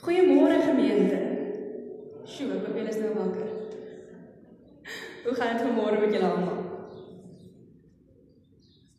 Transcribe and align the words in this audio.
Goeiemôre 0.00 0.56
gemeente. 0.64 1.16
Sjoe, 2.24 2.54
ek 2.56 2.62
hoop 2.64 2.76
julle 2.78 2.88
is 2.88 3.00
nou 3.02 3.10
wakker. 3.18 3.50
Hoe 5.26 5.34
gaan 5.36 5.50
dit 5.52 5.66
vanmôre 5.66 5.98
met 6.00 6.14
julle 6.16 6.30
almal? 6.30 6.62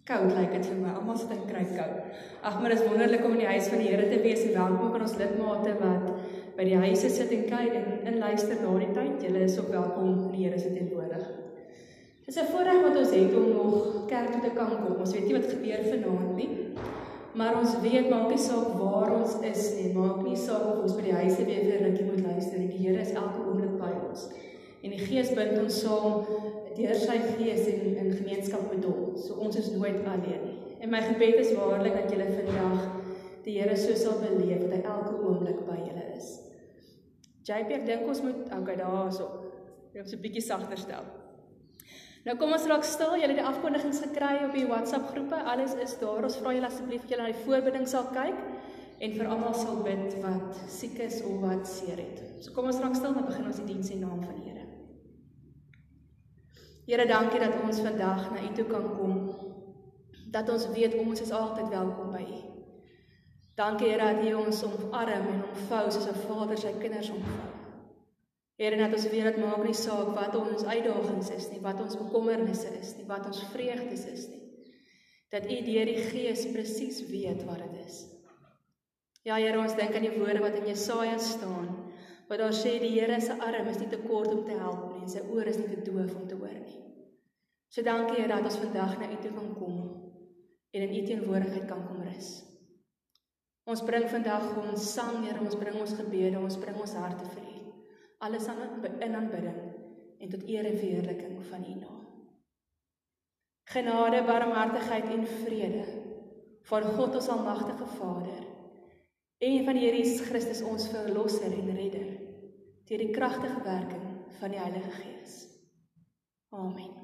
Koud 0.05 0.35
lyk 0.37 0.53
dit 0.53 0.67
vir 0.69 0.77
my. 0.77 0.91
Almal 0.99 1.17
sit 1.17 1.33
in 1.33 1.47
kry 1.47 1.63
koud. 1.71 2.19
Ag, 2.45 2.59
maar 2.59 2.75
dit 2.75 2.83
is 2.83 2.85
wonderlik 2.85 3.25
om 3.25 3.33
in 3.33 3.41
die 3.41 3.49
huis 3.49 3.71
van 3.73 3.81
die 3.81 3.89
Here 3.89 4.05
te 4.11 4.21
wees. 4.21 4.45
Welkom 4.45 4.85
ook 4.85 4.99
aan 4.99 5.07
ons 5.07 5.17
lidmate 5.17 5.73
wat 5.81 6.07
by 6.59 6.69
die 6.69 6.77
huise 6.85 7.09
sit 7.09 7.33
en 7.33 7.47
kyk 7.49 7.79
en 7.81 7.89
in 8.11 8.21
luister 8.21 8.61
na 8.61 8.77
die 8.83 8.93
tyd. 8.93 9.25
Julle 9.25 9.45
is 9.47 9.57
ook 9.57 9.73
welkom 9.73 10.11
in 10.11 10.35
die 10.35 10.45
Here 10.45 10.61
se 10.61 10.69
teenwoordigheid. 10.75 11.37
Dis 12.27 12.37
'n 12.37 12.51
voorreg 12.53 12.81
wat 12.85 12.97
ons 13.01 13.15
het 13.17 13.33
om 13.35 13.49
nog 13.57 14.05
kerk 14.07 14.31
toe 14.31 14.41
te 14.41 14.53
kan 14.53 14.69
kom. 14.85 15.01
Ons 15.01 15.17
weet 15.17 15.25
nie 15.25 15.39
wat 15.39 15.49
gebeur 15.49 15.81
vanaand 15.89 16.35
nie. 16.35 16.70
Maar 17.33 17.57
ons 17.61 17.79
weet 17.79 18.09
maak 18.11 18.27
nie 18.27 18.39
saak 18.39 18.73
waar 18.75 19.13
ons 19.15 19.37
is 19.47 19.67
nie, 19.77 19.91
maak 19.95 20.19
nie 20.25 20.35
saak 20.35 20.65
of 20.67 20.81
ons 20.83 20.95
by 20.97 21.05
die 21.05 21.15
huise 21.15 21.45
weer 21.47 21.61
vir 21.63 21.85
rukkie 21.85 22.07
moet 22.09 22.25
luister 22.25 22.59
nie. 22.59 22.67
Die 22.73 22.81
Here 22.83 22.99
is 22.99 23.13
elke 23.15 23.45
oomblik 23.45 23.77
by 23.79 23.91
ons. 24.09 24.25
En 24.81 24.91
die 24.91 24.99
Gees 24.99 25.31
bind 25.37 25.55
ons 25.61 25.77
saam 25.83 26.25
deur 26.75 26.97
sy 26.99 27.17
Gees 27.37 27.69
in 27.71 27.95
in 28.01 28.11
gemeenskap 28.17 28.65
met 28.67 28.83
hom. 28.83 29.15
So 29.15 29.39
ons 29.45 29.55
is 29.61 29.71
nooit 29.77 30.01
alleen 30.03 30.43
nie. 30.49 30.57
En 30.81 30.91
my 30.91 30.99
gebed 31.05 31.39
is 31.39 31.53
waarlik 31.55 31.93
dat 31.93 32.11
julle 32.11 32.27
vandag 32.33 32.87
die 33.45 33.59
Here 33.59 33.77
so 33.77 33.95
sal 33.95 34.19
beleef 34.19 34.65
dat 34.65 34.75
hy 34.75 34.81
elke 34.81 35.15
oomblik 35.21 35.63
by 35.69 35.77
julle 35.79 36.05
is. 36.17 36.33
JP, 37.47 37.79
ek 37.79 37.87
dink 37.87 38.09
ons 38.11 38.21
moet 38.25 38.51
okay 38.59 38.75
daarso. 38.81 39.29
Ek 39.93 40.03
moet 40.03 40.13
'n 40.13 40.23
bietjie 40.25 40.43
sagter 40.43 40.77
stel. 40.77 41.05
Nou 42.25 42.35
kom 42.37 42.53
ons 42.53 42.67
raak 42.69 42.83
stil. 42.85 43.15
Julle 43.17 43.33
het 43.33 43.39
die 43.39 43.47
afkondigings 43.49 44.01
gekry 44.03 44.35
op 44.45 44.53
die 44.53 44.67
WhatsApp 44.69 45.09
groepe. 45.13 45.39
Alles 45.53 45.73
is 45.81 45.95
daar. 46.01 46.21
Ons 46.27 46.37
vra 46.41 46.53
julle 46.53 46.69
asseblief 46.69 47.05
dat 47.05 47.15
julle 47.15 47.25
na 47.25 47.33
die 47.33 47.45
voorbidding 47.45 47.87
sal 47.89 48.11
kyk 48.13 48.37
en 49.01 49.15
vir 49.17 49.29
almal 49.33 49.55
sal 49.57 49.79
bid 49.81 50.19
wat 50.21 50.59
siek 50.69 50.99
is 51.01 51.23
of 51.25 51.39
wat 51.41 51.65
seer 51.65 51.97
het. 51.97 52.19
So 52.45 52.53
kom 52.53 52.69
ons 52.69 52.81
raak 52.83 52.93
stil 52.99 53.15
en 53.15 53.25
begin 53.25 53.47
ons 53.49 53.61
die 53.63 53.69
diens 53.71 53.89
in 53.95 54.03
naam 54.05 54.21
van 54.21 54.35
die 54.37 54.49
Here. 54.49 54.67
Here, 56.85 57.07
dankie 57.09 57.39
dat 57.41 57.57
ons 57.63 57.81
vandag 57.81 58.29
na 58.33 58.43
U 58.45 58.51
toe 58.57 58.67
kan 58.69 58.85
kom. 58.99 59.15
Dat 60.31 60.49
ons 60.49 60.67
weet 60.75 60.99
ons 61.01 61.21
is 61.21 61.33
altyd 61.33 61.73
welkom 61.73 62.13
by 62.13 62.21
U. 62.21 62.43
Dankie 63.57 63.89
Here 63.89 64.13
dat 64.13 64.21
U 64.29 64.35
ons 64.43 64.61
omarm 64.69 65.33
en 65.33 65.41
omvou 65.49 65.83
soos 65.89 66.05
'n 66.05 66.21
vader 66.27 66.57
sy 66.57 66.77
kinders 66.77 67.09
omvou. 67.09 67.60
Here 68.61 68.77
net 68.77 68.91
ons 68.93 69.07
weet 69.09 69.25
dit 69.25 69.37
maak 69.41 69.63
nie 69.65 69.73
saak 69.73 70.11
wat 70.13 70.35
ons 70.37 70.61
uitdagings 70.67 71.31
is 71.33 71.47
nie, 71.49 71.59
wat 71.63 71.79
ons 71.81 71.97
bekommernisse 71.97 72.69
is 72.77 72.91
nie, 72.93 73.07
wat 73.09 73.25
ons 73.25 73.39
vreugdes 73.49 74.03
is 74.11 74.27
nie. 74.29 74.41
Dat 75.33 75.47
U 75.49 75.55
deur 75.65 75.89
die 75.89 76.03
Gees 76.11 76.43
presies 76.53 76.99
weet 77.09 77.41
wat 77.47 77.63
dit 77.63 77.79
is. 77.87 78.03
Ja 79.25 79.39
Here, 79.41 79.57
ons 79.57 79.73
dink 79.79 79.95
aan 79.97 80.05
die 80.05 80.13
woorde 80.13 80.43
wat 80.43 80.59
in 80.59 80.67
Jesaja 80.69 81.17
staan, 81.17 81.71
wat 82.29 82.43
daar 82.43 82.53
sê 82.53 82.75
die 82.83 82.91
Here 82.93 83.17
se 83.21 83.33
arm 83.33 83.71
is 83.71 83.79
nie 83.81 83.89
te 83.89 83.97
kort 84.03 84.29
om 84.29 84.43
te 84.45 84.57
help 84.59 84.83
nie 84.91 85.01
en 85.07 85.09
sy 85.09 85.23
oor 85.33 85.49
is 85.49 85.57
nie 85.57 85.71
te 85.71 85.81
doof 85.87 86.13
om 86.19 86.27
te 86.29 86.37
hoor 86.37 86.53
nie. 86.53 86.77
So 87.73 87.81
dankie 87.87 88.19
Here 88.19 88.29
dat 88.29 88.45
ons 88.45 88.59
vandag 88.61 88.93
na 88.99 89.09
U 89.09 89.17
toe 89.23 89.31
kan 89.39 89.55
kom 89.57 89.79
en 90.69 90.85
in 90.85 90.93
U 90.99 91.01
teenwoordigheid 91.07 91.65
kan 91.71 91.81
kom 91.87 92.05
rus. 92.05 92.29
Ons 93.65 93.81
bring 93.89 94.05
vandag 94.13 94.53
ons 94.53 94.85
sang, 94.93 95.23
Here, 95.25 95.41
ons 95.41 95.57
bring 95.57 95.81
ons 95.81 95.97
gebede, 95.97 96.37
ons 96.37 96.59
bring 96.61 96.77
ons 96.77 96.95
harte 97.01 97.25
vir 97.31 97.41
U 97.47 97.50
alles 98.21 98.47
aan 98.47 98.85
in 99.01 99.15
aanbidding 99.15 99.59
en 100.21 100.29
tot 100.29 100.45
eer 100.45 100.65
en 100.69 100.77
verheerliking 100.77 101.41
van 101.49 101.65
U 101.65 101.75
naam. 101.79 101.99
Genade, 103.73 104.23
barmhartigheid 104.27 105.09
en 105.09 105.27
vrede 105.27 105.85
van 106.69 106.83
God 106.83 107.15
ons 107.17 107.29
almagtige 107.33 107.87
Vader 107.97 108.41
en 109.41 109.63
van 109.65 109.77
die 109.77 109.85
Here 109.87 109.97
Jesus 109.97 110.27
Christus 110.27 110.61
ons 110.61 110.89
verlosser 110.91 111.49
en 111.49 111.71
redder 111.75 112.09
deur 112.91 113.01
die 113.01 113.13
kragtige 113.15 113.63
werking 113.65 114.03
van 114.37 114.53
die 114.53 114.59
Heilige 114.59 114.91
Gees. 114.99 115.37
Amen. 116.51 116.99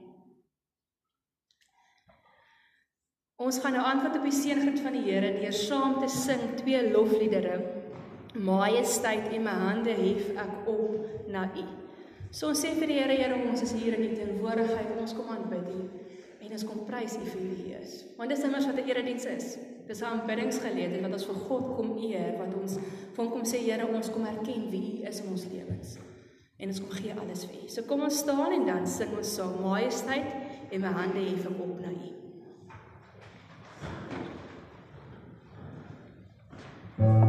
Ons 3.38 3.60
gaan 3.64 3.78
nou 3.78 3.86
antwoord 3.86 4.20
op 4.20 4.28
die 4.28 4.36
seëngroet 4.36 4.82
van 4.86 4.98
die 4.98 5.06
Here 5.08 5.34
deur 5.40 5.56
saam 5.56 5.98
te 6.02 6.12
sing 6.14 6.44
twee 6.62 6.84
lofliedere 6.92 7.58
Majesteit 8.38 9.32
en 9.34 9.44
my 9.44 9.56
hande 9.62 9.94
hef 9.98 10.30
ek 10.38 10.68
op 10.70 11.28
na 11.32 11.48
U. 11.58 11.66
So 12.32 12.52
ons 12.52 12.60
sê 12.62 12.74
vir 12.78 12.92
die 12.92 12.98
Here, 13.00 13.16
Here, 13.18 13.38
ons 13.50 13.64
is 13.66 13.74
hier 13.74 13.96
in 13.98 14.04
U 14.06 14.16
teenwoordigheid. 14.16 14.94
Ons 15.00 15.16
kom 15.18 15.32
aanbid 15.34 15.72
U 15.74 15.88
en 16.48 16.54
ons 16.56 16.64
kom 16.64 16.84
prys 16.88 17.18
U 17.18 17.24
vir 17.26 17.42
wie 17.44 17.56
U 17.66 17.80
is. 17.80 17.96
Want 18.16 18.32
dis 18.32 18.44
immers 18.46 18.68
wat 18.70 18.78
'n 18.80 18.90
erediens 18.90 19.26
is. 19.26 19.58
Dis 19.88 20.02
'n 20.02 20.06
aanbiddingsgeleentheid 20.06 21.02
wat 21.02 21.14
ons 21.14 21.26
vir 21.26 21.40
God 21.48 21.76
kom 21.76 21.98
eer, 21.98 22.38
wat 22.38 22.54
ons 22.56 22.78
vir 22.78 23.24
hom 23.24 23.32
kom 23.32 23.44
sê, 23.44 23.58
Here, 23.58 23.88
ons 23.88 24.10
kom 24.10 24.26
erken 24.26 24.70
wie 24.72 25.02
U 25.02 25.08
is 25.08 25.20
in 25.20 25.32
ons 25.32 25.46
lewens. 25.52 25.98
En 26.60 26.68
ons 26.68 26.80
kom 26.80 26.92
gee 26.92 27.14
alles 27.14 27.46
vir 27.46 27.56
U. 27.64 27.68
So 27.68 27.82
kom 27.84 28.02
ons 28.02 28.18
staan 28.18 28.52
en 28.52 28.66
dan 28.66 28.88
sing 28.88 29.18
ons 29.18 29.36
saam 29.36 29.62
Majesteit 29.62 30.26
en 30.72 30.82
my 30.82 30.88
hande 30.88 31.20
hef 31.20 31.46
ek 31.46 31.60
op 31.60 31.80
na 31.80 31.90
U. 31.90 32.14
Thank 36.98 37.27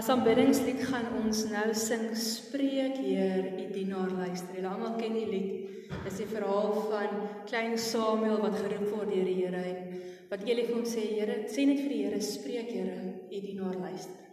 As 0.00 0.08
aanbiddingslied 0.08 0.78
gaan 0.88 1.10
ons 1.18 1.42
nou 1.50 1.66
sing 1.76 2.06
Spreek 2.16 2.94
Heer, 3.02 3.50
u 3.52 3.64
dienaar 3.68 4.08
luister. 4.16 4.54
Julle 4.56 4.70
almal 4.70 4.94
ken 4.96 5.12
die 5.12 5.26
lied. 5.28 5.50
Dit 5.90 6.06
is 6.08 6.20
die 6.22 6.28
verhaal 6.30 6.70
van 6.86 7.26
klein 7.50 7.74
Samuel 7.76 8.38
wat 8.40 8.56
geroep 8.62 8.86
word 8.94 9.10
deur 9.12 9.26
die 9.28 9.34
Here 9.42 9.60
en 9.60 9.98
wat 10.30 10.46
Eli 10.48 10.64
vir 10.70 10.78
hom 10.78 10.86
sê, 10.88 11.04
Here, 11.18 11.36
sê 11.52 11.66
net 11.68 11.82
vir 11.82 11.92
die 11.92 11.98
Here, 12.06 12.20
spreek 12.24 12.70
Here, 12.72 13.10
u 13.28 13.42
dienaar 13.44 13.76
luister. 13.82 14.30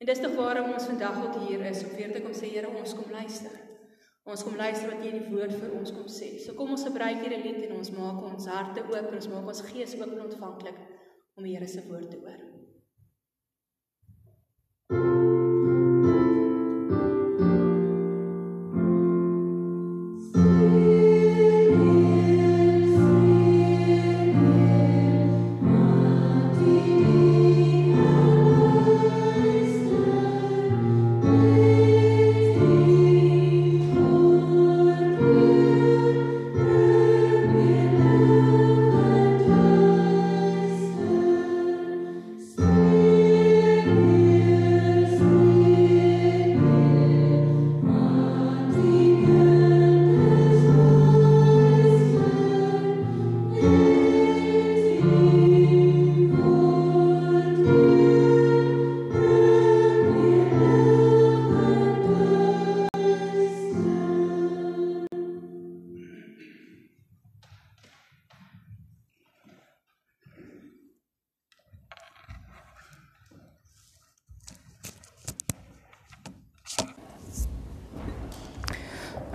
En 0.00 0.08
dis 0.08 0.22
tog 0.24 0.38
waarom 0.38 0.72
ons 0.78 0.88
vandag 0.94 1.20
ook 1.26 1.36
hier 1.42 1.66
is 1.68 1.84
om 1.84 1.92
weer 1.98 2.16
te 2.16 2.24
kom 2.24 2.32
sê, 2.38 2.48
Here, 2.54 2.72
ons 2.72 2.96
kom 2.96 3.12
luister. 3.12 3.60
Ons 4.24 4.46
kom 4.48 4.56
luister 4.56 4.94
wat 4.94 5.04
jy 5.04 5.12
in 5.12 5.26
die 5.26 5.34
woord 5.34 5.58
vir 5.58 5.76
ons 5.76 5.92
kom 5.92 6.08
sê. 6.08 6.30
So 6.40 6.56
kom 6.56 6.72
ons 6.72 6.88
gebruik 6.88 7.20
hierdie 7.20 7.42
lied 7.44 7.60
en 7.68 7.76
ons 7.82 7.92
maak 7.98 8.24
ons 8.32 8.48
harte 8.48 8.88
oop 8.88 9.12
en 9.12 9.20
ons 9.20 9.30
maak 9.34 9.52
ons 9.56 9.62
gees 9.74 9.92
oop 10.00 10.08
en 10.08 10.24
ontvanklik 10.30 10.82
om 11.36 11.44
die 11.44 11.58
Here 11.58 11.68
se 11.68 11.84
woord 11.90 12.08
te 12.14 12.24
hoor. 12.24 12.51
Thank 14.92 15.04
you. 15.04 15.21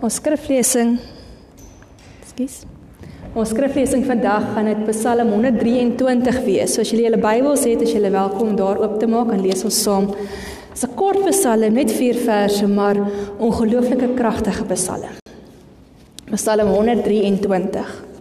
Ons 0.07 0.21
skriflesing 0.21 0.93
Skus. 2.29 2.61
Ons 3.35 3.49
skriflesing 3.51 4.05
vandag 4.07 4.45
gaan 4.53 4.69
dit 4.69 4.85
Psalm 4.93 5.33
123 5.33 6.37
wees. 6.45 6.71
So 6.71 6.83
as 6.85 6.93
julle 6.93 7.03
julle 7.09 7.19
Bybels 7.19 7.65
het, 7.67 7.83
is 7.83 7.91
julle 7.91 8.13
welkom 8.13 8.53
daar 8.55 8.79
oop 8.79 8.95
te 9.01 9.09
maak 9.11 9.33
en 9.35 9.43
lees 9.43 9.65
ons 9.67 9.81
saam. 9.83 10.07
Dit 10.13 10.77
is 10.77 10.85
'n 10.87 10.95
kort 10.95 11.19
Psalm, 11.27 11.73
net 11.73 11.91
4 11.91 12.21
verse, 12.23 12.67
maar 12.67 12.95
ongelooflike 13.37 14.13
kragtige 14.15 14.63
Psalm. 14.71 15.19
Psalm 16.31 16.67
123. 16.67 18.16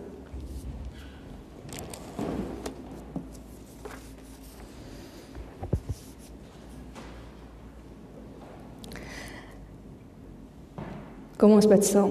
Kom 11.47 11.53
ons 11.55 11.69
bid 11.71 11.85
saam. 11.87 12.11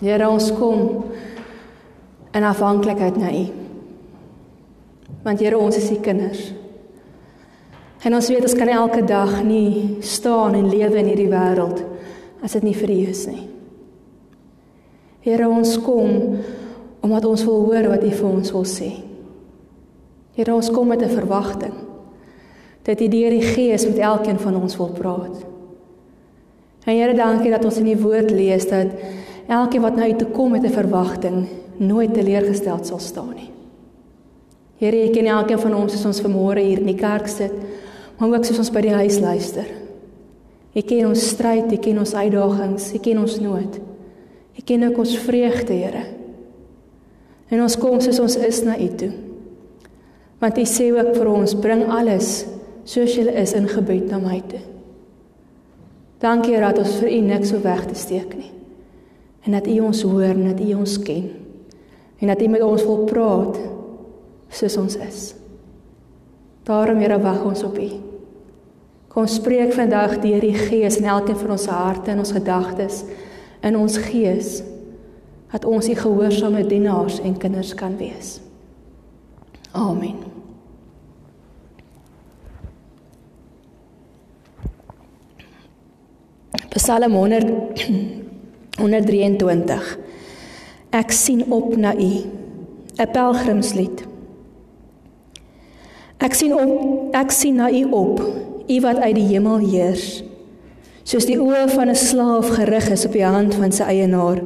Here 0.00 0.26
ons 0.26 0.48
kom 0.58 1.04
in 2.34 2.46
afhanklikheid 2.48 3.20
na 3.22 3.30
U. 3.30 3.44
Want 5.22 5.44
Here 5.46 5.60
ons 5.62 5.78
is 5.78 5.86
U 5.94 6.00
kinders. 6.02 6.42
En 8.02 8.18
ons 8.18 8.32
weet 8.34 8.42
ons 8.50 8.58
kan 8.58 8.74
elke 8.80 9.06
dag 9.06 9.38
nie 9.46 10.02
staan 10.02 10.58
en 10.58 10.66
lewe 10.66 10.98
in 11.04 11.12
hierdie 11.12 11.30
wêreld 11.30 11.86
as 12.42 12.58
dit 12.58 12.66
nie 12.66 12.74
vir 12.82 12.96
U 12.98 13.00
is 13.14 13.24
nie. 13.30 13.46
Here 15.22 15.46
ons 15.46 15.78
kom 15.86 16.40
omdat 16.98 17.30
ons 17.30 17.46
wil 17.46 17.68
hoor 17.70 17.92
wat 17.94 18.10
U 18.10 18.10
vir 18.10 18.32
ons 18.34 18.56
wil 18.58 18.66
sê. 18.66 18.94
Here 20.34 20.50
ons 20.50 20.74
kom 20.74 20.90
met 20.90 20.98
'n 20.98 21.14
verwagting 21.14 21.78
dat 22.82 23.00
U 23.00 23.06
deur 23.06 23.30
die 23.30 23.54
Gees 23.54 23.86
met 23.86 24.02
elkeen 24.02 24.42
van 24.42 24.58
ons 24.58 24.76
wil 24.76 24.90
praat. 24.90 25.54
En 26.86 26.94
Here, 26.94 27.14
dankie 27.18 27.50
dat 27.50 27.64
ons 27.66 27.80
in 27.82 27.88
die 27.88 27.98
woord 27.98 28.30
lees 28.30 28.68
dat 28.70 28.92
elkeen 29.50 29.82
wat 29.82 29.96
na 29.98 30.06
U 30.06 30.14
toe 30.14 30.30
kom 30.30 30.54
met 30.54 30.62
'n 30.62 30.70
verwagting 30.70 31.46
nooit 31.76 32.14
teleurgesteld 32.14 32.86
sal 32.86 32.98
staan 32.98 33.34
nie. 33.34 33.50
Here, 34.78 34.96
ek 34.96 35.12
ken 35.12 35.26
elkeen 35.26 35.58
van 35.58 35.74
ons 35.74 35.94
as 35.94 36.04
ons 36.04 36.20
vanmôre 36.20 36.60
hier 36.60 36.78
in 36.78 36.86
die 36.86 36.94
kerk 37.00 37.26
sit, 37.28 37.52
maar 38.18 38.28
ook 38.28 38.44
as 38.44 38.58
ons 38.58 38.70
by 38.70 38.80
die 38.80 38.94
huis 38.94 39.18
luister. 39.20 39.66
Ek 40.74 40.86
ken 40.86 41.06
ons 41.06 41.28
stryd, 41.28 41.72
ek 41.72 41.82
ken 41.82 41.98
ons 41.98 42.14
uitdagings, 42.14 42.94
ek 42.94 43.02
ken 43.02 43.18
ons 43.18 43.40
nood. 43.40 43.80
Ek 44.58 44.64
ken 44.64 44.84
ook 44.84 44.98
ons 44.98 45.16
vreugde, 45.18 45.72
Here. 45.72 46.04
En 47.48 47.62
ons 47.62 47.76
kom 47.76 48.00
soos 48.00 48.20
ons 48.20 48.36
is 48.36 48.62
na 48.62 48.78
U 48.78 48.88
toe. 48.88 49.12
Want 50.38 50.58
U 50.58 50.62
sê 50.62 50.92
ook 50.92 51.14
vir 51.16 51.26
ons, 51.26 51.54
bring 51.54 51.86
alles 51.88 52.46
soos 52.84 53.16
jy 53.16 53.26
is 53.32 53.52
in 53.52 53.68
gebed 53.68 54.10
na 54.10 54.18
my 54.18 54.42
toe. 54.48 54.75
Dankie 56.18 56.54
Here 56.54 56.70
dat 56.70 56.78
ons 56.80 56.98
vir 57.02 57.10
U 57.12 57.20
niks 57.28 57.52
so 57.52 57.60
weg 57.60 57.84
te 57.86 57.94
steek 57.94 58.36
nie. 58.36 58.52
En 59.44 59.52
dat 59.52 59.66
U 59.68 59.78
ons 59.86 60.02
hoor 60.02 60.32
en 60.32 60.46
dat 60.48 60.60
U 60.60 60.74
ons 60.74 60.98
ken. 61.02 61.30
En 62.18 62.32
dat 62.32 62.42
U 62.42 62.48
met 62.48 62.62
ons 62.64 62.84
wil 62.84 63.04
praat 63.04 63.58
soos 64.48 64.76
ons 64.76 64.96
is. 64.96 65.34
Daarom 66.64 66.98
Here 66.98 67.18
wag 67.20 67.44
ons 67.44 67.62
op 67.62 67.78
U. 67.78 67.90
Kom 69.12 69.26
spreek 69.26 69.72
vandag 69.72 70.18
deur 70.20 70.40
die 70.44 70.56
Gees 70.56 70.98
in 71.00 71.08
elkeen 71.08 71.38
van 71.40 71.54
ons 71.56 71.68
harte 71.72 72.10
en 72.12 72.18
ons 72.24 72.32
gedagtes 72.36 73.04
in 73.64 73.76
ons 73.76 73.96
gees 74.10 74.60
dat 75.52 75.64
ons 75.64 75.88
U 75.88 75.94
gehoorsame 75.94 76.66
dienaars 76.68 77.20
en 77.24 77.38
kinders 77.40 77.74
kan 77.74 77.96
wees. 77.96 78.40
Amen. 79.72 80.35
Psalm 86.76 87.12
100 87.12 87.46
123 88.76 89.98
Ek 91.00 91.12
sien 91.12 91.44
op 91.48 91.76
na 91.76 91.94
U 91.96 92.12
'n 92.96 93.10
pelgrimslied. 93.12 94.04
Ek 96.18 96.34
sien 96.34 96.54
op 96.54 97.14
ek 97.14 97.30
sien 97.30 97.56
na 97.56 97.70
U 97.70 97.82
op 97.90 98.20
U 98.68 98.80
wat 98.80 98.96
uit 98.96 99.14
die 99.14 99.28
hemel 99.32 99.58
heers 99.58 100.22
soos 101.06 101.26
die 101.28 101.38
oë 101.38 101.68
van 101.70 101.88
'n 101.88 101.94
slaaf 101.94 102.48
gerig 102.58 102.90
is 102.90 103.06
op 103.06 103.12
die 103.12 103.24
hand 103.24 103.54
van 103.54 103.72
sy 103.72 103.82
eienaar 103.82 104.40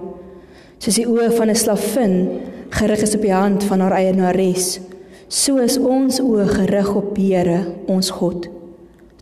soos 0.79 0.95
die 0.95 1.07
oë 1.09 1.31
van 1.33 1.49
'n 1.51 1.57
slavin 1.57 2.29
gerig 2.71 3.03
is 3.03 3.15
op 3.15 3.23
die 3.23 3.33
hand 3.33 3.65
van 3.65 3.81
haar 3.81 3.97
eienares 3.97 4.81
so 5.29 5.57
is 5.57 5.79
ons 5.79 6.21
oë 6.21 6.47
gerig 6.47 6.95
op 6.95 7.17
Here 7.17 7.65
ons 7.87 8.11
God 8.11 8.49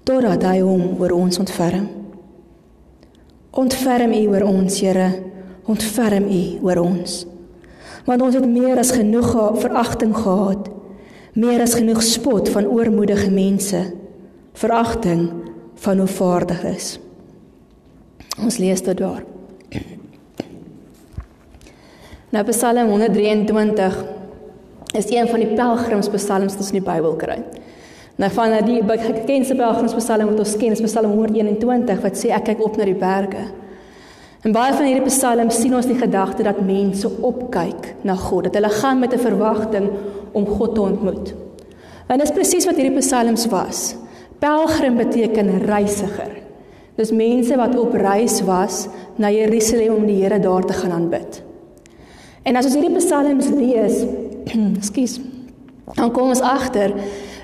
totdat 0.05 0.43
hy 0.43 0.61
hom 0.61 1.01
oor 1.01 1.13
ons 1.13 1.39
ontferm 1.39 1.98
Ontferm 3.59 4.13
U 4.15 4.23
oor 4.31 4.45
ons, 4.47 4.81
Here. 4.81 5.09
Ontferm 5.67 6.29
U 6.31 6.43
oor 6.63 6.83
ons. 6.85 7.25
Want 8.07 8.23
ons 8.25 8.37
het 8.39 8.47
meer 8.47 8.79
as 8.79 8.95
genoeg 8.95 9.33
veragting 9.59 10.15
gehad. 10.17 10.69
Meer 11.39 11.63
as 11.65 11.75
genoeg 11.79 12.03
spot 12.07 12.49
van 12.55 12.71
oormoedige 12.71 13.31
mense. 13.31 13.83
Veragting 14.59 15.27
van 15.83 15.99
hoe 15.99 16.11
vaardig 16.11 16.63
is. 16.71 16.87
Ons 18.39 18.59
lees 18.63 18.83
dit 18.83 18.99
daar. 18.99 19.25
Nou 22.31 22.45
Psalm 22.51 22.91
123 22.93 23.99
is 24.99 25.11
een 25.11 25.29
van 25.29 25.41
die 25.41 25.55
pelgrimspsalms 25.57 26.55
wat 26.55 26.63
ons 26.63 26.73
in 26.73 26.81
die 26.81 26.85
Bybel 26.85 27.17
kry. 27.17 27.39
Nou 28.19 28.31
van 28.35 28.57
die 28.67 28.81
bekendste 28.83 29.55
pelgrimspsalm 29.55 30.33
wat 30.33 30.41
ons 30.43 30.57
ken, 30.59 30.75
is 30.75 30.83
Psalm 30.83 31.13
121 31.15 32.01
wat 32.03 32.19
sê 32.19 32.33
ek 32.35 32.49
kyk 32.51 32.63
op 32.67 32.79
na 32.79 32.87
die 32.89 32.99
berge. 32.99 33.45
En 34.47 34.55
baie 34.55 34.75
van 34.75 34.87
hierdie 34.87 35.07
psalms 35.07 35.59
sien 35.59 35.75
ons 35.75 35.87
die 35.87 35.99
gedagte 35.99 36.43
dat 36.47 36.59
mense 36.63 37.07
opkyk 37.07 37.93
na 38.07 38.17
God, 38.19 38.49
dat 38.49 38.59
hulle 38.59 38.71
gaan 38.75 38.99
met 38.99 39.15
'n 39.15 39.23
verwagting 39.23 39.87
om 40.33 40.47
God 40.47 40.75
te 40.75 40.81
ontmoet. 40.81 41.35
En 42.09 42.19
dis 42.19 42.35
presies 42.35 42.67
wat 42.67 42.77
hierdie 42.77 42.99
psalms 42.99 43.47
was. 43.47 43.97
Pelgrim 44.39 44.97
beteken 44.97 45.67
reisiger. 45.67 46.31
Dis 46.97 47.11
mense 47.11 47.57
wat 47.57 47.79
op 47.79 47.95
reis 47.95 48.41
was 48.43 48.89
na 49.17 49.31
Jerusalem 49.31 49.95
om 49.95 50.07
die 50.07 50.23
Here 50.23 50.41
daar 50.41 50.65
te 50.65 50.73
gaan 50.73 50.91
aanbid. 50.91 51.43
En 52.43 52.57
as 52.57 52.65
ons 52.65 52.75
hierdie 52.75 52.97
psalms 52.97 53.49
lees, 53.49 54.05
skus, 54.91 55.21
dan 55.95 56.11
kom 56.11 56.29
ons 56.29 56.41
agter 56.41 56.95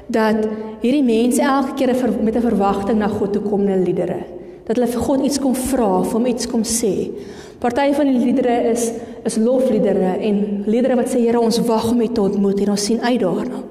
dat 0.07 0.49
hierdie 0.81 1.05
mense 1.05 1.43
elke 1.43 1.75
keer 1.75 1.95
met 2.23 2.37
'n 2.37 2.41
verwagting 2.41 2.99
na 2.99 3.09
God 3.09 3.33
toe 3.33 3.43
kom 3.43 3.61
in 3.61 3.69
hulle 3.69 3.85
liedere. 3.85 4.21
Dat 4.67 4.77
hulle 4.77 4.89
vir 4.89 5.01
God 5.01 5.25
iets 5.25 5.39
kom 5.39 5.55
vra, 5.55 6.03
vir 6.03 6.13
hom 6.13 6.27
iets 6.27 6.47
kom 6.47 6.63
sê. 6.63 7.11
Party 7.59 7.93
van 7.93 8.07
die 8.07 8.19
liedere 8.19 8.71
is 8.71 8.93
is 9.25 9.37
lofliedere 9.37 10.19
en 10.21 10.65
liedere 10.67 10.97
wat 10.97 11.09
sê 11.09 11.21
Here 11.21 11.41
ons 11.41 11.59
wag 11.59 11.91
om 11.91 12.01
U 12.01 12.09
te 12.09 12.21
ontmoet 12.21 12.61
en 12.61 12.71
ons 12.71 12.85
sien 12.85 13.01
uit 13.01 13.21
daarna. 13.21 13.63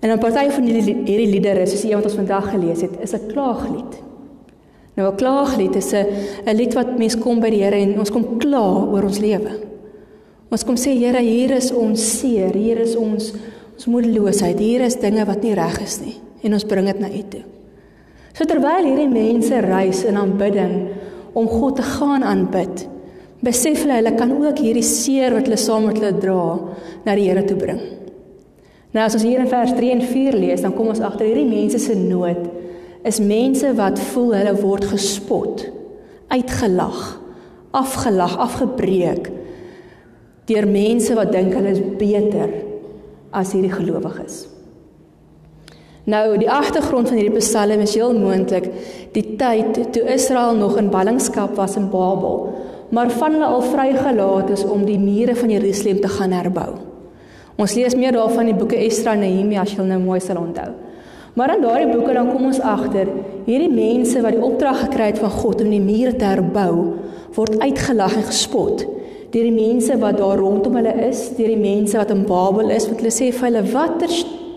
En 0.00 0.08
dan 0.08 0.18
party 0.18 0.50
van 0.50 0.62
hierdie 0.64 0.94
hierdie 1.04 1.28
liedere 1.28 1.66
soos 1.66 1.82
die 1.82 1.90
een 1.90 1.98
wat 2.00 2.06
ons 2.08 2.20
vandag 2.20 2.50
gelees 2.50 2.80
het, 2.80 2.90
is 3.02 3.12
'n 3.12 3.26
klaaglied. 3.32 3.98
Nou 4.96 5.12
'n 5.12 5.16
klaaglied 5.16 5.76
is 5.76 5.92
'n 5.92 6.06
'n 6.46 6.56
lied 6.56 6.74
wat 6.74 6.98
mense 6.98 7.18
kom 7.18 7.40
by 7.40 7.50
die 7.50 7.62
Here 7.62 7.76
en 7.76 7.98
ons 7.98 8.10
kom 8.10 8.38
kla 8.38 8.86
oor 8.92 9.02
ons 9.02 9.18
lewe. 9.18 9.50
Ons 10.50 10.64
kom 10.64 10.76
sê 10.76 10.96
Here, 10.98 11.20
hier 11.20 11.50
is 11.50 11.72
ons 11.72 12.18
seer, 12.20 12.54
hier 12.54 12.78
is 12.78 12.96
ons 12.96 13.32
ons 13.80 13.88
moedeloosheid, 13.88 14.58
hier 14.60 14.82
is 14.84 14.98
dinge 15.00 15.24
wat 15.24 15.40
nie 15.40 15.54
reg 15.56 15.78
is 15.80 16.02
nie 16.04 16.18
en 16.44 16.52
ons 16.56 16.66
bring 16.68 16.84
dit 16.84 16.98
na 17.00 17.08
U 17.08 17.22
toe. 17.32 17.40
So 18.36 18.44
terwyl 18.48 18.84
hierdie 18.84 19.08
mense 19.08 19.56
reis 19.64 20.02
in 20.08 20.18
aanbidding 20.20 20.74
om 21.36 21.48
God 21.48 21.78
te 21.80 21.86
gaan 21.86 22.24
aanbid, 22.26 22.84
besef 23.40 23.86
hulle 23.86 23.96
hulle 24.02 24.12
kan 24.20 24.34
ook 24.36 24.60
hierdie 24.60 24.84
seer 24.84 25.32
wat 25.32 25.48
hulle 25.48 25.60
saam 25.60 25.88
met 25.88 25.96
hulle 25.96 26.12
dra 26.20 26.44
na 27.06 27.16
die 27.16 27.26
Here 27.30 27.46
toe 27.48 27.56
bring. 27.56 27.80
Nou 28.92 29.06
as 29.06 29.16
ons 29.16 29.24
hier 29.24 29.40
in 29.40 29.48
vers 29.48 29.72
3 29.72 29.92
en 29.96 30.04
4 30.12 30.36
lees, 30.36 30.64
dan 30.64 30.76
kom 30.76 30.92
ons 30.92 31.00
agter 31.00 31.30
hierdie 31.30 31.48
mense 31.48 31.80
se 31.80 31.96
nood 31.96 32.48
is 33.08 33.16
mense 33.24 33.64
wat 33.80 34.00
voel 34.10 34.34
hulle 34.36 34.58
word 34.60 34.90
gespot, 34.90 35.62
uitgelag, 36.28 37.04
afgelag, 37.72 38.36
afgebreek 38.44 39.30
deur 40.50 40.66
mense 40.68 41.16
wat 41.16 41.32
dink 41.32 41.56
hulle 41.56 41.72
is 41.72 41.86
beter 41.96 42.68
as 43.30 43.52
hierdie 43.54 43.72
gelowiges. 43.72 44.46
Nou, 46.10 46.34
die 46.40 46.50
agtergrond 46.50 47.10
van 47.10 47.18
hierdie 47.20 47.38
Psalm 47.38 47.82
is 47.84 47.94
heel 47.94 48.14
moontlik 48.16 48.70
die 49.14 49.36
tyd 49.38 49.76
toe 49.94 50.06
Israel 50.10 50.56
nog 50.58 50.78
in 50.80 50.90
ballingskap 50.90 51.54
was 51.58 51.76
in 51.78 51.90
Babel, 51.92 52.48
maar 52.90 53.10
van 53.14 53.36
hulle 53.36 53.46
al 53.46 53.62
vrygelaat 53.62 54.50
is 54.50 54.64
om 54.64 54.84
die 54.86 54.98
mure 54.98 55.36
van 55.36 55.52
Jerusalem 55.52 56.00
te 56.00 56.10
gaan 56.10 56.32
herbou. 56.34 56.70
Ons 57.60 57.74
lees 57.76 57.94
meer 57.94 58.16
daarvan 58.16 58.48
in 58.48 58.54
die 58.54 58.60
boeke 58.62 58.78
Esdra 58.80 59.12
en 59.14 59.22
Nehemia 59.22 59.62
as 59.62 59.74
jy 59.74 59.84
nou 59.84 60.00
mooi 60.02 60.18
sal 60.24 60.40
onthou. 60.40 60.70
Maar 61.38 61.54
in 61.54 61.62
daardie 61.62 61.90
boeke 61.92 62.14
dan 62.16 62.30
kom 62.32 62.48
ons 62.48 62.62
agter, 62.64 63.10
hierdie 63.46 63.70
mense 63.70 64.22
wat 64.24 64.34
die 64.34 64.42
opdrag 64.42 64.86
gekry 64.86 65.12
het 65.12 65.20
van 65.22 65.30
God 65.30 65.60
om 65.62 65.70
die 65.70 65.82
mure 65.82 66.16
te 66.16 66.26
herbou, 66.26 66.72
word 67.36 67.60
uitgelag 67.60 68.16
en 68.18 68.26
gespot 68.26 68.86
deur 69.30 69.46
die 69.46 69.54
mense 69.54 69.96
wat 70.02 70.18
daar 70.18 70.40
rondom 70.40 70.76
hulle 70.80 70.92
is, 71.06 71.28
deur 71.36 71.52
die 71.52 71.60
mense 71.60 71.98
wat 71.98 72.10
in 72.10 72.24
Babel 72.26 72.72
is, 72.74 72.88
want 72.90 73.02
hulle 73.02 73.14
sê 73.14 73.30
vir 73.30 73.46
hulle, 73.48 73.62
"Watter 73.72 74.10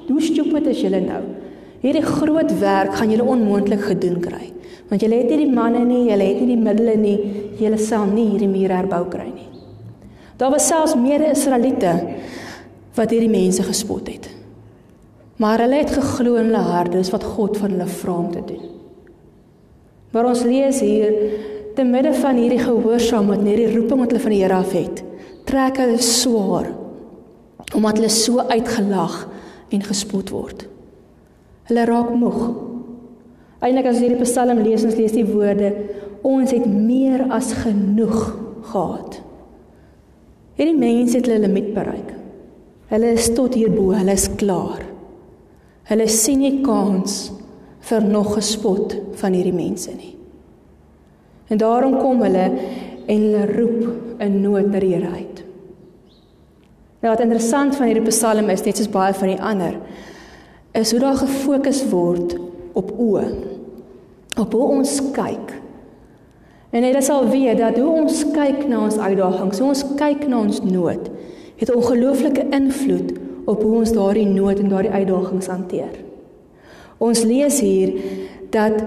hoe 0.08 0.22
stupid 0.22 0.68
is 0.68 0.82
julle 0.82 1.02
nou? 1.02 1.22
Hierdie 1.84 2.02
groot 2.02 2.60
werk 2.60 2.94
gaan 2.94 3.12
julle 3.12 3.24
onmoontlik 3.24 3.82
gedoen 3.82 4.20
kry, 4.22 4.52
want 4.90 5.02
julle 5.02 5.16
het 5.16 5.30
nie 5.30 5.46
die 5.46 5.52
manne 5.52 5.86
nie, 5.86 6.10
julle 6.10 6.24
het 6.24 6.40
nie 6.42 6.56
die 6.56 6.64
middele 6.64 6.96
nie, 6.98 7.20
julle 7.60 7.78
sal 7.78 8.06
nie 8.06 8.30
hierdie 8.30 8.48
mure 8.48 8.74
herbou 8.74 9.06
kry 9.10 9.30
nie." 9.30 9.50
Daar 10.38 10.52
was 10.52 10.68
selfs 10.68 10.96
meer 10.96 11.22
Israeliete 11.32 11.94
wat 12.96 13.10
hierdie 13.10 13.30
mense 13.30 13.64
gespot 13.64 14.08
het. 14.08 14.30
Maar 15.38 15.60
hulle 15.66 15.76
het 15.82 15.92
geglo 15.92 16.36
in 16.36 16.52
hulle 16.52 16.58
harte 16.58 16.98
dis 16.98 17.12
wat 17.12 17.24
God 17.24 17.58
van 17.58 17.72
hulle 17.72 17.86
vra 17.86 18.14
om 18.14 18.32
te 18.32 18.42
doen. 18.46 18.70
Maar 20.14 20.26
ons 20.30 20.44
lees 20.44 20.80
hier 20.80 21.14
te 21.76 21.86
midde 21.88 22.14
van 22.18 22.38
hierdie 22.38 22.62
gehoorsaamheid 22.62 23.42
en 23.42 23.50
hierdie 23.50 23.72
roeping 23.74 24.04
wat 24.04 24.14
hulle 24.14 24.24
van 24.24 24.36
die 24.36 24.42
Here 24.44 24.60
af 24.60 24.74
het, 24.78 25.04
trek 25.50 25.82
hulle 25.82 26.02
swaar 26.04 26.72
omdat 27.74 27.98
hulle 27.98 28.10
so 28.14 28.44
uitgelag 28.52 29.16
en 29.74 29.82
gespot 29.82 30.30
word. 30.30 30.68
Hulle 31.70 31.86
raak 31.90 32.12
moeg. 32.14 32.42
Eindelik 33.64 33.90
as 33.90 34.02
hierdie 34.04 34.22
Psalm 34.22 34.62
lees, 34.62 34.84
ons 34.86 34.98
lees 35.00 35.16
die 35.16 35.26
woorde: 35.26 35.72
Ons 36.22 36.54
het 36.54 36.66
meer 36.70 37.26
as 37.34 37.54
genoeg 37.64 38.20
gehad. 38.70 39.22
Hierdie 40.60 40.78
mense 40.78 41.18
het 41.18 41.28
hulle 41.28 41.48
limiet 41.48 41.72
bereik. 41.74 42.12
Hulle 42.94 43.14
is 43.18 43.32
tot 43.34 43.56
hier 43.58 43.72
bo, 43.74 43.90
hulle 43.96 44.14
is 44.14 44.28
klaar. 44.38 44.84
Hulle 45.90 46.06
sien 46.12 46.44
nie 46.44 46.60
kans 46.64 47.32
vir 47.90 48.06
nog 48.06 48.36
gespot 48.38 48.94
van 49.20 49.34
hierdie 49.34 49.56
mense 49.56 49.92
nie. 49.96 50.14
En 51.48 51.58
daarom 51.58 51.98
kom 52.00 52.22
hulle 52.22 52.52
en 53.06 53.22
hulle 53.22 53.46
roep 53.56 54.22
in 54.24 54.42
nood 54.42 54.70
na 54.72 54.80
die 54.80 54.94
Here 54.94 55.10
uit. 55.10 55.44
Nou 57.04 57.12
wat 57.12 57.24
interessant 57.26 57.76
van 57.76 57.90
hierdie 57.90 58.08
Psalm 58.08 58.50
is, 58.50 58.64
net 58.64 58.80
soos 58.80 58.92
baie 58.92 59.14
van 59.14 59.34
die 59.34 59.42
ander, 59.42 59.76
is 60.72 60.92
hoe 60.92 61.02
daar 61.04 61.20
gefokus 61.20 61.82
word 61.92 62.38
op 62.80 62.94
oë. 62.96 63.26
Op 64.40 64.56
hoe 64.56 64.70
ons 64.80 64.94
kyk. 65.14 65.52
En 66.74 66.88
jy 66.88 67.02
sal 67.06 67.28
weet 67.30 67.60
dat 67.60 67.76
hoe 67.78 67.92
ons 68.02 68.24
kyk 68.34 68.64
na 68.70 68.86
ons 68.88 68.98
uitdagings, 68.98 69.60
hoe 69.60 69.68
ons 69.68 69.84
kyk 70.00 70.24
na 70.32 70.40
ons 70.40 70.64
nood, 70.64 71.12
het 71.60 71.70
'n 71.70 71.78
ongelooflike 71.78 72.48
invloed 72.50 73.14
op 73.46 73.62
hoe 73.62 73.76
ons 73.84 73.92
daardie 73.92 74.26
nood 74.26 74.60
en 74.60 74.70
daardie 74.70 74.92
uitdagings 74.92 75.48
hanteer. 75.48 75.94
Ons 76.98 77.24
lees 77.24 77.60
hier 77.60 77.94
dat 78.50 78.84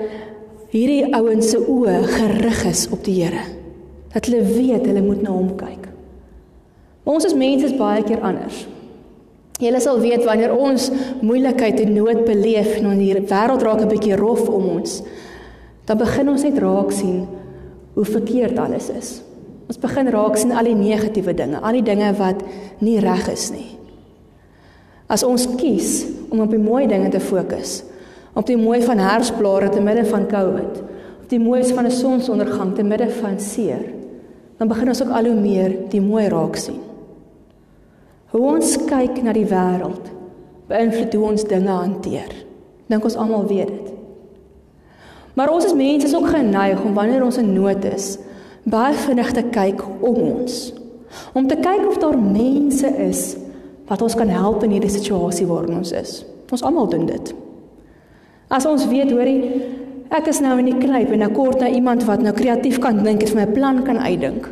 hierdie 0.72 1.14
ouens 1.14 1.50
se 1.50 1.58
oë 1.58 1.98
gerig 2.10 2.64
is 2.70 2.86
op 2.94 3.04
die 3.06 3.20
Here. 3.22 3.44
Dat 4.14 4.26
hulle 4.26 4.42
weet 4.46 4.86
hulle 4.88 5.02
moet 5.04 5.22
na 5.22 5.34
hom 5.34 5.52
kyk. 5.58 5.84
Maar 7.04 7.18
ons 7.18 7.28
as 7.28 7.36
mense 7.38 7.68
is 7.68 7.76
baie 7.78 8.02
keer 8.06 8.24
anders. 8.26 8.64
Julle 9.62 9.80
sal 9.80 10.00
weet 10.02 10.24
wanneer 10.26 10.52
ons 10.52 10.90
moeilikheid 11.24 11.78
en 11.80 11.94
nood 11.96 12.24
beleef 12.28 12.74
en 12.76 12.90
ons 12.90 13.00
hier 13.00 13.22
wêreld 13.22 13.62
raak 13.62 13.80
'n 13.80 13.88
bietjie 13.88 14.16
rof 14.16 14.48
om 14.48 14.68
ons, 14.76 15.02
dan 15.86 15.98
begin 15.98 16.28
ons 16.28 16.42
net 16.42 16.58
raak 16.58 16.92
sien 16.92 17.26
hoe 17.94 18.04
verkeerd 18.04 18.58
alles 18.58 18.90
is. 18.90 19.22
Ons 19.68 19.78
begin 19.78 20.08
raak 20.08 20.36
sien 20.36 20.52
al 20.52 20.64
die 20.64 20.74
negatiewe 20.74 21.34
dinge, 21.34 21.60
al 21.60 21.72
die 21.72 21.82
dinge 21.82 22.12
wat 22.18 22.42
nie 22.78 23.00
reg 23.00 23.28
is 23.32 23.50
nie. 23.50 23.78
As 25.08 25.22
ons 25.22 25.46
kies 25.56 26.04
om 26.30 26.40
op 26.40 26.50
die 26.50 26.58
mooi 26.58 26.86
dinge 26.86 27.08
te 27.08 27.20
fokus, 27.20 27.82
op 28.36 28.46
die 28.46 28.58
mooi 28.60 28.82
van 28.84 29.00
herfsblare 29.00 29.70
te 29.72 29.80
midde 29.80 30.04
van 30.06 30.26
COVID, 30.28 30.82
op 31.22 31.28
die 31.32 31.40
moois 31.40 31.72
van 31.72 31.86
'n 31.86 31.90
sonsondergang 31.90 32.74
te 32.74 32.82
midde 32.82 33.08
van 33.10 33.40
seer, 33.40 33.84
dan 34.58 34.68
begin 34.68 34.88
ons 34.88 35.02
ook 35.02 35.10
al 35.10 35.24
hoe 35.24 35.40
meer 35.40 35.76
die 35.88 36.00
mooi 36.00 36.28
raak 36.28 36.56
sien. 36.56 36.80
Hoe 38.30 38.54
ons 38.54 38.76
kyk 38.84 39.22
na 39.22 39.32
die 39.32 39.46
wêreld 39.46 40.14
beïnvloed 40.66 41.14
hoe 41.14 41.28
ons 41.30 41.44
dinge 41.44 41.70
hanteer. 41.70 42.32
Dink 42.90 43.04
ons 43.06 43.16
almal 43.16 43.46
weet 43.46 43.70
dit. 43.70 43.92
Maar 45.36 45.52
ons 45.52 45.64
as 45.68 45.76
mense 45.76 46.08
is 46.08 46.14
ook 46.16 46.30
geneig 46.32 46.80
om 46.82 46.94
wanneer 46.96 47.24
ons 47.24 47.38
in 47.38 47.52
nood 47.52 47.84
is, 47.84 48.16
baie 48.64 48.94
vinnig 48.94 49.32
te 49.36 49.44
kyk 49.52 49.82
om 50.00 50.16
ons. 50.16 50.72
Om 51.36 51.46
te 51.46 51.58
kyk 51.60 51.84
of 51.88 52.00
daar 52.02 52.18
mense 52.18 52.88
is 53.06 53.36
wat 53.86 54.02
ons 54.02 54.16
kan 54.18 54.30
help 54.32 54.64
in 54.66 54.74
hierdie 54.74 54.90
situasie 54.90 55.46
waarin 55.46 55.78
ons 55.78 55.92
is. 55.94 56.24
Ons 56.50 56.64
almal 56.66 56.88
doen 56.90 57.06
dit. 57.06 57.34
As 58.48 58.66
ons 58.66 58.86
weet, 58.86 59.10
hoorie, 59.10 59.62
ek 60.14 60.28
is 60.30 60.38
nou 60.40 60.54
in 60.60 60.68
die 60.70 60.78
knyp 60.78 61.10
en 61.16 61.24
ek 61.26 61.34
kort 61.34 61.58
na 61.60 61.70
iemand 61.72 62.04
wat 62.06 62.22
nou 62.22 62.32
kreatief 62.34 62.78
kan 62.82 63.00
dink 63.02 63.24
en 63.24 63.32
vir 63.32 63.40
my 63.40 63.46
'n 63.46 63.54
plan 63.54 63.82
kan 63.82 63.98
uitdink. 63.98 64.46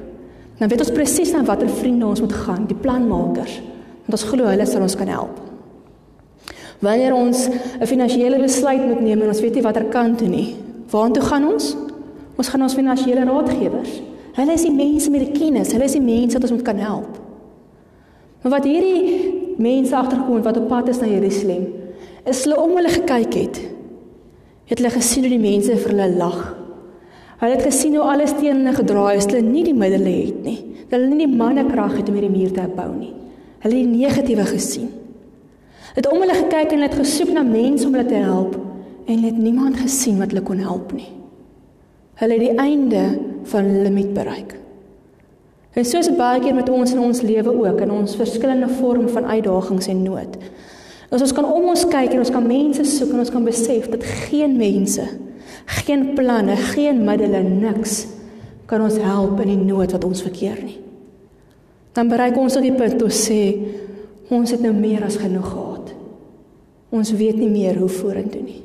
Dan 0.58 0.68
weet 0.68 0.80
ons 0.80 0.90
presies 0.90 1.32
na 1.32 1.42
watter 1.42 1.68
vriende 1.68 2.06
ons 2.06 2.20
moet 2.20 2.32
gaan, 2.32 2.66
die 2.66 2.76
planmakers. 2.76 3.60
Want 4.06 4.12
ons 4.12 4.24
glo 4.24 4.44
hulle 4.46 4.66
sal 4.66 4.82
ons 4.82 4.96
kan 4.96 5.08
help. 5.08 5.40
Wanneer 6.80 7.14
ons 7.14 7.48
'n 7.80 7.86
finansiële 7.86 8.38
besluit 8.38 8.86
moet 8.86 9.00
neem 9.00 9.22
en 9.22 9.28
ons 9.28 9.40
weet 9.40 9.54
nie 9.54 9.62
watter 9.62 9.84
kant 9.84 10.18
toe 10.18 10.28
nie, 10.28 10.56
waartoe 10.90 11.22
gaan 11.22 11.52
ons? 11.52 11.76
Ons 12.36 12.48
gaan 12.48 12.62
ons 12.62 12.74
finansiële 12.74 13.24
raadgewers. 13.24 14.02
Hulle 14.34 14.52
is 14.52 14.62
die 14.62 14.72
mense 14.72 15.10
met 15.10 15.20
die 15.20 15.40
kennis, 15.40 15.72
hulle 15.72 15.84
is 15.84 15.92
die 15.92 16.00
mense 16.00 16.34
wat 16.34 16.42
ons 16.42 16.50
moet 16.50 16.62
kan 16.62 16.78
help. 16.78 17.18
Maar 18.42 18.52
wat 18.52 18.64
hierdie 18.64 19.54
mense 19.56 19.96
agterkom 19.96 20.42
wat 20.42 20.56
op 20.56 20.68
pad 20.68 20.88
is 20.88 21.00
na 21.00 21.06
Jerusalem, 21.06 21.66
is 22.26 22.44
hulle 22.44 22.60
om 22.60 22.76
hulle 22.76 22.88
gekyk 22.88 23.34
het. 23.34 23.73
Het 24.68 24.80
hulle 24.80 24.92
gesien 24.94 25.26
hoe 25.26 25.32
die 25.32 25.42
mense 25.42 25.76
vir 25.76 25.92
hulle 25.92 26.08
lag. 26.16 26.38
Hulle 27.40 27.56
het 27.56 27.66
gesien 27.66 27.96
hoe 27.98 28.06
alles 28.14 28.32
teen 28.38 28.62
hulle 28.62 28.76
gedraai 28.76 29.16
is, 29.18 29.28
hulle 29.28 29.42
nie 29.44 29.64
die 29.66 29.76
middele 29.76 30.12
het 30.24 30.42
nie. 30.46 30.58
Hulle 30.88 31.08
nie 31.10 31.26
die 31.26 31.36
mannekrag 31.36 31.98
het 31.98 32.08
om 32.08 32.16
hierdie 32.16 32.32
muur 32.32 32.54
te 32.54 32.64
bou 32.76 32.90
nie. 32.94 33.12
Hulle 33.64 33.80
het 33.80 33.88
die 33.90 33.98
negatiewe 33.98 34.46
gesien. 34.48 34.90
Het 35.94 36.08
om 36.10 36.22
hulle 36.24 36.36
gekyk 36.38 36.72
en 36.74 36.86
het 36.86 36.96
gesoek 36.98 37.30
na 37.34 37.44
mense 37.46 37.86
om 37.86 37.94
hulle 37.94 38.08
te 38.08 38.22
help 38.24 38.56
en 39.04 39.22
het 39.26 39.36
niemand 39.38 39.78
gesien 39.82 40.18
wat 40.18 40.32
hulle 40.32 40.44
kon 40.46 40.62
help 40.64 40.92
nie. 40.96 41.10
Hulle 42.18 42.38
het 42.38 42.44
die 42.44 42.58
einde 42.62 43.02
van 43.50 43.68
hulle 43.68 43.88
limiet 43.88 44.14
bereik. 44.16 44.54
En 45.74 45.86
soos 45.86 46.08
baie 46.14 46.40
keer 46.42 46.54
met 46.54 46.70
ons 46.70 46.92
in 46.94 47.02
ons 47.02 47.22
lewe 47.26 47.52
ook 47.52 47.80
in 47.82 47.90
ons 47.90 48.16
verskillende 48.16 48.68
vorm 48.78 49.08
van 49.10 49.26
uitdagings 49.26 49.90
en 49.90 50.02
nood. 50.06 50.36
As 51.14 51.22
ons 51.22 51.34
kan 51.36 51.46
om 51.46 51.68
ons 51.70 51.84
kyk 51.86 52.16
en 52.16 52.24
ons 52.24 52.32
kan 52.34 52.42
mense 52.42 52.82
soek 52.90 53.12
en 53.14 53.22
ons 53.22 53.30
kan 53.30 53.44
besef 53.46 53.86
dat 53.92 54.02
geen 54.26 54.56
mense, 54.58 55.04
geen 55.84 56.08
planne, 56.18 56.56
geen 56.74 57.04
middele 57.06 57.44
niks 57.46 58.00
kan 58.66 58.82
ons 58.82 58.98
help 58.98 59.38
in 59.44 59.52
die 59.52 59.60
nood 59.60 59.94
wat 59.94 60.06
ons 60.08 60.24
verkeer 60.24 60.58
nie. 60.64 60.80
Dan 61.94 62.10
bereik 62.10 62.38
ons 62.40 62.56
op 62.58 62.66
die 62.66 62.74
punt 62.74 63.02
om 63.06 63.12
sê 63.14 63.40
ons 64.34 64.50
het 64.50 64.62
nou 64.64 64.72
meer 64.74 65.04
as 65.06 65.20
genoeg 65.20 65.46
gehad. 65.46 65.94
Ons 66.94 67.14
weet 67.14 67.38
nie 67.38 67.52
meer 67.52 67.78
hoe 67.78 67.90
vorentoe 67.92 68.42
nie. 68.42 68.60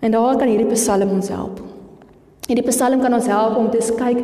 En 0.00 0.14
daar 0.14 0.38
kan 0.40 0.48
hierdie 0.48 0.72
Psalm 0.72 1.12
ons 1.18 1.28
help. 1.32 1.60
Hierdie 2.46 2.62
Psalm 2.68 3.00
kan 3.02 3.14
ons 3.16 3.26
help 3.26 3.56
om 3.58 3.66
te 3.72 3.80
kyk 3.98 4.20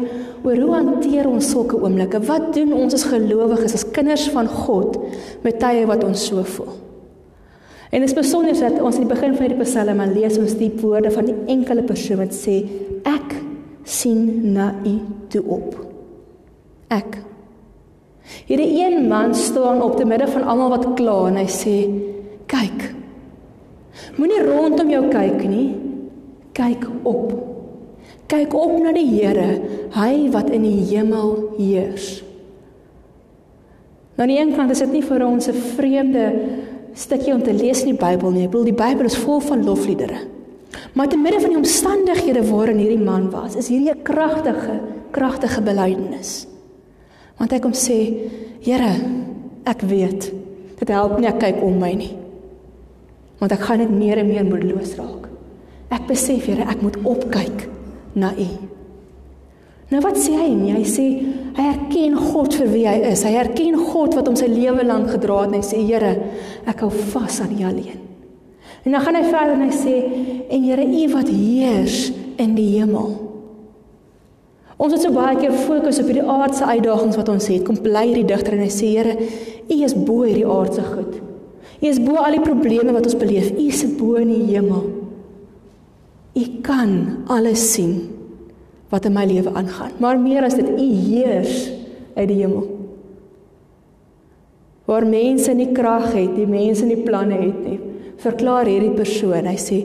oor 0.47 0.59
hoe 0.63 0.75
hanteer 0.77 1.27
ons 1.27 1.49
sulke 1.51 1.79
oomblikke? 1.79 2.21
Wat 2.29 2.53
doen 2.55 2.71
ons 2.77 2.95
as 2.95 3.09
gelowiges, 3.11 3.75
as 3.75 3.87
kinders 3.95 4.29
van 4.31 4.47
God 4.47 4.95
met 5.43 5.59
tye 5.63 5.83
wat 5.91 6.05
ons 6.07 6.29
so 6.31 6.45
voel? 6.55 6.77
En 7.93 8.01
dit 8.01 8.09
is 8.09 8.17
besonder 8.17 8.55
dat 8.57 8.79
ons 8.81 8.97
in 8.97 9.05
die 9.05 9.11
begin 9.11 9.35
van 9.35 9.49
hierdie 9.49 9.67
Psalm 9.67 9.99
maar 9.99 10.15
lees 10.15 10.39
ons 10.41 10.55
die 10.57 10.71
woorde 10.81 11.11
van 11.13 11.29
die 11.29 11.37
enkele 11.51 11.83
persoon 11.89 12.23
wat 12.23 12.33
sê 12.37 12.63
ek 13.11 13.35
sien 13.85 14.55
na 14.55 14.71
U 14.87 14.95
toe 15.33 15.43
op. 15.59 15.77
Ek. 16.95 17.19
Hierdie 18.47 18.71
een 18.79 19.09
man 19.11 19.35
staan 19.35 19.83
op 19.83 19.99
te 19.99 20.07
midde 20.07 20.31
van 20.31 20.47
almal 20.47 20.77
wat 20.77 20.93
kla 20.97 21.19
en 21.29 21.43
hy 21.43 21.49
sê 21.51 21.77
kyk. 22.47 22.93
Moenie 24.17 24.45
rondom 24.47 24.93
jou 24.95 25.09
kyk 25.11 25.43
nie. 25.51 25.73
Kyk 26.55 26.87
op. 27.09 27.52
Kyk 28.33 28.55
op 28.57 28.79
na 28.81 28.95
die 28.97 29.09
Here, 29.11 29.61
hy 29.93 30.13
wat 30.33 30.49
in 30.57 30.65
die 30.65 30.87
hemel 30.89 31.35
heers. 31.59 32.23
Nou 34.17 34.25
aan 34.25 34.33
die 34.33 34.39
een 34.41 34.55
kant 34.57 34.73
is 34.73 34.81
dit 34.81 34.93
nie 34.93 35.03
vir 35.05 35.25
ons 35.27 35.49
'n 35.49 35.63
vreemde 35.77 36.25
stukkie 36.95 37.35
om 37.35 37.43
te 37.43 37.53
lees 37.53 37.83
in 37.83 37.97
die 37.97 38.01
Bybel 38.01 38.31
nie. 38.31 38.45
Ek 38.45 38.51
bedoel 38.51 38.73
die 38.73 38.85
Bybel 38.85 39.05
is 39.05 39.17
vol 39.17 39.41
van 39.41 39.65
lofliedere. 39.65 40.29
Maar 40.95 41.09
te 41.09 41.17
midde 41.17 41.41
van 41.41 41.51
die 41.51 41.59
omstandighede 41.59 42.43
waarin 42.51 42.79
hierdie 42.79 43.05
man 43.05 43.31
was, 43.31 43.57
is 43.57 43.69
hierdie 43.69 43.91
'n 43.91 44.03
kragtige, 44.03 44.81
kragtige 45.11 45.61
belydenis. 45.61 46.47
Want 47.39 47.53
hy 47.53 47.59
kom 47.59 47.73
sê, 47.73 48.31
Here, 48.61 48.95
ek 49.65 49.81
weet 49.81 50.33
dit 50.79 50.89
help 50.89 51.19
nie 51.19 51.29
ek 51.29 51.39
kyk 51.39 51.63
om 51.63 51.79
my 51.79 51.95
nie. 51.95 52.17
Want 53.39 53.53
ek 53.53 53.61
gaan 53.61 53.79
net 53.79 53.91
meer 53.91 54.19
en 54.19 54.27
meer 54.27 54.45
moedeloos 54.45 54.97
raak. 54.97 55.29
Ek 55.91 56.07
besef, 56.07 56.47
Here, 56.47 56.63
ek 56.63 56.83
moet 56.83 56.97
opkyk 57.05 57.72
na 58.15 58.33
U. 58.37 58.49
Nou 59.93 60.01
wat 60.01 60.17
sê 60.17 60.33
hy? 60.33 60.53
Nie? 60.57 60.73
Hy 60.79 60.85
sê 60.89 61.07
hy 61.53 61.65
erken 61.69 62.15
God 62.17 62.55
vir 62.57 62.71
wie 62.73 62.85
hy 62.89 63.11
is. 63.11 63.25
Hy 63.29 63.35
erken 63.43 63.77
God 63.77 64.17
wat 64.17 64.31
hom 64.31 64.39
sy 64.41 64.49
lewe 64.49 64.87
lank 64.89 65.11
gedra 65.13 65.43
het 65.43 65.53
en 65.53 65.59
hy 65.59 65.67
sê 65.67 65.83
Here, 65.85 66.13
ek 66.69 66.81
hou 66.87 66.89
vas 67.13 67.43
aan 67.45 67.53
U 67.59 67.67
alleen. 67.69 67.99
En 68.83 68.97
dan 68.97 69.05
gaan 69.05 69.19
hy 69.19 69.27
verder 69.29 69.53
en 69.59 69.67
hy 69.67 69.77
sê 69.77 69.97
en 70.49 70.65
Here, 70.65 70.87
U 70.87 71.03
wat 71.13 71.29
heers 71.29 71.99
in 72.41 72.57
die 72.57 72.71
hemel. 72.79 73.13
Ons 74.83 74.97
het 74.97 75.05
so 75.05 75.15
baie 75.15 75.37
keer 75.39 75.53
fokus 75.69 76.01
op 76.03 76.09
hierdie 76.09 76.25
aardse 76.25 76.67
uitdagings 76.67 77.21
wat 77.21 77.29
ons 77.31 77.51
het. 77.53 77.63
Kom 77.67 77.77
bly 77.85 78.07
hierdie 78.09 78.27
digter 78.33 78.57
en 78.57 78.65
hy 78.65 78.73
sê 78.73 78.95
Here, 78.97 79.29
U 79.69 79.79
is 79.85 79.95
bo 79.95 80.23
hierdie 80.25 80.49
aardse 80.49 80.89
goed. 80.89 81.21
U 81.83 81.91
is 81.91 82.01
bo 82.01 82.17
al 82.23 82.39
die 82.39 82.45
probleme 82.49 82.97
wat 82.97 83.07
ons 83.11 83.21
beleef. 83.21 83.53
U 83.53 83.69
is 83.69 83.85
bo 83.99 84.17
in 84.23 84.33
die 84.33 84.55
hemel. 84.55 85.02
U 86.33 86.45
kan 86.65 87.25
alles 87.33 87.65
sien 87.75 87.97
wat 88.93 89.09
in 89.09 89.15
my 89.17 89.25
lewe 89.29 89.53
aangaan. 89.57 89.97
Maar 90.01 90.21
meer 90.21 90.45
as 90.45 90.57
dit, 90.57 90.69
U 90.69 90.89
heers 91.09 91.71
uit 92.15 92.29
die 92.29 92.41
hemel. 92.43 92.69
Waar 94.89 95.07
mense 95.09 95.55
nie 95.57 95.71
krag 95.73 96.11
het, 96.13 96.35
die 96.37 96.49
mense 96.49 96.85
nie 96.89 97.01
planne 97.01 97.39
het 97.41 97.61
nie, 97.65 97.79
verklaar 98.21 98.69
hierdie 98.69 98.93
persoon. 98.97 99.49
Hy 99.49 99.57
sê, 99.61 99.81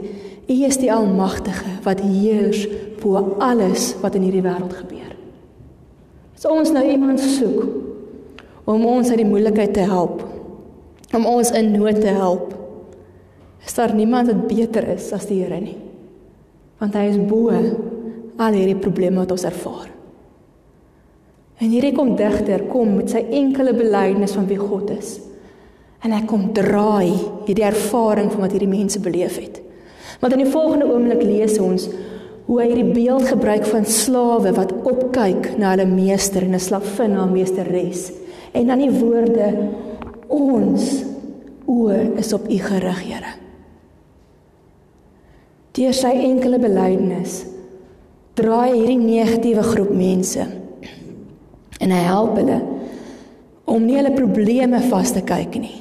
U 0.48 0.58
is 0.68 0.80
die 0.80 0.92
Almagtige 0.92 1.78
wat 1.84 2.04
heers 2.04 2.66
bo 3.02 3.38
alles 3.44 3.94
wat 4.02 4.16
in 4.20 4.28
hierdie 4.28 4.44
wêreld 4.44 4.74
gebeur. 4.82 5.14
As 6.36 6.48
ons 6.50 6.72
nou 6.76 6.84
iemand 6.84 7.22
soek 7.24 7.64
om 8.68 8.84
ons 8.86 9.10
uit 9.12 9.22
die 9.22 9.28
moeilikheid 9.28 9.74
te 9.76 9.86
help, 9.88 10.24
om 11.16 11.28
ons 11.30 11.52
in 11.56 11.72
nood 11.76 12.02
te 12.04 12.12
help, 12.12 12.52
is 13.64 13.76
daar 13.76 13.96
niemand 13.96 14.32
wat 14.32 14.48
beter 14.50 14.88
is 14.96 15.12
as 15.16 15.28
die 15.30 15.40
Here 15.42 15.60
nie. 15.64 15.78
Want 16.78 16.94
hy 16.94 17.08
is 17.10 17.22
bo 17.30 17.50
al 18.38 18.54
hierdie 18.54 18.78
probleme 18.78 19.24
wat 19.24 19.32
ons 19.34 19.48
ervaar. 19.50 19.90
En 21.58 21.72
hierdie 21.74 21.96
kom 21.98 22.14
digter 22.18 22.68
kom 22.70 23.00
met 23.00 23.10
sy 23.10 23.24
enkele 23.34 23.74
belydenis 23.74 24.36
van 24.38 24.46
wie 24.50 24.60
God 24.62 24.92
is. 24.94 25.16
En 26.06 26.14
hy 26.14 26.22
kom 26.30 26.52
draai 26.54 27.16
hierdie 27.48 27.66
ervaring 27.66 28.30
van 28.30 28.46
wat 28.46 28.54
hierdie 28.54 28.70
mense 28.70 29.02
beleef 29.02 29.40
het. 29.42 29.58
Want 30.22 30.36
in 30.36 30.44
die 30.46 30.52
volgende 30.54 30.86
oomblik 30.92 31.24
lees 31.26 31.58
ons 31.62 31.88
hoe 32.48 32.62
hy 32.62 32.70
hierdie 32.70 32.94
beeld 32.94 33.26
gebruik 33.28 33.66
van 33.68 33.90
slawe 33.90 34.54
wat 34.56 34.72
opkyk 34.88 35.58
na 35.60 35.74
hulle 35.74 35.90
meester 35.90 36.46
en 36.46 36.56
'n 36.56 36.60
slavin 36.60 37.12
na 37.14 37.26
'n 37.26 37.34
meesteres. 37.34 38.12
En 38.54 38.68
dan 38.68 38.80
die 38.80 38.92
woorde 38.92 39.48
ons 40.28 41.04
oë 41.68 42.18
is 42.18 42.34
op 42.34 42.48
U 42.50 42.58
gerig, 42.58 43.02
Here. 43.02 43.47
Deur 45.78 45.94
sy 45.94 46.14
enkele 46.26 46.58
belydenis 46.62 47.44
draai 48.38 48.74
hierdie 48.74 48.98
negatiewe 49.02 49.66
groep 49.66 49.92
mense. 49.94 50.46
En 51.78 51.94
hy 51.94 52.06
help 52.06 52.38
hulle 52.40 52.62
om 53.68 53.84
nie 53.84 54.00
hulle 54.00 54.16
probleme 54.16 54.82
vas 54.90 55.14
te 55.14 55.22
kyk 55.26 55.60
nie 55.62 55.76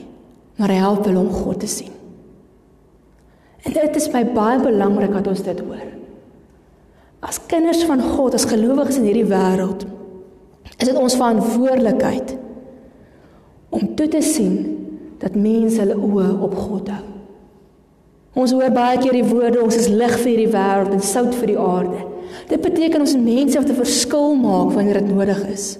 maar 0.56 0.72
hy 0.72 0.78
help 0.80 1.04
hulle 1.04 1.20
om 1.20 1.32
God 1.32 1.60
te 1.60 1.68
sien. 1.68 1.92
En 3.66 3.74
dit 3.74 3.98
is 3.98 4.08
my 4.12 4.22
baie 4.36 4.60
belangrik 4.62 5.12
dat 5.18 5.28
ons 5.28 5.42
dit 5.44 5.60
hoor. 5.66 5.82
As 7.26 7.40
kinders 7.50 7.82
van 7.88 8.00
God 8.00 8.36
as 8.38 8.46
gelowiges 8.48 9.00
in 9.00 9.08
hierdie 9.08 9.26
wêreld 9.28 9.84
is 10.76 10.88
dit 10.88 10.96
ons 10.96 11.16
verantwoordelikheid 11.16 12.36
om 13.74 13.92
toe 13.98 14.06
te 14.12 14.22
sien 14.24 14.56
dat 15.20 15.36
mense 15.36 15.80
hulle 15.80 15.96
oë 15.96 16.30
op 16.46 16.56
God 16.56 16.90
hou 16.92 17.15
Ons 18.36 18.52
hoor 18.52 18.72
baie 18.74 18.98
keer 19.00 19.16
die 19.16 19.24
woorde 19.24 19.62
ons 19.64 19.78
is 19.78 19.88
lig 19.88 20.12
vir 20.20 20.28
hierdie 20.28 20.52
wêreld 20.52 20.92
en 20.92 21.00
sout 21.00 21.32
vir 21.40 21.54
die 21.54 21.60
aarde. 21.60 22.02
Dit 22.50 22.60
beteken 22.60 23.00
ons 23.00 23.16
mense 23.16 23.56
wat 23.56 23.70
'n 23.70 23.80
verskil 23.80 24.34
maak 24.36 24.74
wanneer 24.76 25.00
dit 25.00 25.08
nodig 25.14 25.40
is. 25.48 25.78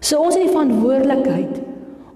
So 0.00 0.20
ons 0.20 0.34
het 0.34 0.44
die 0.44 0.52
verantwoordelikheid 0.52 1.60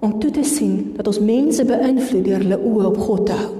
om 0.00 0.18
toe 0.20 0.30
te 0.30 0.44
sien 0.44 0.92
dat 0.96 1.06
ons 1.06 1.20
mense 1.20 1.64
beïnvloed 1.64 2.24
deur 2.24 2.42
hulle 2.42 2.58
oë 2.58 2.84
op 2.86 2.98
God 2.98 3.26
te 3.26 3.32
hou. 3.32 3.54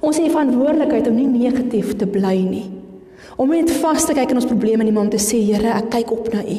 Ons 0.00 0.16
het 0.16 0.26
die 0.26 0.34
verantwoordelikheid 0.34 1.08
om 1.08 1.14
nie 1.14 1.26
negatief 1.26 1.96
te 1.96 2.06
bly 2.06 2.36
nie. 2.42 2.70
Om 3.36 3.48
net 3.48 3.70
vas 3.70 4.04
te 4.04 4.14
kyk 4.14 4.30
in 4.30 4.40
ons 4.40 4.50
probleme 4.50 4.84
en 4.84 4.92
nie 4.92 5.00
om 5.00 5.10
te 5.10 5.20
sê 5.22 5.40
Here, 5.40 5.72
ek 5.78 5.90
kyk 5.90 6.10
op 6.10 6.32
na 6.32 6.42
U. 6.42 6.58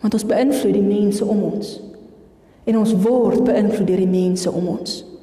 Want 0.00 0.14
ons 0.14 0.24
beïnvloed 0.24 0.72
die 0.72 0.82
mense 0.82 1.24
om 1.24 1.42
ons. 1.42 1.80
En 2.64 2.78
ons 2.78 2.94
word 2.94 3.44
beïnvloed 3.44 3.86
deur 3.86 4.02
die 4.04 4.06
mense 4.06 4.52
om 4.52 4.68
ons. 4.68 5.15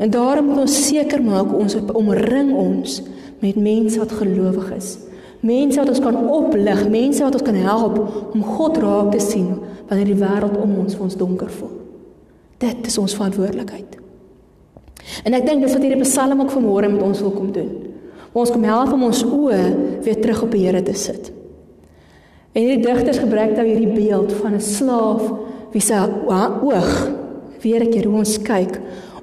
En 0.00 0.10
daarom 0.10 0.46
moet 0.48 0.62
ons 0.64 0.76
seker 0.86 1.20
maak 1.22 1.52
ons 1.52 1.76
omring 1.92 2.54
ons 2.56 3.00
met 3.40 3.56
mense 3.56 3.98
wat 4.00 4.12
gelowig 4.16 4.70
is. 4.76 4.94
Mense 5.44 5.80
wat 5.80 5.88
ons 5.92 6.00
kan 6.04 6.16
oplig, 6.16 6.80
mense 6.88 7.24
wat 7.24 7.36
ons 7.36 7.44
kan 7.44 7.56
help 7.56 7.98
om 8.32 8.44
God 8.44 8.80
raak 8.80 9.12
te 9.12 9.20
sien 9.20 9.58
wanneer 9.88 10.08
die 10.08 10.20
wêreld 10.20 10.56
om 10.56 10.78
ons 10.84 10.96
vir 10.96 11.04
ons 11.04 11.18
donker 11.20 11.52
voel. 11.52 11.76
Dit 12.60 12.88
is 12.88 12.96
ons 13.00 13.16
verantwoordelikheid. 13.16 13.98
En 15.24 15.36
ek 15.36 15.46
dink 15.48 15.64
dis 15.64 15.72
wat 15.74 15.84
hierdie 15.84 16.04
Psalm 16.04 16.40
ook 16.44 16.52
vanmôre 16.54 16.88
met 16.92 17.04
ons 17.04 17.20
wil 17.24 17.36
kom 17.36 17.52
doen. 17.52 17.70
Ons 18.32 18.52
kom 18.54 18.64
help 18.64 18.92
om 18.94 19.04
ons 19.08 19.22
oë 19.26 19.62
weer 20.04 20.20
terug 20.22 20.44
op 20.46 20.52
die 20.54 20.64
Here 20.64 20.82
te 20.86 20.96
sit. 20.96 21.32
En 22.54 22.62
hierdie 22.64 22.84
digters 22.84 23.20
gebruik 23.20 23.56
nou 23.56 23.66
hierdie 23.68 23.92
beeld 23.94 24.32
van 24.40 24.54
'n 24.54 24.64
slaaf 24.64 25.22
wie 25.72 25.82
se 25.82 25.98
oog 26.26 26.92
weer 27.62 27.84
'n 27.84 27.90
keer 27.90 28.06
hoe 28.06 28.18
ons 28.18 28.38
kyk 28.42 28.80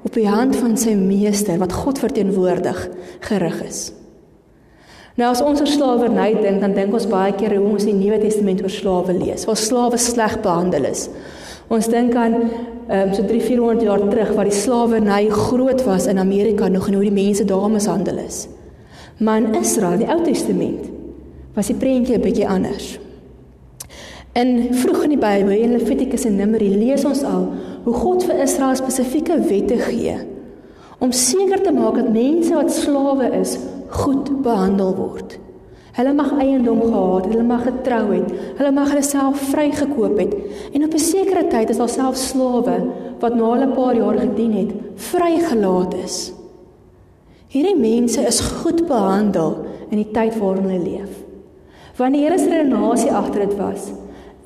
op 0.08 0.16
die 0.16 0.28
hand 0.28 0.56
van 0.56 0.76
sy 0.80 0.94
meester 0.96 1.58
wat 1.60 1.74
God 1.76 2.00
verteenwoordig 2.00 2.88
gerig 3.28 3.62
is. 3.66 3.80
Nou 5.18 5.32
as 5.32 5.42
ons 5.42 5.60
oor 5.60 5.68
slawerny 5.68 6.30
dink, 6.38 6.60
dan 6.62 6.76
dink 6.76 6.94
ons 6.94 7.08
baie 7.10 7.34
keer 7.34 7.56
hoe 7.58 7.72
ons 7.72 7.84
die 7.84 7.96
Nuwe 7.96 8.20
Testament 8.22 8.62
oor 8.62 8.72
slawe 8.72 9.16
lees, 9.18 9.44
waar 9.48 9.58
slawe 9.58 9.98
sleg 9.98 10.38
behandel 10.44 10.86
is. 10.88 11.08
Ons 11.68 11.90
dink 11.92 12.14
aan 12.16 12.36
ehm 12.88 13.10
um, 13.10 13.10
so 13.12 13.24
3-400 13.28 13.82
jaar 13.84 14.04
terug 14.08 14.30
waar 14.36 14.48
die 14.48 14.56
slawerny 14.56 15.26
groot 15.28 15.82
was 15.84 16.06
in 16.08 16.22
Amerika 16.22 16.68
nog 16.72 16.86
en 16.88 16.94
hoe 16.96 17.04
die 17.04 17.12
mense 17.12 17.44
daar 17.44 17.68
mishandel 17.70 18.22
is. 18.22 18.46
Maar 19.18 19.42
in 19.42 19.58
Israel, 19.60 19.98
die 19.98 20.08
Ou 20.08 20.22
Testament, 20.24 20.86
was 21.54 21.66
die 21.66 21.76
prentjie 21.76 22.16
'n 22.16 22.22
bietjie 22.24 22.48
anders. 22.48 22.98
In 24.32 24.74
vroeg 24.74 25.02
in 25.02 25.10
die 25.10 25.18
Bybel, 25.18 25.50
in 25.50 25.72
Levitikus 25.76 26.24
en 26.24 26.36
Numeri, 26.36 26.70
lees 26.78 27.04
ons 27.04 27.22
al 27.22 27.48
hoe 27.84 27.94
God 27.94 28.24
vir 28.28 28.42
Israel 28.44 28.76
spesifieke 28.76 29.38
wette 29.48 29.78
gee 29.88 30.16
om 30.98 31.12
seker 31.14 31.60
te 31.62 31.70
maak 31.70 31.94
dat 31.94 32.08
mense 32.10 32.54
wat 32.54 32.72
slawe 32.74 33.28
is, 33.38 33.52
goed 34.02 34.32
behandel 34.42 34.96
word. 34.96 35.36
Hulle 35.98 36.12
mag 36.14 36.32
eiendom 36.38 36.80
gehad 36.82 37.24
het, 37.26 37.32
hulle 37.34 37.46
mag 37.46 37.62
getrou 37.66 38.02
het, 38.12 38.32
hulle 38.58 38.72
mag 38.74 38.90
hulle 38.92 39.04
self 39.06 39.44
vrygekoop 39.52 40.18
het 40.18 40.34
en 40.74 40.84
op 40.84 40.94
'n 40.94 40.98
sekere 40.98 41.46
tyd 41.50 41.70
is 41.70 41.78
daar 41.78 41.88
self 41.88 42.16
slawe 42.16 42.76
wat 43.20 43.34
na 43.34 43.52
hulle 43.52 43.74
paar 43.74 43.94
jaar 43.94 44.18
gedien 44.18 44.52
het, 44.52 44.70
vrygelaat 44.94 45.94
is. 45.94 46.32
Hierdie 47.48 47.78
mense 47.78 48.20
is 48.20 48.40
goed 48.40 48.86
behandel 48.86 49.56
in 49.90 49.96
die 49.96 50.10
tyd 50.12 50.38
waarin 50.38 50.68
hulle 50.68 50.84
leef. 50.84 51.24
Wanneer 51.96 52.20
die 52.20 52.28
Here 52.28 52.38
se 52.38 52.48
redenasie 52.48 53.12
agter 53.12 53.48
dit 53.48 53.56
was, 53.56 53.90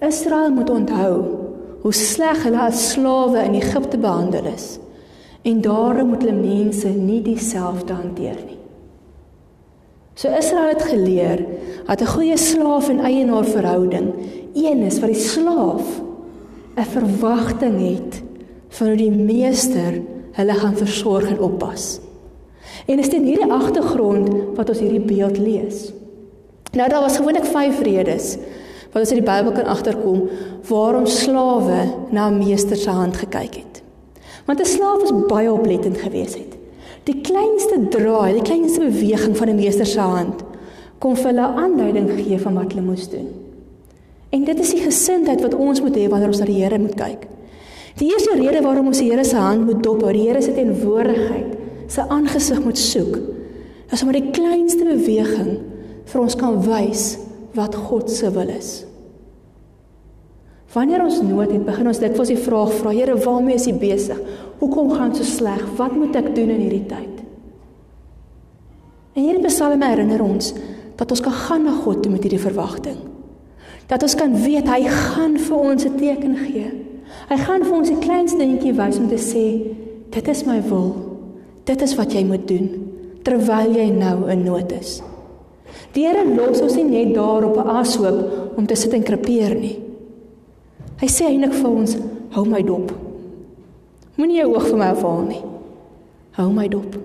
Israel 0.00 0.50
moet 0.50 0.70
onthou 0.70 1.41
hoe 1.82 1.92
sleg 1.92 2.44
hulle 2.46 2.58
as 2.58 2.90
slawe 2.92 3.42
in 3.44 3.58
Egipte 3.58 3.98
behandel 3.98 4.46
is 4.54 4.78
En 5.42 5.60
daarom 5.60 6.08
moet 6.08 6.22
hulle 6.22 6.38
mense 6.38 6.88
nie 6.88 7.22
dieselfde 7.22 7.92
hanteer 7.92 8.38
nie. 8.46 8.58
So 10.14 10.30
Israel 10.38 10.68
het 10.68 10.82
geleer 10.86 11.46
dat 11.86 12.00
'n 12.00 12.12
goeie 12.14 12.36
slaaf 12.36 12.88
en 12.88 13.00
eienaar 13.00 13.44
verhouding 13.44 14.12
een 14.54 14.82
is 14.82 15.00
wat 15.00 15.10
die 15.10 15.20
slaaf 15.20 16.00
'n 16.76 16.84
verwagting 16.84 17.76
het 17.88 18.22
van 18.68 18.86
hoe 18.86 18.96
die 18.96 19.10
meester 19.10 20.00
hulle 20.32 20.52
gaan 20.52 20.76
versorg 20.76 21.28
en 21.28 21.40
oppas. 21.40 22.00
En 22.86 22.98
is 22.98 23.08
dit 23.08 23.22
hierdie 23.22 23.52
agtergrond 23.52 24.28
wat 24.54 24.68
ons 24.68 24.78
hierdie 24.78 25.00
beeld 25.00 25.38
lees. 25.38 25.92
Nou 26.72 26.88
daar 26.88 27.00
was 27.00 27.16
gewoonlik 27.16 27.44
5 27.44 27.80
redes 27.80 28.38
wat 28.92 29.00
ons 29.00 29.12
in 29.14 29.22
die 29.22 29.26
Bybel 29.26 29.54
kan 29.56 29.68
agterkom 29.72 30.26
waarom 30.68 31.06
slawe 31.08 31.80
na 32.12 32.28
'n 32.28 32.38
meester 32.38 32.76
se 32.76 32.90
hand 32.90 33.16
gekyk 33.16 33.54
het. 33.54 33.82
Want 34.46 34.60
'n 34.60 34.64
slaaf 34.64 35.00
was 35.00 35.26
baie 35.28 35.52
oplettend 35.52 35.98
geweest 35.98 36.34
het. 36.34 36.52
Die 37.04 37.20
kleinste 37.20 37.88
draai, 37.88 38.32
die 38.32 38.42
kleinste 38.42 38.80
beweging 38.80 39.36
van 39.36 39.48
'n 39.48 39.56
meester 39.56 39.86
se 39.86 40.00
hand 40.00 40.42
kon 40.98 41.16
vir 41.16 41.26
hulle 41.26 41.46
aanduiding 41.46 42.10
gee 42.10 42.38
van 42.38 42.54
wat 42.54 42.72
hulle 42.72 42.86
moes 42.86 43.08
doen. 43.08 43.28
En 44.30 44.44
dit 44.44 44.58
is 44.58 44.70
die 44.70 44.80
gesindheid 44.80 45.40
wat 45.40 45.54
ons 45.54 45.80
moet 45.80 45.96
hê 45.96 46.08
wanneer 46.08 46.28
ons 46.28 46.38
na 46.38 46.44
die 46.44 46.62
Here 46.62 46.78
moet 46.78 46.94
kyk. 46.94 47.26
Die 47.96 48.08
eerste 48.08 48.36
rede 48.36 48.62
waarom 48.62 48.86
ons 48.86 48.98
die 48.98 49.10
Here 49.10 49.24
se 49.24 49.36
hand 49.36 49.66
moet 49.66 49.82
dophou, 49.82 50.12
die 50.12 50.28
Here 50.28 50.42
se 50.42 50.52
teenwoordigheid, 50.52 51.56
sy 51.86 52.00
aangesig 52.00 52.64
moet 52.64 52.78
soek, 52.78 53.18
is 53.92 54.02
omdat 54.02 54.22
die 54.22 54.30
kleinste 54.30 54.84
beweging 54.84 55.58
vir 56.04 56.20
ons 56.20 56.36
kan 56.36 56.56
wys 56.64 57.18
wat 57.54 57.74
God 57.76 58.10
se 58.10 58.30
wil 58.30 58.48
is. 58.48 58.84
Wanneer 60.72 61.02
ons 61.04 61.20
nood 61.20 61.50
het, 61.52 61.64
begin 61.66 61.90
ons 61.90 62.00
dikwels 62.00 62.32
die 62.32 62.40
vraag 62.40 62.72
vra: 62.78 62.92
Here, 62.96 63.16
waarmee 63.20 63.58
is 63.58 63.68
U 63.68 63.74
besig? 63.76 64.20
Hoekom 64.62 64.92
gaan 64.94 65.12
dit 65.12 65.20
so 65.20 65.28
sleg? 65.28 65.64
Wat 65.76 65.92
moet 65.92 66.16
ek 66.16 66.30
doen 66.36 66.52
in 66.54 66.62
hierdie 66.64 66.86
tyd? 66.88 67.18
En 69.12 69.26
hierdie 69.26 69.44
psalme 69.44 69.84
herinner 69.84 70.22
ons 70.24 70.54
dat 70.96 71.10
ons 71.12 71.20
kan 71.20 71.34
gaan 71.34 71.66
na 71.68 71.74
God 71.82 72.00
toe 72.02 72.12
met 72.12 72.24
hierdie 72.24 72.40
verwagting. 72.40 72.96
Dat 73.90 74.04
ons 74.06 74.14
kan 74.16 74.32
weet 74.32 74.68
hy 74.70 74.86
gaan 74.88 75.36
vir 75.36 75.58
ons 75.58 75.84
'n 75.84 75.96
teken 75.98 76.36
gee. 76.36 76.70
Hy 77.28 77.36
gaan 77.36 77.64
vir 77.64 77.74
ons 77.76 77.90
'n 77.90 78.00
klein 78.00 78.26
dingetjie 78.26 78.72
wys 78.72 78.98
om 78.98 79.08
te 79.08 79.20
sê: 79.20 79.76
Dit 80.10 80.28
is 80.28 80.44
my 80.46 80.62
wil. 80.62 80.94
Dit 81.64 81.82
is 81.82 81.94
wat 81.94 82.12
jy 82.12 82.24
moet 82.24 82.48
doen 82.48 82.68
terwyl 83.22 83.70
jy 83.70 83.90
nou 83.90 84.30
in 84.30 84.44
nood 84.44 84.72
is. 84.72 85.02
Die 85.92 86.06
Here 86.06 86.24
los 86.24 86.60
ons 86.60 86.76
nie 86.76 86.84
net 86.84 87.14
daar 87.14 87.44
op 87.44 87.56
'n 87.56 87.68
ashoop 87.68 88.56
om 88.56 88.66
te 88.66 88.74
sit 88.74 88.92
en 88.92 89.02
krepeer 89.02 89.54
nie. 89.54 89.78
Hy 91.00 91.08
sê 91.08 91.26
eintlik 91.26 91.52
vir 91.52 91.70
ons, 91.70 91.96
hou 92.30 92.44
my 92.44 92.62
dop. 92.62 92.92
Moenie 94.16 94.38
jou 94.38 94.54
oog 94.54 94.68
van 94.68 94.78
my 94.78 94.86
afhaal 94.92 95.22
nie. 95.26 95.42
Hou 96.36 96.52
my 96.52 96.68
dop. 96.68 96.96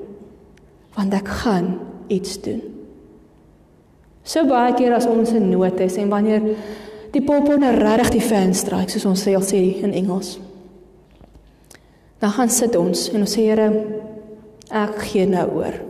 Want 0.96 1.14
ek 1.14 1.28
gaan 1.28 1.80
iets 2.08 2.42
doen. 2.42 2.62
So 4.24 4.44
baie 4.46 4.74
keer 4.74 4.94
as 4.94 5.08
ons 5.08 5.32
in 5.32 5.50
nood 5.50 5.80
is 5.80 5.96
en 5.98 6.10
wanneer 6.10 6.44
die 7.12 7.24
popone 7.24 7.72
regtig 7.72 8.10
die 8.10 8.22
fan 8.22 8.54
stryk 8.54 8.90
soos 8.90 9.06
ons 9.06 9.24
sê 9.24 9.36
al 9.36 9.46
sê 9.48 9.62
in 9.82 9.94
Engels. 9.94 10.40
Dan 12.20 12.34
gaan 12.36 12.50
sit 12.50 12.76
ons 12.76 13.10
en 13.14 13.24
ons 13.24 13.36
sê 13.38 13.48
Here, 13.48 13.70
ek 14.68 15.00
gee 15.08 15.26
nou 15.30 15.48
oor. 15.62 15.87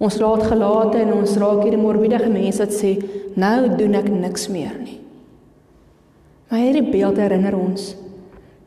Ons 0.00 0.16
raad 0.20 0.46
gelate 0.48 1.02
en 1.02 1.12
ons 1.18 1.36
raak 1.40 1.60
hierdie 1.66 1.80
morbiede 1.80 2.22
mense 2.32 2.62
wat 2.62 2.72
sê 2.72 2.94
nou 3.36 3.68
doen 3.76 3.98
ek 3.98 4.08
niks 4.08 4.48
meer 4.52 4.78
nie. 4.80 4.96
Maar 6.48 6.64
hierdie 6.64 6.86
beeld 6.88 7.20
herinner 7.20 7.54
ons 7.58 7.92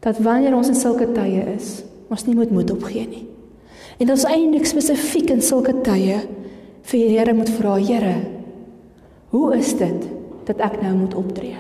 dat 0.04 0.20
wanneer 0.24 0.56
ons 0.56 0.70
in 0.70 0.78
sulke 0.78 1.08
tye 1.16 1.42
is, 1.56 1.82
ons 2.12 2.26
nie 2.28 2.36
moet 2.36 2.52
moed 2.52 2.72
opgee 2.76 3.08
nie. 3.08 3.26
En 4.04 4.12
ons 4.14 4.26
eintlik 4.28 4.68
spesifiek 4.68 5.32
in 5.34 5.42
sulke 5.44 5.74
tye 5.86 6.20
vir 6.84 7.00
die 7.00 7.12
Here 7.16 7.34
moet 7.36 7.52
vra, 7.56 7.78
Here, 7.80 8.16
hoe 9.32 9.54
is 9.58 9.74
dit 9.80 10.08
dat 10.48 10.60
ek 10.62 10.82
nou 10.84 10.94
moet 11.06 11.16
optree? 11.18 11.60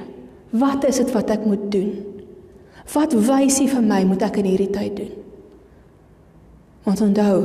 Wat 0.53 0.83
is 0.85 0.99
dit 1.01 1.13
wat 1.15 1.31
ek 1.33 1.45
moet 1.47 1.69
doen? 1.73 1.93
Wat 2.93 3.15
wys 3.15 3.61
U 3.63 3.67
vir 3.71 3.85
my 3.85 4.01
moet 4.05 4.25
ek 4.27 4.41
in 4.43 4.49
hierdie 4.51 4.71
tyd 4.75 4.97
doen? 4.99 5.13
Want 6.83 7.01
onthou, 7.05 7.37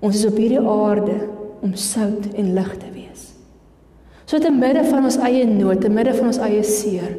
ons 0.00 0.16
is 0.16 0.26
op 0.28 0.38
hierdie 0.40 0.60
aarde 0.60 1.16
om 1.60 1.74
sout 1.76 2.30
en 2.34 2.54
lig 2.56 2.70
te 2.80 2.88
wees. 2.94 3.26
So 4.24 4.40
te 4.40 4.52
midde 4.54 4.84
van 4.88 5.04
ons 5.04 5.18
eie 5.26 5.44
nood, 5.48 5.80
te 5.82 5.90
midde 5.92 6.14
van 6.16 6.30
ons 6.30 6.40
eie 6.46 6.62
seer, 6.64 7.18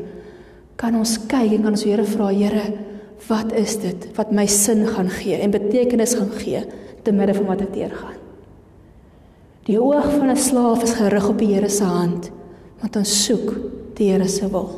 kan 0.81 0.95
ons 0.97 1.17
kyk 1.29 1.57
en 1.57 1.67
kan 1.67 1.75
ons 1.75 1.85
Here 1.85 2.05
vra, 2.07 2.31
Here, 2.33 2.63
wat 3.27 3.53
is 3.53 3.75
dit 3.83 4.07
wat 4.17 4.31
my 4.33 4.47
sin 4.49 4.87
gaan 4.89 5.11
gee 5.13 5.37
en 5.37 5.53
betekenis 5.53 6.15
gaan 6.17 6.31
gee 6.39 6.63
te 7.05 7.13
midde 7.13 7.35
van 7.37 7.51
wat 7.51 7.61
ek 7.67 7.75
deurgaan? 7.75 8.17
Die 9.69 9.77
oog 9.77 10.07
van 10.17 10.31
'n 10.31 10.37
slaaf 10.37 10.83
is 10.83 10.97
gerig 10.97 11.29
op 11.29 11.37
die 11.37 11.53
Here 11.53 11.69
se 11.69 11.83
hand, 11.83 12.31
want 12.81 12.95
ons 12.95 13.25
soek 13.25 13.53
die 13.95 14.09
Here 14.11 14.27
se 14.27 14.49
wil. 14.49 14.69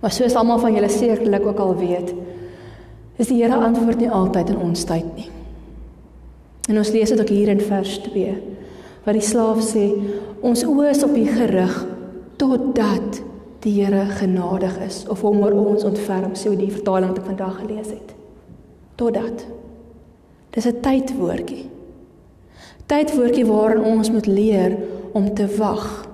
Maar 0.00 0.10
soos 0.10 0.34
almal 0.34 0.58
van 0.58 0.74
julle 0.74 0.88
sekerlik 0.88 1.46
ook 1.46 1.58
al 1.58 1.76
weet, 1.76 2.14
is 3.18 3.28
die 3.28 3.42
Here 3.42 3.56
antwoord 3.56 3.98
nie 3.98 4.10
altyd 4.10 4.50
in 4.50 4.56
ons 4.56 4.84
tyd 4.84 5.16
nie. 5.16 5.35
En 6.66 6.78
ons 6.78 6.90
lees 6.90 7.10
dit 7.10 7.20
ook 7.20 7.28
hier 7.28 7.48
in 7.48 7.60
vers 7.60 7.98
2, 7.98 8.32
waar 9.04 9.14
die 9.14 9.22
slaaf 9.22 9.62
sê, 9.62 9.86
ons 10.42 10.64
oë 10.66 10.90
is 10.90 11.04
op 11.06 11.14
U 11.14 11.24
gerig 11.30 11.76
totdat 12.36 13.20
die 13.64 13.72
Here 13.78 14.04
genadig 14.18 14.74
is 14.84 15.04
of 15.10 15.22
hom 15.26 15.40
oor 15.42 15.54
ons 15.56 15.86
ontferm 15.86 16.34
sê 16.38 16.52
die 16.58 16.70
vertaling 16.70 17.10
wat 17.10 17.22
ek 17.22 17.30
vandag 17.30 17.54
gelees 17.62 17.88
het. 17.90 18.12
Totdat. 18.98 19.46
Dis 20.54 20.66
'n 20.66 20.80
tydwoordjie. 20.82 21.70
Tydwoordjie 22.86 23.46
waarin 23.46 23.82
ons 23.82 24.10
moet 24.10 24.26
leer 24.26 24.76
om 25.12 25.34
te 25.34 25.46
wag. 25.58 26.06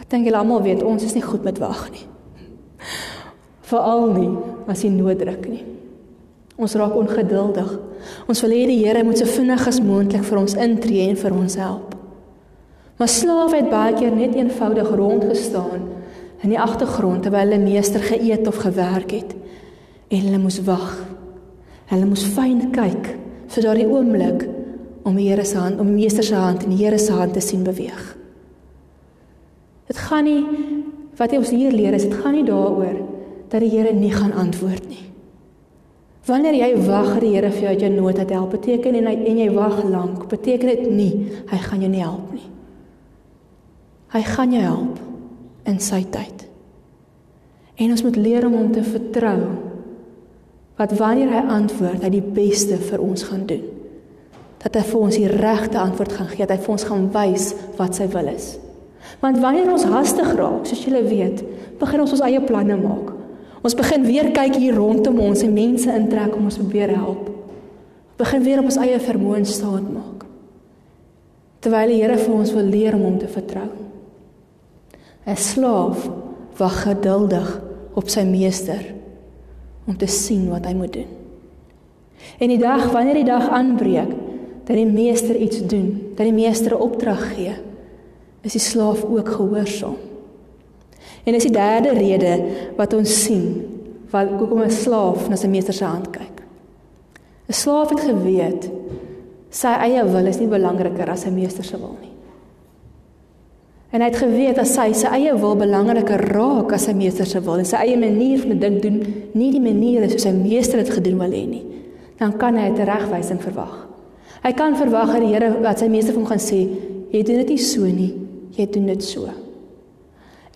Ek 0.00 0.10
dink 0.10 0.24
julle 0.24 0.38
almal 0.38 0.62
weet 0.62 0.82
ons 0.82 1.04
is 1.04 1.14
nie 1.14 1.22
goed 1.22 1.44
met 1.44 1.58
wag 1.58 1.90
nie. 1.90 2.06
Veral 3.60 4.12
nie 4.12 4.36
as 4.66 4.82
jy 4.82 4.90
nood 4.90 5.18
druk 5.18 5.48
nie 5.48 5.75
ons 6.56 6.78
raak 6.80 6.96
ongeduldig 6.96 7.76
ons 8.28 8.42
wil 8.42 8.56
hê 8.56 8.64
die 8.70 8.80
Here 8.84 9.04
moet 9.04 9.20
so 9.20 9.28
vinnig 9.38 9.68
as 9.68 9.82
moontlik 9.82 10.24
vir 10.24 10.42
ons 10.44 10.56
intree 10.68 11.10
en 11.10 11.20
vir 11.20 11.36
ons 11.36 11.60
help 11.60 11.96
Maar 12.96 13.08
slawe 13.08 13.56
het 13.56 13.68
baie 13.68 13.94
keer 13.94 14.14
net 14.16 14.34
eenvoudig 14.34 14.88
rondgestaan 14.96 15.82
in 16.40 16.52
die 16.52 16.60
agtergrond 16.60 17.22
terwyl 17.26 17.44
hulle 17.44 17.60
meester 17.60 18.00
geëet 18.00 18.46
of 18.48 18.62
gewerk 18.64 19.12
het 19.12 19.34
en 20.08 20.22
hulle 20.24 20.38
moes 20.40 20.60
wag. 20.64 20.94
Hulle 21.90 22.08
moes 22.08 22.24
fyn 22.36 22.70
kyk 22.72 23.10
vir 23.52 23.66
daardie 23.66 23.88
oomblik 23.88 24.46
om 25.06 25.16
die 25.16 25.28
Here 25.28 25.44
se 25.44 25.58
hand, 25.58 25.80
om 25.80 25.90
die 25.92 26.00
meester 26.00 26.24
se 26.24 26.34
hand 26.34 26.64
in 26.64 26.72
die 26.72 26.80
Here 26.84 26.98
se 26.98 27.12
hand 27.12 27.36
te 27.36 27.42
sien 27.44 27.64
beweeg. 27.66 28.16
Dit 29.86 30.00
gaan 30.08 30.24
nie 30.24 30.40
wat 31.16 31.36
ons 31.36 31.52
hier 31.52 31.72
leer 31.72 31.94
is, 31.96 32.08
dit 32.08 32.16
gaan 32.22 32.34
nie 32.36 32.46
daaroor 32.48 32.96
dat 33.52 33.60
die 33.60 33.70
Here 33.70 33.92
nie 33.92 34.12
gaan 34.12 34.32
antwoord 34.32 34.88
nie. 34.88 35.04
Wanneer 36.26 36.56
jy 36.58 36.72
wag 36.82 37.12
dat 37.14 37.22
die 37.22 37.34
Here 37.36 37.52
vir 37.54 37.62
jou 37.62 37.72
uit 37.74 37.82
jou 37.84 37.92
nood 37.94 38.18
help, 38.18 38.50
beteken 38.56 38.98
en 38.98 39.06
hy 39.06 39.14
en 39.30 39.38
jy 39.44 39.46
wag 39.54 39.78
lank, 39.86 40.24
beteken 40.30 40.72
dit 40.72 40.88
nie 40.90 41.12
hy 41.52 41.58
gaan 41.62 41.84
jou 41.84 41.90
nie 41.92 42.02
help 42.02 42.32
nie. 42.34 42.48
Hy 44.10 44.22
gaan 44.26 44.54
jou 44.54 44.62
help 44.64 44.98
in 45.70 45.78
sy 45.82 46.02
tyd. 46.10 46.46
En 47.76 47.92
ons 47.92 48.02
moet 48.06 48.18
leer 48.18 48.46
om 48.48 48.56
hom 48.56 48.72
te 48.74 48.82
vertrou. 48.82 49.38
Wat 50.76 50.92
wanneer 50.98 51.30
hy 51.32 51.42
antwoord, 51.56 52.02
hy 52.02 52.10
die 52.12 52.24
beste 52.24 52.78
vir 52.80 53.02
ons 53.04 53.26
gaan 53.28 53.44
doen. 53.48 53.64
Dat 54.64 54.76
hy 54.80 54.82
vir 54.88 55.04
ons 55.06 55.18
die 55.20 55.30
regte 55.30 55.78
antwoord 55.78 56.16
gaan 56.16 56.30
gee, 56.32 56.42
dat 56.42 56.56
hy 56.56 56.64
vir 56.64 56.74
ons 56.74 56.86
gaan 56.88 57.06
wys 57.14 57.50
wat 57.78 57.98
sy 57.98 58.08
wil 58.12 58.32
is. 58.32 58.56
Want 59.22 59.38
wanneer 59.44 59.70
ons 59.72 59.86
hastig 59.88 60.32
raak, 60.36 60.66
soos 60.66 60.82
julle 60.82 61.04
weet, 61.06 61.44
begin 61.78 62.02
ons 62.02 62.16
ons 62.16 62.24
eie 62.26 62.42
planne 62.42 62.76
maak. 62.80 63.15
Ons 63.66 63.74
begin 63.74 64.04
weer 64.06 64.28
kyk 64.30 64.60
hier 64.60 64.76
rondom 64.78 65.16
ons 65.24 65.40
en 65.42 65.50
mense 65.50 65.90
intrek 65.90 66.36
om 66.36 66.44
ons 66.46 66.58
probeer 66.60 66.92
help. 66.94 67.32
Begin 68.20 68.44
weer 68.44 68.60
op 68.62 68.68
ons 68.70 68.78
eie 68.78 69.00
vermoë 69.02 69.42
staat 69.50 69.88
maak. 69.90 70.22
Terwyl 71.64 71.90
die 71.90 71.98
Here 71.98 72.18
vir 72.20 72.36
ons 72.36 72.52
wil 72.54 72.68
leer 72.70 72.94
om 72.94 73.02
hom 73.08 73.16
te 73.18 73.26
vertrou. 73.26 73.66
'n 75.26 75.36
slaaf 75.36 76.06
wag 76.58 76.76
geduldig 76.84 77.48
op 77.98 78.08
sy 78.08 78.22
meester 78.22 78.94
om 79.88 79.96
te 79.98 80.06
sien 80.06 80.46
wat 80.48 80.66
hy 80.66 80.74
moet 80.74 80.92
doen. 80.92 81.10
En 82.38 82.48
die 82.48 82.62
dag 82.62 82.92
wanneer 82.92 83.18
die 83.18 83.32
dag 83.32 83.50
aanbreek 83.50 84.12
dat 84.64 84.76
die 84.76 84.86
meester 84.86 85.34
iets 85.36 85.66
doen, 85.66 86.14
dat 86.14 86.26
die 86.26 86.32
meester 86.32 86.70
'n 86.70 86.80
opdrag 86.80 87.34
gee, 87.34 87.54
is 88.42 88.52
die 88.52 88.62
slaaf 88.62 89.02
ook 89.04 89.28
gehoorsaam. 89.28 89.98
En 91.26 91.34
dis 91.34 91.48
die 91.48 91.54
derde 91.54 91.90
rede 91.96 92.34
wat 92.78 92.94
ons 92.94 93.12
sien 93.24 93.46
wat 94.12 94.30
hoekom 94.38 94.62
'n 94.62 94.70
slaaf 94.70 95.28
na 95.28 95.36
sy 95.36 95.48
meester 95.48 95.74
se 95.74 95.84
hand 95.84 96.10
kyk. 96.10 96.36
'n 97.48 97.52
Slaaf 97.52 97.90
het 97.90 98.00
geweet 98.00 98.70
sy 99.50 99.68
eie 99.68 100.04
wil 100.04 100.26
is 100.26 100.38
nie 100.38 100.46
belangriker 100.46 101.10
as 101.10 101.22
sy 101.22 101.30
meester 101.30 101.64
se 101.64 101.76
wil 101.76 101.96
nie. 102.00 102.12
En 103.90 104.00
hy 104.00 104.06
het 104.06 104.16
geweet 104.16 104.56
dat 104.56 104.68
sy 104.68 104.92
sy 104.92 105.06
eie 105.06 105.34
wil 105.38 105.56
belangriker 105.56 106.20
raak 106.34 106.72
as 106.72 106.84
sy 106.84 106.92
meester 106.92 107.26
se 107.26 107.40
wil 107.40 107.58
en 107.58 107.64
sy 107.64 107.76
eie 107.76 107.96
manier 107.96 108.38
van 108.38 108.58
dink 108.58 108.82
doen 108.82 108.98
nie 109.32 109.50
die 109.50 109.60
manier 109.60 110.02
is 110.02 110.12
soos 110.12 110.22
sy 110.22 110.32
meester 110.32 110.78
dit 110.82 110.90
gedoen 110.90 111.18
wil 111.18 111.30
hê 111.30 111.46
nie. 111.46 111.64
Dan 112.18 112.36
kan 112.36 112.56
hy 112.56 112.68
'n 112.68 112.76
regwysing 112.76 113.40
verwag. 113.40 113.86
Hy 114.42 114.52
kan 114.52 114.76
verwag 114.76 115.12
dat 115.12 115.20
die 115.20 115.32
Here 115.32 115.60
wat 115.62 115.78
sy 115.78 115.88
meester 115.88 116.12
vir 116.14 116.22
hom 116.22 116.28
gaan 116.28 116.38
sê, 116.38 116.68
jy 117.10 117.22
doen 117.22 117.36
dit 117.36 117.48
nie 117.48 117.58
so 117.58 117.84
nie, 117.84 118.14
jy 118.56 118.66
doen 118.70 118.86
dit 118.86 119.02
so. 119.02 119.45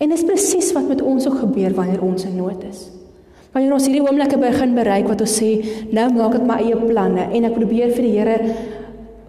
En 0.01 0.09
dit 0.09 0.17
is 0.17 0.25
presies 0.25 0.71
wat 0.73 0.87
met 0.89 1.01
ons 1.05 1.27
ook 1.27 1.37
gebeur 1.43 1.75
wanneer 1.77 2.01
ons 2.01 2.25
in 2.25 2.35
nood 2.35 2.63
is. 2.65 2.87
Wanneer 3.53 3.75
ons 3.75 3.85
hierdie 3.85 4.01
oomblikke 4.01 4.39
begin 4.41 4.73
bereik 4.73 5.09
wat 5.11 5.21
ons 5.21 5.33
sê, 5.37 5.51
nou 5.93 6.07
maak 6.15 6.39
ek 6.39 6.45
my 6.47 6.57
eie 6.63 6.77
planne 6.79 7.27
en 7.29 7.45
ek 7.45 7.57
probeer 7.57 7.91
vir 7.93 8.07
die 8.07 8.13
Here 8.15 8.37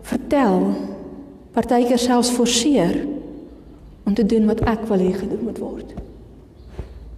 vertel, 0.08 0.70
partykeer 1.52 2.00
selfs 2.00 2.30
forceer 2.32 3.02
om 4.08 4.14
te 4.16 4.24
doen 4.26 4.48
wat 4.48 4.62
ek 4.70 4.86
wil 4.88 5.02
hê 5.02 5.10
gedoen 5.14 5.42
moet 5.44 5.60
word. 5.60 5.90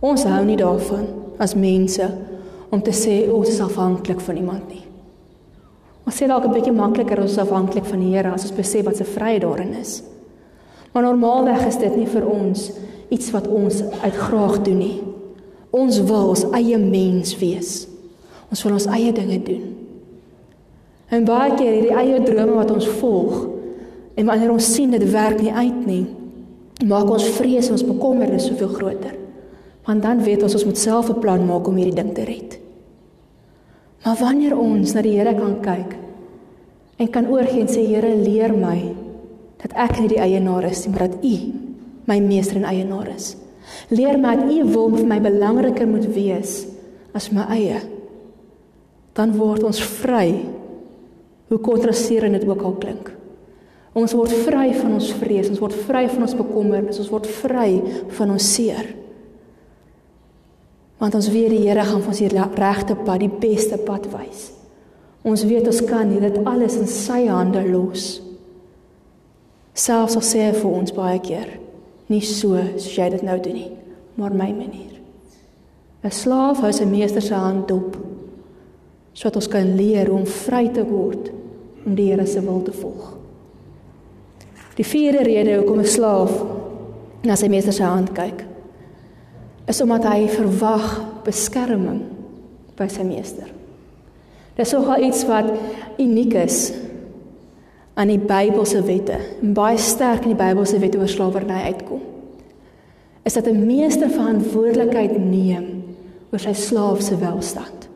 Ons 0.04 0.26
hou 0.28 0.40
nie 0.44 0.58
daarvan 0.58 1.06
as 1.40 1.54
mense 1.54 2.08
om 2.74 2.82
te 2.82 2.92
sê 2.96 3.22
ons 3.30 3.48
is 3.48 3.60
afhanklik 3.62 4.20
van 4.24 4.40
iemand 4.40 4.66
nie. 4.72 4.82
Ons 6.04 6.18
sê 6.18 6.26
dalk 6.28 6.44
'n 6.44 6.52
bietjie 6.52 6.74
makliker 6.74 7.20
ons 7.20 7.32
is 7.32 7.38
afhanklik 7.38 7.84
van 7.84 8.00
die 8.00 8.16
Here 8.16 8.32
as 8.32 8.50
ons 8.50 8.58
besef 8.58 8.84
wat 8.84 8.96
se 8.96 9.04
vryheid 9.04 9.42
daarin 9.42 9.74
is. 9.80 10.02
Maar 10.92 11.02
normaalweg 11.02 11.66
is 11.66 11.76
dit 11.76 11.96
nie 11.96 12.06
vir 12.06 12.26
ons 12.26 12.72
iets 13.08 13.30
wat 13.34 13.48
ons 13.48 13.82
uit 14.02 14.16
graag 14.16 14.60
doen 14.62 14.78
nie. 14.78 14.98
Ons 15.74 15.98
wil 16.06 16.30
ons 16.32 16.44
eie 16.54 16.78
mens 16.78 17.34
wees. 17.40 17.86
Ons 18.50 18.62
wil 18.62 18.76
ons 18.76 18.86
eie 18.94 19.12
dinge 19.12 19.40
doen. 19.42 19.64
En 21.12 21.26
baie 21.26 21.54
keer 21.58 21.72
hierdie 21.72 21.96
eie 21.96 22.22
drome 22.24 22.56
wat 22.56 22.70
ons 22.74 22.86
volg 23.00 23.48
en 24.14 24.28
wanneer 24.28 24.52
ons 24.54 24.72
sien 24.76 24.92
dit 24.94 25.04
werk 25.10 25.40
nie 25.42 25.52
uit 25.52 25.80
nie, 25.88 26.04
maak 26.86 27.10
ons 27.10 27.26
vrees 27.36 27.66
en 27.68 27.76
ons 27.76 27.86
bekommernis 27.86 28.46
soveel 28.48 28.70
groter. 28.76 29.16
Want 29.84 30.04
dan 30.06 30.22
weet 30.24 30.44
ons 30.46 30.54
ons 30.54 30.66
moet 30.68 30.78
self 30.78 31.10
'n 31.10 31.20
plan 31.20 31.46
maak 31.46 31.66
om 31.68 31.76
hierdie 31.76 31.98
ding 31.98 32.14
te 32.14 32.24
red. 32.24 32.58
Maar 34.04 34.16
wanneer 34.20 34.58
ons 34.58 34.94
na 34.94 35.02
die 35.02 35.16
Here 35.16 35.34
kan 35.34 35.60
kyk 35.60 35.96
en 36.98 37.10
kan 37.10 37.26
oorgee 37.26 37.60
en 37.60 37.68
sê 37.68 37.86
Here 37.86 38.14
leer 38.16 38.52
my 38.52 38.94
dat 39.62 39.72
ek 39.72 40.00
nie 40.00 40.08
die 40.08 40.20
eienaar 40.20 40.64
is 40.64 40.86
nie, 40.86 40.92
maar 40.92 41.08
dat 41.08 41.24
U 41.24 41.63
my 42.08 42.18
meester 42.20 42.60
en 42.60 42.68
eienaar 42.68 43.10
is. 43.14 43.34
Leer 43.88 44.18
my 44.20 44.34
dat 44.38 44.52
U 44.52 44.64
wil 44.72 44.94
vir 44.98 45.08
my 45.08 45.20
belangriker 45.24 45.88
moet 45.88 46.06
wees 46.14 46.64
as 47.16 47.30
my 47.32 47.46
eie. 47.54 47.80
Dan 49.14 49.36
word 49.38 49.64
ons 49.64 49.80
vry. 50.02 50.28
Hoe 51.48 51.60
kontrasterend 51.62 52.38
dit 52.38 52.48
ook 52.48 52.64
al 52.64 52.78
klink. 52.82 53.12
Ons 53.94 54.14
word 54.16 54.32
vry 54.42 54.72
van 54.74 54.96
ons 54.96 55.12
vrees, 55.20 55.48
ons 55.52 55.60
word 55.62 55.76
vry 55.86 56.08
van 56.10 56.24
ons 56.26 56.34
bekommernis, 56.34 56.98
ons 56.98 57.12
word 57.12 57.28
vry 57.30 57.68
van 58.16 58.32
ons 58.34 58.48
seer. 58.56 58.88
Want 60.98 61.14
ons 61.14 61.28
weet 61.30 61.52
die 61.52 61.62
Here 61.62 61.84
gaan 61.86 62.02
ons 62.02 62.22
die 62.22 62.30
regte 62.32 62.96
pad, 62.96 63.22
die 63.22 63.30
beste 63.30 63.78
pad 63.86 64.08
wys. 64.10 64.48
Ons 65.24 65.44
weet 65.46 65.68
ons 65.70 65.82
kan 65.86 66.10
dit 66.10 66.40
alles 66.42 66.78
in 66.80 66.90
sy 66.90 67.24
hande 67.30 67.62
los. 67.68 68.18
Selfs 69.74 70.18
al 70.18 70.26
sê 70.26 70.42
hy 70.48 70.56
vir 70.58 70.74
ons 70.82 70.94
baie 70.94 71.20
keer, 71.22 71.54
nie 72.12 72.20
so 72.20 72.58
soos 72.76 72.96
jy 72.96 73.08
dit 73.10 73.22
nou 73.22 73.38
doen 73.40 73.54
nie, 73.54 73.70
maar 74.16 74.34
my 74.34 74.50
manier. 74.52 75.00
'n 76.04 76.10
Slaaf 76.10 76.60
hou 76.60 76.72
sy 76.72 76.84
meester 76.84 77.22
se 77.22 77.34
hand 77.34 77.68
dop 77.68 77.96
sodat 79.14 79.36
ons 79.36 79.48
kan 79.48 79.76
leer 79.76 80.10
om 80.12 80.26
vry 80.26 80.68
te 80.74 80.82
word 80.84 81.30
om 81.86 81.94
die 81.94 82.10
Here 82.10 82.26
se 82.26 82.40
wil 82.40 82.62
te 82.62 82.72
volg. 82.72 83.14
Die 84.74 84.84
vierde 84.84 85.22
rede 85.22 85.56
hoekom 85.56 85.80
'n 85.80 85.86
slaaf 85.86 86.32
na 87.22 87.36
sy 87.36 87.48
meester 87.48 87.72
se 87.72 87.82
hand 87.82 88.12
kyk, 88.12 88.44
is 89.68 89.80
omdat 89.80 90.04
hy 90.04 90.28
verwag 90.28 91.04
beskerming 91.24 92.02
by 92.76 92.88
sy 92.88 93.02
meester. 93.02 93.46
Dit 94.56 94.66
is 94.66 94.72
nogal 94.72 95.02
iets 95.02 95.24
wat 95.26 95.50
uniek 95.98 96.34
is 96.34 96.72
aan 97.94 98.10
die 98.10 98.18
Bybelse 98.18 98.82
wette, 98.82 99.18
en 99.42 99.54
baie 99.54 99.78
sterk 99.78 100.26
in 100.26 100.34
die 100.34 100.38
Bybelse 100.38 100.80
wette 100.82 100.98
oor 100.98 101.10
slawerny 101.10 101.60
uitkom. 101.70 102.02
Is 103.24 103.34
dat 103.34 103.46
'n 103.46 103.66
meester 103.66 104.10
verantwoordelikheid 104.10 105.18
neem 105.18 105.84
oor 106.32 106.38
sy 106.38 106.52
slaaf 106.52 107.02
se 107.02 107.16
welstand. 107.16 107.88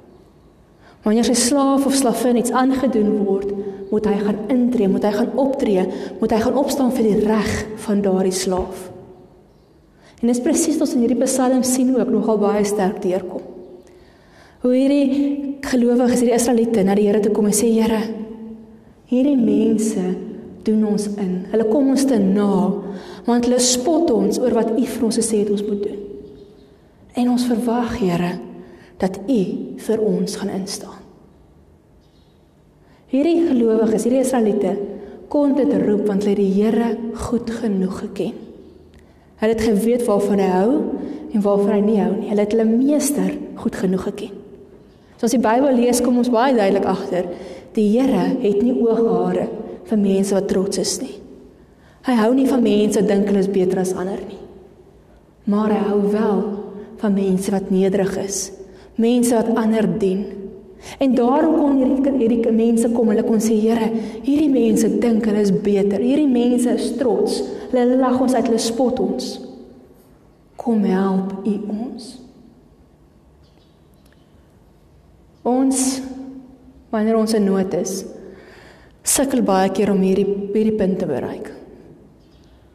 Wanneer 1.03 1.25
sy 1.25 1.35
slaaf 1.35 1.87
of 1.87 1.95
slavin 1.95 2.37
iets 2.37 2.51
aangedoen 2.51 3.25
word, 3.25 3.53
moet 3.91 4.07
hy 4.07 4.17
gaan 4.19 4.39
intree, 4.49 4.89
moet 4.89 5.03
hy 5.03 5.13
gaan 5.13 5.33
optree, 5.35 5.87
moet 6.21 6.31
hy 6.31 6.41
gaan 6.43 6.57
opstaan 6.57 6.93
vir 6.93 7.03
die 7.03 7.21
reg 7.25 7.67
van 7.77 8.03
daardie 8.03 8.35
slaaf. 8.35 8.91
En 10.21 10.27
dit 10.27 10.37
is 10.37 10.43
presies 10.43 10.79
wat 10.79 10.89
ons 10.89 10.95
in 10.97 11.05
hierdie 11.07 11.23
Psalm 11.23 11.63
sien 11.63 11.95
ook 11.95 12.11
nogal 12.11 12.41
baie 12.43 12.65
sterk 12.67 13.03
deurkom. 13.03 13.43
Hoe 14.61 14.75
hierdie 14.75 15.59
gelowiges, 15.63 16.21
hierdie 16.21 16.35
Israeliete 16.35 16.83
na 16.83 16.97
die 16.99 17.07
Here 17.07 17.21
toe 17.23 17.33
kom 17.33 17.47
en 17.47 17.55
sê 17.55 17.71
Here, 17.71 18.01
hierdie 19.09 19.38
mense 19.40 20.05
doen 20.66 20.85
ons 20.90 21.07
in. 21.16 21.47
Hulle 21.53 21.68
kom 21.71 21.92
ons 21.94 22.05
te 22.09 22.18
na 22.21 22.51
want 23.29 23.44
hulle 23.44 23.61
spot 23.61 24.11
ons 24.12 24.38
oor 24.40 24.55
wat 24.57 24.71
U 24.73 24.85
vir 24.85 25.05
ons 25.05 25.18
gesê 25.21 25.42
het 25.42 25.53
ons 25.53 25.64
moet 25.66 25.83
doen. 25.85 25.99
En 27.18 27.33
ons 27.35 27.49
verwag, 27.51 27.99
Here, 27.99 28.31
dat 29.01 29.18
U 29.29 29.40
vir 29.85 30.05
ons 30.05 30.37
gaan 30.40 30.53
instaan. 30.55 31.03
Hierdie 33.09 33.49
gelowiges, 33.49 34.05
hierdie 34.05 34.25
Israeliete 34.25 34.75
kon 35.33 35.55
dit 35.57 35.71
roep 35.83 36.07
want 36.09 36.25
hulle 36.25 36.35
het 36.35 36.40
die 36.40 36.57
Here 36.57 36.90
goed 37.29 37.53
genoeg 37.61 38.03
geken. 38.05 38.35
Hulle 39.38 39.55
het 39.55 39.64
geweet 39.64 40.05
waarvan 40.09 40.42
hy 40.42 40.49
hou 40.53 40.73
en 41.37 41.44
waarvan 41.44 41.75
hy 41.77 41.81
nie 41.85 42.01
hou 42.01 42.12
nie. 42.16 42.29
Hulle 42.33 42.44
het 42.44 42.57
hulle 42.57 42.68
meester 42.68 43.33
goed 43.61 43.77
genoeg 43.79 44.09
geken. 44.11 44.38
So 45.18 45.26
as 45.26 45.35
die 45.35 45.42
Bybel 45.42 45.74
lees, 45.74 46.00
kom 46.04 46.20
ons 46.20 46.31
baie 46.31 46.54
duidelik 46.54 46.87
agter, 46.87 47.26
die 47.74 47.88
Here 47.92 48.38
het 48.40 48.62
nie 48.62 48.74
ooghare 48.78 49.48
vir 49.88 49.98
mense 50.00 50.35
wat 50.37 50.48
trots 50.50 50.78
is 50.78 50.96
nie. 51.02 51.16
Hy 52.07 52.14
hou 52.22 52.33
nie 52.37 52.46
van 52.48 52.62
mense 52.64 53.02
wat 53.02 53.11
dink 53.11 53.28
hulle 53.28 53.42
is 53.42 53.50
beter 53.52 53.83
as 53.83 53.94
ander 53.98 54.20
nie. 54.22 54.40
Maar 55.50 55.74
hy 55.74 55.85
hou 55.90 56.00
wel 56.12 56.42
van 57.00 57.14
mense 57.14 57.52
wat 57.52 57.72
nederig 57.74 58.14
is, 58.22 58.42
mense 58.96 59.35
wat 59.35 59.50
ander 59.59 59.87
dien 60.00 60.26
En 60.98 61.14
daarom 61.14 61.57
kon 61.59 61.81
hierdie 61.81 62.12
hierdie 62.20 62.52
mense 62.54 62.90
kom, 62.94 63.11
hulle 63.11 63.24
kon 63.26 63.42
sê 63.42 63.57
Here, 63.59 63.90
hierdie 64.22 64.50
mense 64.52 64.88
dink 65.02 65.26
hulle 65.26 65.42
is 65.42 65.52
beter. 65.52 66.02
Hierdie 66.02 66.31
mense 66.31 66.70
is 66.78 66.92
trots. 67.00 67.40
Hulle 67.72 67.98
lag 67.98 68.18
ons 68.22 68.37
uit, 68.37 68.46
hulle 68.46 68.62
spot 68.62 69.02
ons. 69.02 69.35
Kom 70.59 70.87
help 70.87 71.35
U 71.46 71.57
ons. 71.74 72.14
Ons 75.49 76.01
wanneer 76.93 77.17
ons 77.17 77.35
in 77.37 77.47
nood 77.47 77.73
is, 77.79 78.03
sukkel 79.09 79.43
baie 79.47 79.71
keer 79.73 79.93
om 79.93 80.01
hierdie 80.05 80.27
hierdie 80.53 80.77
punt 80.77 80.99
te 81.01 81.09
bereik. 81.09 81.51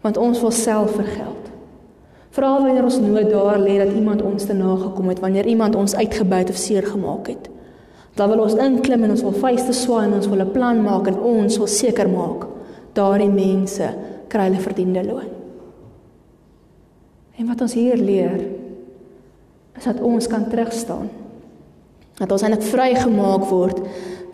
Want 0.03 0.19
ons 0.19 0.41
wil 0.43 0.53
self 0.53 0.95
vergeld. 0.97 1.49
Veral 2.33 2.63
wanneer 2.65 2.85
ons 2.87 2.97
nood 3.01 3.29
daar 3.29 3.59
lê 3.61 3.77
dat 3.77 3.93
iemand 3.93 4.23
ons 4.25 4.47
te 4.49 4.55
nagekom 4.57 5.11
het, 5.11 5.21
wanneer 5.21 5.49
iemand 5.49 5.77
ons 5.77 5.93
uitgebuit 5.95 6.49
of 6.49 6.57
seer 6.57 6.85
gemaak 6.87 7.29
het. 7.29 7.49
Dan 8.17 8.29
wil 8.29 8.43
ons 8.45 8.57
inklim 8.57 9.05
en 9.05 9.13
ons 9.13 9.25
wil 9.25 9.37
vuiste 9.37 9.73
swaai 9.73 10.07
en 10.07 10.17
ons 10.17 10.29
wil 10.29 10.41
'n 10.41 10.51
plan 10.51 10.81
maak 10.81 11.07
en 11.07 11.19
ons 11.19 11.57
wil 11.57 11.67
seker 11.67 12.09
maak 12.09 12.47
daardie 12.93 13.29
mense 13.29 13.87
kry 14.29 14.49
hulle 14.49 14.61
verdiende 14.61 15.03
loon. 15.05 15.29
En 17.37 17.47
wat 17.47 17.61
ons 17.61 17.73
hier 17.73 17.97
leer 17.97 18.45
is 19.77 19.83
dat 19.83 20.01
ons 20.01 20.27
kan 20.27 20.49
terugstaan. 20.49 21.09
Dat 22.19 22.31
ons 22.31 22.45
eintlik 22.45 22.65
vrygemaak 22.69 23.47
word 23.49 23.81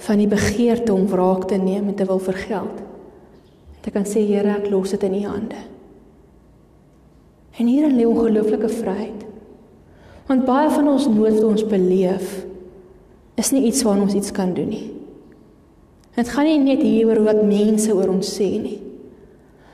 van 0.06 0.20
die 0.20 0.28
begeerte 0.32 0.94
om 0.94 1.08
wraak 1.08 1.48
te 1.48 1.58
neem 1.60 1.88
en 1.92 1.96
te 1.96 2.08
wil 2.08 2.20
vergeld. 2.20 2.82
En 3.76 3.82
te 3.86 3.92
kan 3.96 4.08
sê 4.08 4.26
Here, 4.28 4.58
ek 4.58 4.70
los 4.72 4.96
dit 4.96 5.04
in 5.08 5.18
U 5.22 5.24
hande. 5.28 5.64
En 7.60 7.68
hier 7.68 7.88
lê 7.92 8.06
ongelooflike 8.08 8.70
vryheid. 8.72 9.26
Want 10.30 10.46
baie 10.46 10.70
van 10.70 10.88
ons 10.88 11.08
nood 11.10 11.40
wat 11.40 11.48
ons 11.48 11.66
beleef, 11.68 12.46
is 13.40 13.52
nie 13.56 13.66
iets 13.68 13.82
waarna 13.84 14.06
ons 14.06 14.16
iets 14.16 14.32
kan 14.36 14.54
doen 14.54 14.70
nie. 14.70 14.86
Dit 16.16 16.30
gaan 16.36 16.48
nie 16.48 16.60
net 16.60 16.84
hier 16.84 17.08
oor 17.08 17.24
wat 17.28 17.42
mense 17.48 17.92
oor 17.96 18.12
ons 18.12 18.30
sê 18.36 18.50
nie. 18.60 18.78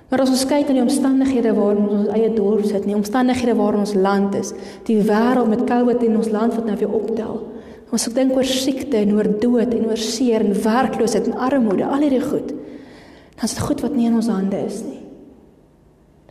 Maar 0.10 0.22
as 0.22 0.32
ons 0.32 0.46
kyk 0.46 0.70
na 0.70 0.78
die 0.78 0.86
omstandighede 0.86 1.52
waarin 1.58 1.88
ons 1.88 1.96
ons 2.06 2.12
eie 2.14 2.30
dorp 2.34 2.66
sit, 2.68 2.86
die 2.86 2.98
omstandighede 2.98 3.56
waarin 3.58 3.82
ons 3.82 3.96
land 3.98 4.36
is, 4.38 4.54
die 4.86 5.00
wêreld 5.02 5.50
met 5.50 5.66
COVID 5.66 6.04
in 6.06 6.20
ons 6.20 6.30
land 6.34 6.54
wat 6.54 6.70
nou 6.70 6.78
weer 6.78 6.94
optel. 6.94 7.40
Ons 7.96 8.10
dink 8.12 8.34
oor 8.36 8.48
siekte 8.48 9.00
en 9.00 9.14
oor 9.16 9.30
dood 9.40 9.72
en 9.72 9.86
oor 9.88 10.02
seer 10.02 10.44
en 10.44 10.56
werkloosheid 10.66 11.30
en 11.30 11.38
armoede, 11.48 11.86
al 11.88 12.04
hierdie 12.04 12.24
goed. 12.26 12.50
Dan 13.36 13.48
is 13.48 13.56
dit 13.56 13.64
goed 13.64 13.84
wat 13.86 13.96
nie 13.96 14.10
in 14.10 14.18
ons 14.20 14.28
hande 14.32 14.60
is 14.68 14.82
nie. 14.84 15.00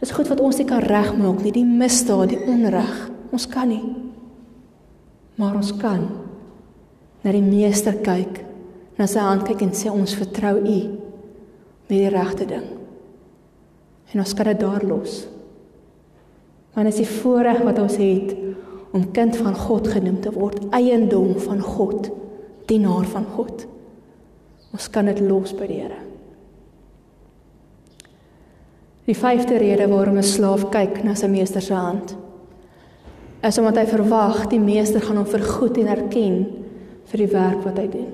Dis 0.03 0.13
goed 0.13 0.29
wat 0.29 0.43
ons 0.45 0.59
nie 0.61 0.67
kan 0.69 0.85
regmaak 0.85 1.41
nie, 1.41 1.55
die 1.55 1.65
misdaad, 1.65 2.35
die 2.35 2.43
onreg. 2.53 2.93
Ons 3.33 3.49
kan 3.49 3.71
nie. 3.71 3.81
Maar 5.41 5.57
ons 5.57 5.73
kan 5.81 6.05
na 7.25 7.33
die 7.33 7.45
meester 7.45 7.97
kyk, 8.05 8.43
na 9.01 9.09
sy 9.09 9.23
hand 9.25 9.47
kyk 9.49 9.65
en 9.65 9.73
sê 9.73 9.89
ons 9.89 10.19
vertrou 10.21 10.59
U 10.61 10.79
met 11.89 11.97
die 11.97 12.13
regte 12.13 12.45
ding. 12.51 12.67
En 14.13 14.21
ons 14.21 14.37
kan 14.37 14.53
dit 14.53 14.61
daar 14.61 14.85
los. 14.85 15.23
Want 16.77 16.91
dit 16.91 16.93
is 16.93 17.01
die 17.07 17.21
voorreg 17.23 17.65
wat 17.65 17.81
ons 17.81 17.97
het 17.97 18.37
om 18.95 19.11
kind 19.13 19.37
van 19.37 19.57
God 19.59 19.89
genoem 19.91 20.21
te 20.23 20.31
word, 20.33 20.61
eiendom 20.71 21.35
van 21.43 21.61
God, 21.61 22.11
dienaar 22.71 23.09
van 23.11 23.27
God. 23.35 23.67
Ons 24.75 24.89
kan 24.91 25.11
dit 25.11 25.21
los 25.27 25.55
by 25.55 25.69
die 25.71 25.81
Here. 25.83 26.01
Die 29.05 29.17
vyfde 29.19 29.59
rede 29.61 29.89
waarom 29.91 30.17
'n 30.19 30.23
slaaf 30.23 30.71
kyk 30.71 31.03
na 31.05 31.15
sy 31.15 31.29
meester 31.29 31.63
se 31.63 31.75
hand 31.75 32.17
is 33.45 33.59
omdat 33.59 33.77
hy 33.77 33.87
verwag 33.87 34.47
die 34.49 34.61
meester 34.61 35.03
gaan 35.05 35.17
hom 35.21 35.27
vergoed 35.29 35.77
en 35.83 35.91
erken 35.93 36.37
vir 37.11 37.19
die 37.19 37.33
werk 37.33 37.65
wat 37.67 37.79
hy 37.79 37.89
doen. 37.93 38.13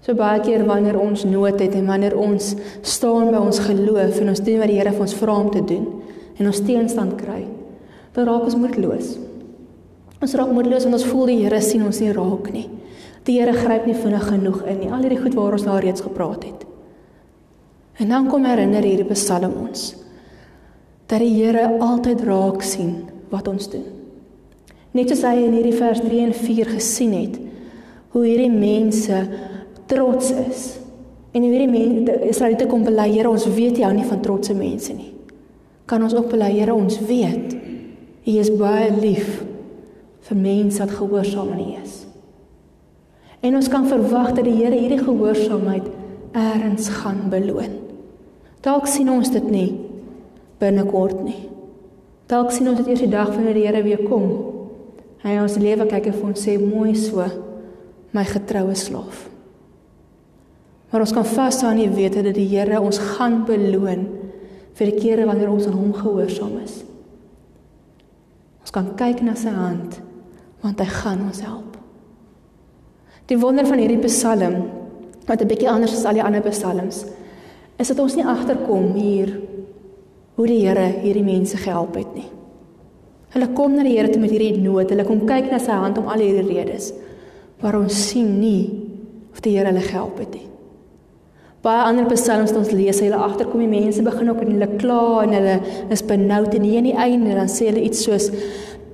So 0.00 0.16
baie 0.16 0.40
keer 0.40 0.64
wanneer 0.64 0.96
ons 0.96 1.26
nood 1.28 1.60
het 1.60 1.74
en 1.76 1.90
wanneer 1.90 2.16
ons 2.16 2.54
staan 2.82 3.28
by 3.34 3.36
ons 3.36 3.60
geloof 3.66 4.20
en 4.22 4.32
ons 4.32 4.40
doen 4.40 4.58
wat 4.62 4.72
die 4.72 4.78
Here 4.78 4.92
vir 4.92 5.04
ons 5.04 5.18
vra 5.20 5.34
om 5.36 5.50
te 5.52 5.60
doen 5.60 5.86
en 6.40 6.46
ons 6.48 6.62
teenstand 6.64 7.18
kry, 7.20 7.42
dan 8.14 8.26
raak 8.26 8.48
ons 8.48 8.58
moedeloos. 8.58 9.12
Ons 10.20 10.34
raak 10.36 10.50
moedeloos 10.52 10.86
want 10.86 10.98
ons 10.98 11.08
voel 11.08 11.32
die 11.32 11.38
Here 11.44 11.60
sien 11.64 11.84
ons 11.86 12.00
nie 12.02 12.12
raak 12.12 12.50
nie. 12.52 12.66
Die 13.24 13.38
Here 13.38 13.54
gryp 13.56 13.86
nie 13.86 13.96
vinnig 13.96 14.26
genoeg 14.28 14.64
in 14.68 14.82
nie. 14.82 14.90
Al 14.90 15.04
hierdie 15.04 15.20
goed 15.20 15.36
waaroor 15.36 15.58
ons 15.60 15.68
nou 15.68 15.78
reeds 15.80 16.04
gepraat 16.04 16.44
het. 16.48 16.66
En 18.00 18.08
dan 18.08 18.28
kom 18.32 18.46
herinner 18.48 18.84
hierdie 18.84 19.08
Psalm 19.12 19.56
ons 19.66 19.94
dat 21.10 21.18
die 21.24 21.32
Here 21.34 21.80
altyd 21.82 22.22
raak 22.22 22.62
sien 22.62 23.00
wat 23.32 23.48
ons 23.50 23.66
doen. 23.72 23.86
Net 24.94 25.10
soos 25.10 25.24
hy 25.26 25.40
in 25.44 25.54
hierdie 25.54 25.74
vers 25.74 26.02
3 26.02 26.20
en 26.26 26.34
4 26.34 26.70
gesien 26.76 27.14
het 27.14 27.38
hoe 28.14 28.22
hierdie 28.26 28.50
mense 28.50 29.18
trots 29.90 30.30
is. 30.34 30.62
En 31.34 31.44
hierdie 31.46 31.70
mense 31.70 32.16
Israeliete 32.26 32.66
kom 32.70 32.82
bely, 32.86 33.06
Here, 33.12 33.30
ons 33.30 33.46
weet 33.46 33.78
jy 33.78 33.86
hou 33.86 33.94
nie 33.94 34.06
van 34.06 34.22
trotse 34.22 34.54
mense 34.54 34.94
nie. 34.94 35.12
Kan 35.90 36.02
ons 36.06 36.14
ook 36.14 36.30
bely, 36.32 36.50
Here, 36.56 36.74
ons 36.74 36.98
weet 37.06 37.54
U 38.26 38.36
is 38.36 38.50
baie 38.52 38.90
lief 38.92 39.40
vir 40.28 40.36
mense 40.38 40.80
wat 40.82 40.92
gehoorsaam 40.98 41.52
aan 41.54 41.62
U 41.64 41.68
is. 41.80 41.94
En 43.40 43.56
ons 43.56 43.70
kan 43.72 43.86
verwag 43.88 44.34
dat 44.36 44.44
die 44.44 44.58
Here 44.58 44.76
hierdie 44.76 45.00
gehoorsaamheid 45.00 45.86
eers 46.36 46.88
gaan 47.00 47.28
beloon. 47.32 47.78
Dalk 48.60 48.86
sien 48.86 49.08
ons 49.10 49.30
dit 49.32 49.46
nie 49.50 49.70
binnekort 50.60 51.22
nie. 51.24 51.48
Dalk 52.28 52.52
sien 52.52 52.68
ons 52.68 52.78
dit 52.82 52.90
eers 52.92 53.06
die 53.06 53.10
dag 53.10 53.32
wanneer 53.32 53.56
die 53.56 53.64
Here 53.64 53.82
weer 53.86 54.04
kom. 54.04 54.28
Hy 55.24 55.38
ons 55.40 55.56
lewe 55.60 55.88
kyk 55.88 56.10
en 56.12 56.18
vir 56.18 56.28
ons 56.30 56.44
sê 56.46 56.58
mooi 56.60 56.92
so, 56.96 57.24
my 58.12 58.24
getroue 58.28 58.76
slaaf. 58.76 59.26
Maar 60.90 61.04
ons 61.06 61.14
kan 61.14 61.26
vashou 61.26 61.70
en 61.70 61.96
weet 61.96 62.20
dat 62.20 62.34
die 62.36 62.48
Here 62.52 62.80
ons 62.82 63.00
gaan 63.16 63.42
beloon 63.48 64.06
vir 64.76 64.92
die 64.92 65.00
kere 65.00 65.26
wanneer 65.28 65.50
ons 65.52 65.68
aan 65.68 65.78
hom 65.80 65.96
gehoorsaam 65.96 66.60
is. 66.60 66.82
Ons 68.70 68.76
kan 68.78 68.90
kyk 68.94 69.24
na 69.26 69.32
sy 69.34 69.50
hand 69.50 69.96
want 70.62 70.78
hy 70.78 70.86
gaan 70.86 71.24
ons 71.26 71.40
help. 71.42 71.74
Die 73.26 73.38
wonder 73.40 73.66
van 73.66 73.80
hierdie 73.82 73.98
Psalm 74.04 74.60
wat 75.26 75.42
'n 75.42 75.48
bietjie 75.50 75.66
anders 75.66 75.90
is 75.90 76.04
as 76.04 76.06
al 76.06 76.14
die 76.14 76.22
ander 76.22 76.42
psalms 76.42 77.04
is 77.78 77.88
dat 77.88 77.98
ons 77.98 78.14
nie 78.14 78.24
agterkom 78.24 78.94
hier 78.94 79.40
hoe 80.36 80.46
die 80.46 80.60
Here 80.62 80.86
hierdie 81.02 81.24
mense 81.24 81.56
gehelp 81.56 81.96
het 81.96 82.14
nie. 82.14 82.30
Hulle 83.30 83.48
kom 83.54 83.74
na 83.74 83.82
die 83.82 83.96
Here 83.96 84.08
toe 84.08 84.20
met 84.20 84.30
hierdie 84.30 84.62
nood. 84.62 84.90
Hulle 84.90 85.04
kom 85.04 85.26
kyk 85.26 85.50
na 85.50 85.58
sy 85.58 85.72
hand 85.72 85.98
om 85.98 86.06
al 86.06 86.20
hierdie 86.20 86.54
redes. 86.54 86.92
Maar 87.60 87.74
ons 87.74 88.08
sien 88.10 88.38
nie 88.38 88.70
of 89.32 89.40
die 89.40 89.56
Here 89.56 89.66
hulle 89.66 89.82
gehelp 89.82 90.18
het 90.18 90.34
nie. 90.34 90.49
Baie 91.60 91.82
ander 91.84 92.06
psalms 92.08 92.54
ons 92.56 92.70
lees, 92.72 93.02
hulle 93.04 93.18
agterkom 93.20 93.60
die 93.60 93.68
mense 93.68 94.02
begin 94.02 94.30
ook 94.32 94.40
en 94.40 94.52
hulle 94.54 94.68
kla 94.80 95.00
en 95.26 95.34
hulle 95.36 95.56
is 95.92 96.02
benoud 96.08 96.54
en 96.56 96.62
hier 96.64 96.78
aan 96.80 96.88
die 96.88 96.96
einde 96.96 97.34
dan 97.36 97.50
sê 97.52 97.68
hulle 97.68 97.82
iets 97.84 98.06
soos 98.06 98.30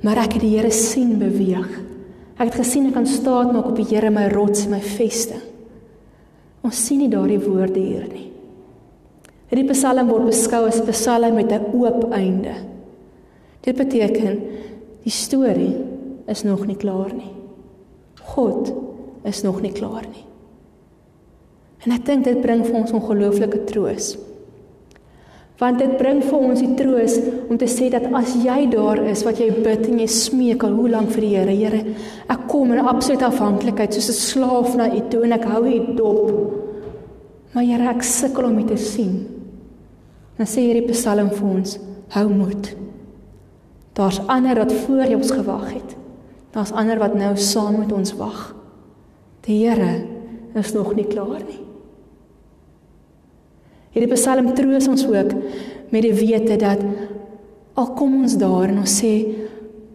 maar 0.02 0.18
ek 0.22 0.36
het 0.36 0.44
die 0.44 0.52
Here 0.56 0.70
sien 0.74 1.16
beweeg. 1.18 1.68
Ek 2.36 2.50
het 2.50 2.58
gesien 2.60 2.88
ek 2.90 2.96
kan 2.98 3.06
staat 3.08 3.52
maak 3.54 3.70
op 3.70 3.78
die 3.78 3.86
Here 3.88 4.10
my 4.12 4.26
rots 4.34 4.66
en 4.66 4.74
my 4.76 4.82
vesting. 4.82 5.42
Ons 6.66 6.82
sien 6.82 7.00
nie 7.02 7.10
daardie 7.10 7.40
woorde 7.42 7.80
hier 7.80 8.06
nie. 8.10 8.26
Hierdie 9.50 9.68
Psalm 9.70 10.10
word 10.10 10.26
beskou 10.26 10.66
as 10.66 10.80
'n 10.80 10.90
Psalm 10.90 11.34
met 11.34 11.52
'n 11.52 11.70
oop 11.72 12.12
einde. 12.12 12.54
Dit 13.62 13.76
beteken 13.76 14.42
die 15.04 15.10
storie 15.10 15.74
is 16.26 16.42
nog 16.42 16.66
nie 16.66 16.76
klaar 16.76 17.14
nie. 17.14 17.32
God 18.34 18.72
is 19.24 19.42
nog 19.42 19.60
nie 19.62 19.72
klaar 19.72 20.04
nie. 20.10 20.26
En 21.86 21.94
ek 21.94 22.06
dink 22.08 22.24
dit 22.26 22.38
bring 22.42 22.64
vir 22.66 22.80
ons 22.80 22.94
ongelooflike 22.98 23.62
troos. 23.68 24.16
Want 25.56 25.78
dit 25.80 25.92
bring 25.96 26.18
vir 26.20 26.36
ons 26.36 26.60
die 26.60 26.74
troos 26.76 27.14
om 27.46 27.56
te 27.56 27.68
sê 27.70 27.86
dat 27.92 28.10
as 28.18 28.34
jy 28.42 28.66
daar 28.72 28.98
is 29.08 29.22
wat 29.24 29.38
jy 29.40 29.48
bid 29.64 29.86
en 29.88 30.02
jy 30.02 30.08
smeek 30.10 30.66
al 30.66 30.74
hoe 30.76 30.90
lank 30.92 31.14
vir 31.14 31.24
die 31.24 31.30
Here, 31.32 31.54
Here, 31.56 31.94
ek 32.28 32.44
kom 32.50 32.74
in 32.74 32.82
absolute 32.82 33.24
afhanklikheid 33.24 33.94
soos 33.94 34.10
'n 34.10 34.20
slaaf 34.20 34.76
na 34.76 34.90
U 34.92 35.00
toe 35.08 35.22
en 35.24 35.32
ek 35.32 35.44
hou 35.44 35.62
U 35.64 35.94
dop. 35.96 36.30
Maar 37.54 37.64
Here, 37.64 37.88
ek 37.88 38.02
sukkel 38.02 38.44
om 38.44 38.58
U 38.58 38.64
te 38.64 38.76
sien. 38.76 39.26
Dan 40.36 40.46
sê 40.46 40.60
hierdie 40.60 40.92
Psalm 40.92 41.30
vir 41.30 41.48
ons: 41.48 41.78
Hou 42.08 42.28
moed. 42.28 42.76
Daar's 43.94 44.20
ander 44.28 44.58
wat 44.58 44.72
voor 44.72 45.06
jou 45.06 45.16
ons 45.16 45.30
gewag 45.30 45.72
het. 45.72 45.96
Daar's 46.52 46.72
ander 46.72 46.98
wat 46.98 47.14
nou 47.14 47.36
saam 47.36 47.78
met 47.78 47.92
ons 47.92 48.12
wag. 48.16 48.54
Die 49.46 49.64
Here 49.64 50.04
is 50.54 50.74
nog 50.74 50.94
nie 50.94 51.06
klaar 51.06 51.40
nie. 51.40 51.65
Hierdie 53.96 54.12
Psalm 54.12 54.50
troos 54.52 54.90
ons 54.92 55.06
ook 55.08 55.30
met 55.88 56.02
die 56.04 56.12
wete 56.12 56.58
dat 56.60 56.82
al 57.80 57.86
kom 57.96 58.18
ons 58.26 58.34
daar 58.36 58.68
en 58.68 58.82
ons 58.82 58.96
sê 59.00 59.12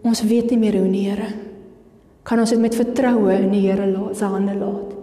ons 0.01 0.23
weet 0.25 0.49
nie 0.49 0.57
meer 0.57 0.79
hoe 0.79 0.87
nie, 0.89 1.03
Here. 1.05 1.27
Kan 2.25 2.41
ons 2.41 2.49
dit 2.49 2.57
met 2.57 2.73
vertroue 2.73 3.35
in 3.35 3.51
die 3.53 3.67
Here 3.67 3.85
se 4.17 4.25
hande 4.25 4.55
laat? 4.57 4.95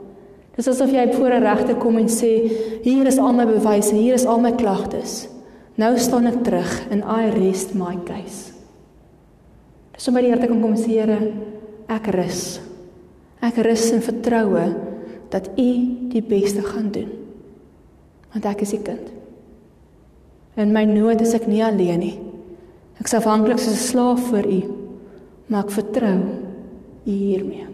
Dis 0.58 0.66
asof 0.66 0.90
jy 0.90 1.04
voor 1.14 1.30
'n 1.36 1.46
regter 1.46 1.76
kom 1.78 1.98
en 1.98 2.08
sê, 2.08 2.50
hier 2.82 3.06
is 3.06 3.18
al 3.18 3.32
my 3.32 3.46
bewyse, 3.46 3.94
hier 3.94 4.14
is 4.14 4.26
al 4.26 4.40
my 4.40 4.50
klagtes. 4.52 5.28
Nou 5.76 5.96
staan 5.96 6.26
ek 6.26 6.42
terug 6.42 6.90
in 6.90 7.04
I 7.06 7.30
rest 7.30 7.74
my 7.74 7.96
case. 8.04 8.52
Dis 9.94 10.08
om 10.08 10.14
by 10.14 10.20
die 10.22 10.30
Here 10.30 10.40
te 10.40 10.48
kom 10.48 10.60
kom 10.60 10.74
sê, 10.74 10.88
Here, 10.88 11.32
ek 11.88 12.06
rus. 12.08 12.60
Ek 13.40 13.56
rus 13.58 13.92
in 13.92 14.00
vertroue 14.00 14.74
dat 15.30 15.48
U 15.56 15.70
die 16.10 16.22
beste 16.22 16.62
gaan 16.62 16.90
doen. 16.90 17.27
Want 18.32 18.44
ek 18.44 18.62
is 18.66 18.74
U 18.76 18.82
kind. 18.84 19.12
In 20.56 20.72
my 20.74 20.84
nood 20.84 21.20
is 21.20 21.34
ek 21.34 21.46
nie 21.46 21.62
alleen 21.64 22.02
nie. 22.02 22.18
Ek 22.98 23.06
is 23.06 23.14
afhanklik 23.14 23.58
soos 23.58 23.78
'n 23.78 23.88
slaaf 23.90 24.30
vir 24.30 24.46
U, 24.46 24.60
maar 25.48 25.64
ek 25.64 25.70
vertrou 25.70 26.18
U 27.06 27.10
hiermee. 27.10 27.66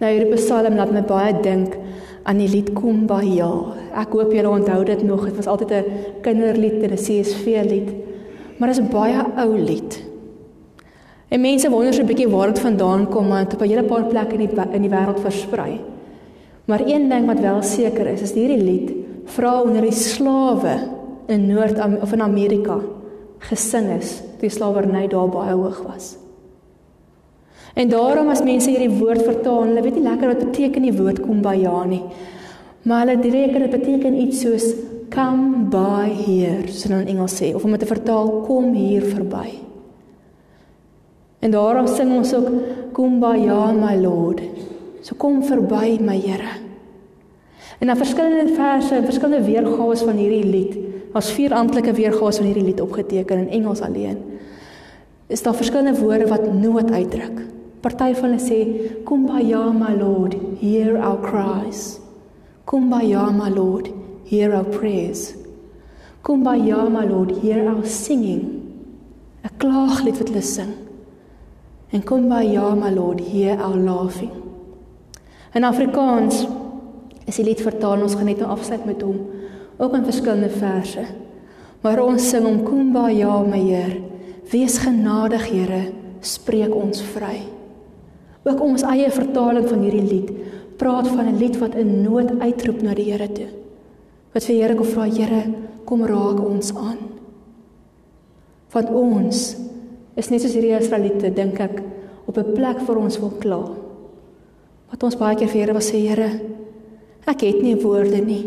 Nou 0.00 0.10
hierdie 0.10 0.34
Psalm 0.34 0.74
laat 0.76 0.92
my 0.92 1.02
baie 1.02 1.32
dink 1.42 1.76
aan 2.24 2.38
die 2.38 2.48
lied 2.48 2.72
Kom 2.74 3.06
by 3.06 3.22
Ja. 3.22 3.52
Ek 3.94 4.12
hoop 4.16 4.32
julle 4.32 4.48
onthou 4.48 4.84
dit 4.84 5.02
nog. 5.02 5.24
Dit 5.24 5.36
was 5.36 5.46
altyd 5.46 5.70
'n 5.70 5.84
kinderlied 6.22 6.82
en 6.82 6.90
'n 6.90 6.96
CSV 6.96 7.46
lied. 7.70 7.90
Maar 8.58 8.68
dit 8.68 8.78
is 8.78 8.84
'n 8.84 8.90
baie 8.90 9.24
ou 9.36 9.58
lied. 9.58 10.02
En 11.28 11.40
mense 11.40 11.70
wonder 11.70 11.92
so 11.94 12.02
'n 12.02 12.06
bietjie 12.06 12.28
waar 12.28 12.46
dit 12.46 12.58
vandaan 12.58 13.08
kom, 13.08 13.28
want 13.28 13.50
dit 13.50 13.54
op 13.54 13.66
'n 13.66 13.68
hele 13.68 13.84
paar 13.84 14.04
plekke 14.04 14.34
in 14.34 14.48
die 14.48 14.62
in 14.72 14.82
die 14.82 14.90
wêreld 14.90 15.20
versprei. 15.20 15.80
Maar 16.64 16.80
een 16.86 17.08
ding 17.08 17.26
wat 17.26 17.40
wel 17.40 17.62
seker 17.62 18.06
is, 18.06 18.22
is 18.22 18.32
hierdie 18.32 18.62
lied 18.62 18.92
vra 19.34 19.60
onder 19.62 19.84
die 19.84 19.96
slawe 19.96 20.74
in 21.32 21.46
Noord 21.48 21.80
of 22.02 22.12
in 22.12 22.22
Amerika 22.22 22.78
gesing 23.48 23.90
is 23.98 24.18
toe 24.40 24.50
slawerny 24.52 25.06
daar 25.08 25.28
baie 25.28 25.54
hoog 25.56 25.82
was. 25.84 26.14
En 27.74 27.90
daarom 27.90 28.30
as 28.30 28.44
mense 28.44 28.70
hierdie 28.70 28.92
woord 29.00 29.24
vertaal, 29.26 29.66
hulle 29.66 29.82
weet 29.82 29.98
nie 29.98 30.06
lekker 30.06 30.30
wat 30.30 30.44
beteken 30.46 30.86
die 30.86 30.94
woord 30.94 31.20
kom 31.24 31.42
by 31.42 31.56
ja 31.58 31.80
nie. 31.88 32.02
Maar 32.84 33.04
hulle 33.04 33.22
direk 33.24 33.56
dit 33.58 33.72
beteken 33.72 34.18
iets 34.20 34.44
soos 34.44 34.68
come 35.14 35.66
by 35.70 36.08
here, 36.10 36.68
so 36.70 36.90
in 36.94 37.08
Engels 37.08 37.36
sê 37.40 37.52
of 37.54 37.64
om 37.64 37.74
dit 37.74 37.82
te 37.82 37.88
vertaal 37.90 38.30
kom 38.46 38.72
hier 38.76 39.04
verby. 39.06 39.48
En 41.44 41.52
daarom 41.52 41.88
sing 41.90 42.12
ons 42.14 42.32
ook 42.34 42.48
ja 43.42 43.72
my 43.72 43.96
lord. 44.00 44.40
So 45.04 45.18
kom 45.20 45.42
verby 45.44 45.98
my 46.00 46.16
Here. 46.16 46.60
En 47.78 47.86
dan 47.86 47.96
verskillende 47.96 48.54
verse 48.54 48.94
en 48.94 49.04
verskillende 49.04 49.44
weergawe 49.44 49.96
van 49.96 50.16
hierdie 50.16 50.44
lied. 50.44 50.76
Daar's 51.12 51.32
vier 51.36 51.52
amptelike 51.52 51.92
weergawe 51.92 52.32
van 52.32 52.46
hierdie 52.48 52.64
lied 52.64 52.80
opgeteken 52.80 53.38
in 53.38 53.50
Engels 53.60 53.82
alleen. 53.84 54.22
Is 55.26 55.42
daar 55.42 55.54
verskillende 55.54 56.00
woorde 56.00 56.26
wat 56.26 56.52
nood 56.52 56.90
uitdruk. 56.90 57.42
Party 57.84 58.14
van 58.16 58.32
hulle 58.32 58.40
sê 58.40 58.60
kom 59.04 59.26
by 59.28 59.42
Ja 59.44 59.66
my 59.72 59.92
Lord, 59.98 60.36
hear 60.60 60.96
our 60.96 61.20
cries. 61.20 61.98
Kom 62.64 62.88
by 62.88 63.02
Ja 63.04 63.26
my 63.30 63.50
Lord, 63.52 63.90
hear 64.30 64.54
our 64.56 64.64
prayers. 64.64 65.34
Kom 66.24 66.46
by 66.46 66.56
Ja 66.64 66.86
my 66.88 67.04
Lord, 67.04 67.34
hear 67.42 67.68
our 67.68 67.84
singing. 67.84 68.40
'n 69.44 69.52
Klaaglied 69.60 70.16
wat 70.18 70.32
hulle 70.32 70.42
sing. 70.42 70.72
En 71.92 72.02
kom 72.02 72.28
by 72.28 72.40
Ja 72.54 72.72
my 72.74 72.90
Lord, 72.90 73.20
hear 73.20 73.60
our 73.60 73.76
laughing. 73.76 74.43
In 75.54 75.62
Afrikaans 75.62 76.46
is 77.30 77.36
die 77.38 77.44
lied 77.46 77.60
vertaal 77.62 78.02
ons 78.02 78.16
gaan 78.18 78.26
net 78.26 78.40
nou 78.42 78.50
afsluit 78.50 78.82
met 78.88 79.02
hom 79.06 79.20
ook 79.78 79.92
in 79.94 80.06
verskillende 80.06 80.50
verse. 80.50 81.04
Maar 81.84 82.00
ons 82.02 82.26
sing 82.30 82.46
om 82.48 82.62
kumbaya, 82.66 83.36
my 83.46 83.60
Heer. 83.60 83.98
Wees 84.50 84.80
genadig, 84.82 85.44
Here, 85.50 85.82
spreek 86.24 86.74
ons 86.74 87.02
vry. 87.14 87.36
Ook 88.44 88.60
ons 88.64 88.84
eie 88.88 89.10
vertaling 89.12 89.68
van 89.68 89.84
hierdie 89.84 90.08
lied 90.08 90.32
praat 90.78 91.06
van 91.06 91.28
'n 91.28 91.38
lied 91.38 91.56
wat 91.58 91.74
in 91.78 92.02
nood 92.02 92.34
uitroep 92.40 92.82
na 92.82 92.94
die 92.94 93.12
Here 93.12 93.28
toe. 93.28 93.50
Wat 94.34 94.44
vir 94.44 94.56
Here 94.56 94.74
kom 94.74 94.86
vra, 94.86 95.04
Here, 95.04 95.42
kom 95.84 96.02
raak 96.02 96.40
ons 96.40 96.74
aan. 96.74 96.98
Want 98.72 98.90
ons 98.90 99.56
is 100.16 100.30
net 100.30 100.40
soos 100.40 100.54
hierdie 100.54 100.78
Israeliete, 100.78 101.30
dink 101.30 101.60
ek, 101.60 101.82
op 102.26 102.38
'n 102.38 102.52
plek 102.54 102.80
vir 102.80 102.96
ons 102.96 103.18
wil 103.18 103.32
kla. 103.38 103.83
Wat 104.92 105.06
ons 105.06 105.16
baie 105.18 105.36
keer 105.38 105.50
vir 105.50 105.60
Here 105.60 105.76
wil 105.76 105.84
sê, 105.84 106.00
Here, 106.04 106.28
ek 107.30 107.46
het 107.46 107.62
nie 107.64 107.76
woorde 107.80 108.20
nie. 108.24 108.44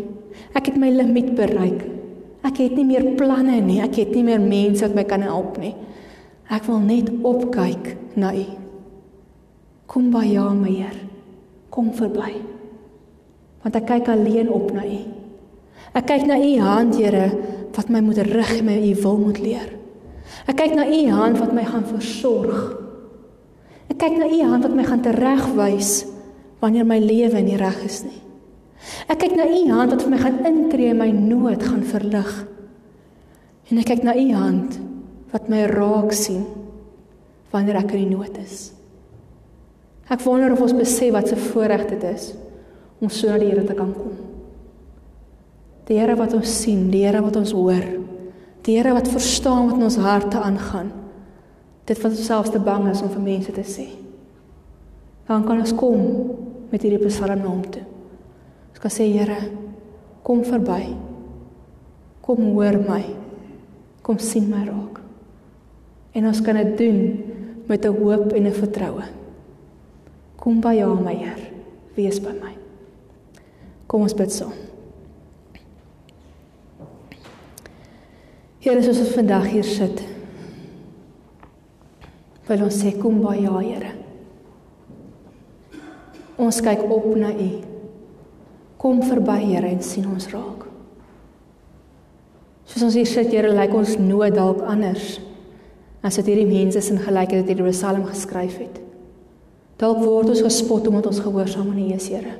Ek 0.56 0.70
het 0.70 0.78
my 0.80 0.90
limiet 0.92 1.34
bereik. 1.36 1.82
Ek 2.46 2.60
het 2.62 2.76
nie 2.78 2.86
meer 2.86 3.04
planne 3.18 3.58
nie. 3.64 3.80
Ek 3.82 3.98
het 3.98 4.14
nie 4.14 4.24
meer 4.26 4.40
mense 4.42 4.86
wat 4.86 4.96
my 4.96 5.04
kan 5.08 5.24
help 5.26 5.58
nie. 5.60 5.74
Ek 6.48 6.64
wil 6.68 6.80
net 6.84 7.10
opkyk 7.26 7.92
na 8.16 8.32
U. 8.32 8.46
Kom 9.88 10.10
by 10.12 10.24
Ja, 10.28 10.46
my 10.54 10.70
Heer. 10.70 10.96
Kom 11.74 11.90
verby. 11.96 12.38
Want 13.64 13.76
ek 13.76 13.88
kyk 13.90 14.10
alleen 14.12 14.50
op 14.52 14.70
na 14.72 14.86
U. 14.86 15.00
Ek 15.96 16.06
kyk 16.08 16.28
na 16.28 16.38
U 16.38 16.52
hand, 16.62 16.96
Here, 16.96 17.32
wat 17.78 17.90
my 17.92 18.00
moet 18.02 18.18
rig 18.26 18.52
en 18.58 18.66
my 18.66 18.76
U 18.90 18.94
wil 19.02 19.18
moet 19.22 19.40
leer. 19.42 19.68
Ek 20.50 20.56
kyk 20.58 20.74
na 20.76 20.86
U 20.88 21.00
hand 21.14 21.38
wat 21.40 21.52
my 21.54 21.64
gaan 21.66 21.86
versorg. 21.86 22.72
Ek 23.88 23.98
kyk 24.00 24.18
na 24.18 24.28
U 24.28 24.38
hand 24.44 24.66
wat 24.66 24.74
my 24.76 24.86
gaan 24.86 25.04
teregwys 25.04 25.92
wanneer 26.60 26.86
my 26.86 26.98
lewe 26.98 27.42
nie 27.42 27.58
reg 27.58 27.82
is 27.86 28.02
nie. 28.06 28.22
Ek 29.10 29.20
kyk 29.22 29.34
na 29.36 29.46
U 29.46 29.60
hand 29.72 29.92
wat 29.94 30.04
vir 30.04 30.12
my 30.12 30.20
gaan 30.22 30.38
intree 30.48 30.92
en 30.92 31.00
my 31.00 31.10
nood 31.12 31.62
gaan 31.62 31.84
verlig. 31.86 32.32
En 33.68 33.80
ek 33.82 33.90
kyk 33.92 34.04
na 34.06 34.14
U 34.16 34.26
hand 34.34 34.78
wat 35.32 35.48
my 35.52 35.64
raak 35.70 36.14
sien 36.16 36.46
wanneer 37.52 37.80
ek 37.82 37.94
in 37.96 38.06
die 38.06 38.16
nood 38.16 38.38
is. 38.40 38.70
Ek 40.08 40.22
wonder 40.24 40.54
of 40.54 40.62
ons 40.64 40.76
besef 40.76 41.12
wat 41.12 41.32
'n 41.32 41.36
voorreg 41.50 41.88
dit 41.88 42.04
is 42.04 42.34
om 43.00 43.08
so 43.08 43.28
na 43.28 43.38
die 43.38 43.50
Here 43.50 43.64
te 43.64 43.74
kan 43.74 43.92
kom. 43.92 44.16
Die 45.86 45.98
Here 45.98 46.16
wat 46.16 46.34
ons 46.34 46.62
sien, 46.62 46.90
die 46.90 47.04
Here 47.04 47.22
wat 47.22 47.36
ons 47.36 47.52
hoor, 47.52 47.84
die 48.62 48.76
Here 48.76 48.94
wat 48.94 49.08
verstaan 49.08 49.68
wat 49.68 49.76
in 49.76 49.82
ons 49.82 49.96
harte 49.96 50.38
aangaan. 50.40 50.92
Dit 51.84 52.02
wat 52.02 52.12
ons 52.12 52.26
selfs 52.26 52.50
te 52.50 52.58
bang 52.58 52.88
is 52.90 53.02
om 53.02 53.08
vir 53.08 53.20
mense 53.20 53.52
te 53.52 53.64
sê. 53.64 53.88
Dan 55.26 55.44
kan 55.44 55.60
ons 55.60 55.74
kom 55.74 56.02
met 56.70 56.82
hierdie 56.82 57.00
psalm 57.06 57.42
na 57.42 57.48
hom 57.48 57.62
toe. 57.64 57.84
Ons 58.70 58.82
kan 58.82 58.92
sê 58.92 59.08
Here, 59.10 59.38
kom 60.22 60.44
verby. 60.44 60.94
Kom 62.22 62.42
hoor 62.52 62.78
my. 62.84 63.02
Kom 64.04 64.20
sien 64.20 64.48
my 64.50 64.64
raak. 64.68 65.00
En 66.14 66.28
ons 66.28 66.40
kan 66.44 66.56
dit 66.56 66.78
doen 66.78 67.00
met 67.68 67.84
'n 67.84 67.96
hoop 67.96 68.32
en 68.32 68.46
'n 68.46 68.52
vertroue. 68.52 69.04
Kom 70.36 70.60
by 70.60 70.74
jou, 70.74 70.94
my 71.02 71.14
Heer. 71.14 71.50
Wees 71.94 72.20
by 72.20 72.32
my. 72.32 72.54
Kom 73.86 74.02
ons 74.02 74.14
bid 74.14 74.32
saam. 74.32 74.52
Here, 78.60 78.82
soos 78.82 79.00
ons 79.00 79.14
vandag 79.14 79.46
hier 79.46 79.64
sit, 79.64 80.02
wil 82.48 82.62
ons 82.62 82.82
sê 82.82 82.98
kom 82.98 83.20
by 83.22 83.36
jou, 83.36 83.60
Here. 83.62 83.97
Ons 86.38 86.60
kyk 86.62 86.84
op 86.86 87.06
na 87.18 87.32
U. 87.34 87.50
Kom 88.78 89.00
verby 89.02 89.40
Here 89.42 89.66
en 89.66 89.80
sien 89.82 90.06
ons 90.06 90.28
raak. 90.30 90.68
Soos 92.68 92.84
ons 92.86 92.94
hier 92.94 93.08
sit, 93.10 93.32
Here, 93.32 93.50
lyk 93.50 93.74
ons 93.74 93.96
nood 93.98 94.36
dalk 94.36 94.62
anders 94.62 95.16
as 95.98 96.14
dit 96.20 96.28
hierdie 96.30 96.46
mense 96.46 96.78
in 96.92 97.00
gelykheid 97.02 97.48
het 97.50 97.58
die 97.58 97.72
Psalm 97.72 98.04
geskryf 98.06 98.60
het. 98.62 98.76
Dalk 99.82 99.98
word 99.98 100.30
ons 100.30 100.44
gespot 100.46 100.86
omdat 100.86 101.08
ons 101.10 101.18
gehoorsaam 101.24 101.72
aan 101.72 101.82
U 101.82 101.88
is, 101.96 102.06
Here. 102.06 102.36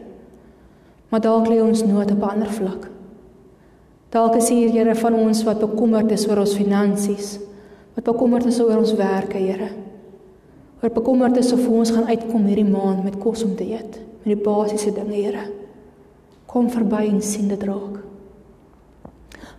Maar 1.10 1.24
dalk 1.24 1.50
lê 1.50 1.58
ons 1.64 1.82
nood 1.82 2.12
op 2.14 2.22
'n 2.22 2.30
ander 2.36 2.52
vlak. 2.54 2.88
Dalk 4.10 4.36
is 4.36 4.48
hier 4.48 4.70
Here 4.70 4.94
van 4.94 5.14
ons 5.14 5.42
wat 5.42 5.58
bekommerd 5.58 6.10
is 6.12 6.28
oor 6.28 6.38
ons 6.38 6.54
finansies, 6.54 7.40
wat 7.94 8.04
bekommerd 8.04 8.46
is 8.46 8.60
oor 8.60 8.78
ons 8.78 8.94
werke, 8.94 9.38
Here. 9.38 9.87
Wat 10.80 10.94
bekommerd 10.94 11.36
is 11.40 11.52
of 11.52 11.64
ons 11.66 11.90
gaan 11.90 12.06
uitkom 12.06 12.44
hierdie 12.46 12.68
maand 12.68 13.02
met 13.04 13.18
kos 13.18 13.42
om 13.46 13.56
te 13.58 13.66
eet, 13.66 13.98
met 14.22 14.30
die 14.36 14.42
basiese 14.42 14.92
dinge, 14.94 15.16
Here 15.18 15.46
kom 16.48 16.70
verby 16.72 17.02
en 17.10 17.20
sien 17.22 17.48
dit 17.50 17.64
raak. 17.68 17.98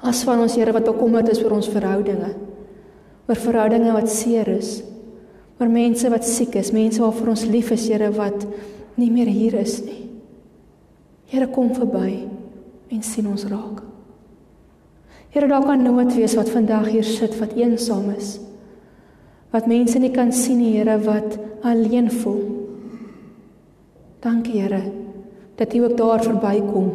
As 0.02 0.24
van 0.26 0.40
ons 0.42 0.56
Here 0.56 0.74
wat 0.74 0.88
bekommerd 0.88 1.30
is 1.30 1.42
oor 1.44 1.58
ons 1.60 1.70
verhoudinge, 1.70 2.32
oor 3.28 3.42
verhoudinge 3.44 3.94
wat 3.94 4.10
seer 4.10 4.48
is, 4.56 4.80
oor 5.60 5.70
mense 5.70 6.10
wat 6.10 6.26
siek 6.26 6.56
is, 6.58 6.72
mense 6.74 7.04
waarvoor 7.04 7.36
ons 7.36 7.46
lief 7.52 7.74
is, 7.76 7.90
Here 7.92 8.10
wat 8.16 8.48
nie 9.00 9.12
meer 9.12 9.30
hier 9.30 9.60
is 9.60 9.82
nie. 9.84 10.08
Here 11.30 11.50
kom 11.52 11.74
verby 11.76 12.26
en 12.90 13.04
sien 13.06 13.28
ons 13.30 13.46
raak. 13.52 13.84
Here 15.30 15.48
daar 15.52 15.68
kan 15.68 15.84
nood 15.86 16.16
wees 16.18 16.34
wat 16.40 16.50
vandag 16.50 16.88
hier 16.90 17.06
sit 17.06 17.36
wat 17.38 17.54
eensaam 17.54 18.10
is. 18.16 18.40
Wat 19.50 19.68
mense 19.68 20.00
nie 20.00 20.12
kan 20.14 20.32
sien 20.34 20.60
nie, 20.62 20.78
Here 20.78 21.00
wat 21.02 21.38
alleen 21.66 22.12
voel. 22.12 22.42
Dankie 24.22 24.62
Here 24.62 24.82
dat 25.60 25.74
U 25.76 25.84
ook 25.84 25.98
daar 25.98 26.24
verbykom 26.24 26.92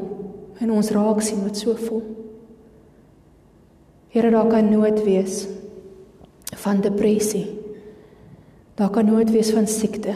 en 0.59 0.70
ons 0.72 0.90
raak 0.90 1.20
sien 1.20 1.42
met 1.44 1.57
so 1.57 1.74
vol. 1.76 2.00
Here, 4.09 4.30
daar 4.30 4.46
kan 4.48 4.70
nood 4.70 5.02
wees 5.05 5.42
van 6.55 6.80
depressie. 6.80 7.44
Daar 8.78 8.90
kan 8.90 9.05
nood 9.05 9.30
wees 9.30 9.50
van 9.52 9.66
siekte. 9.66 10.14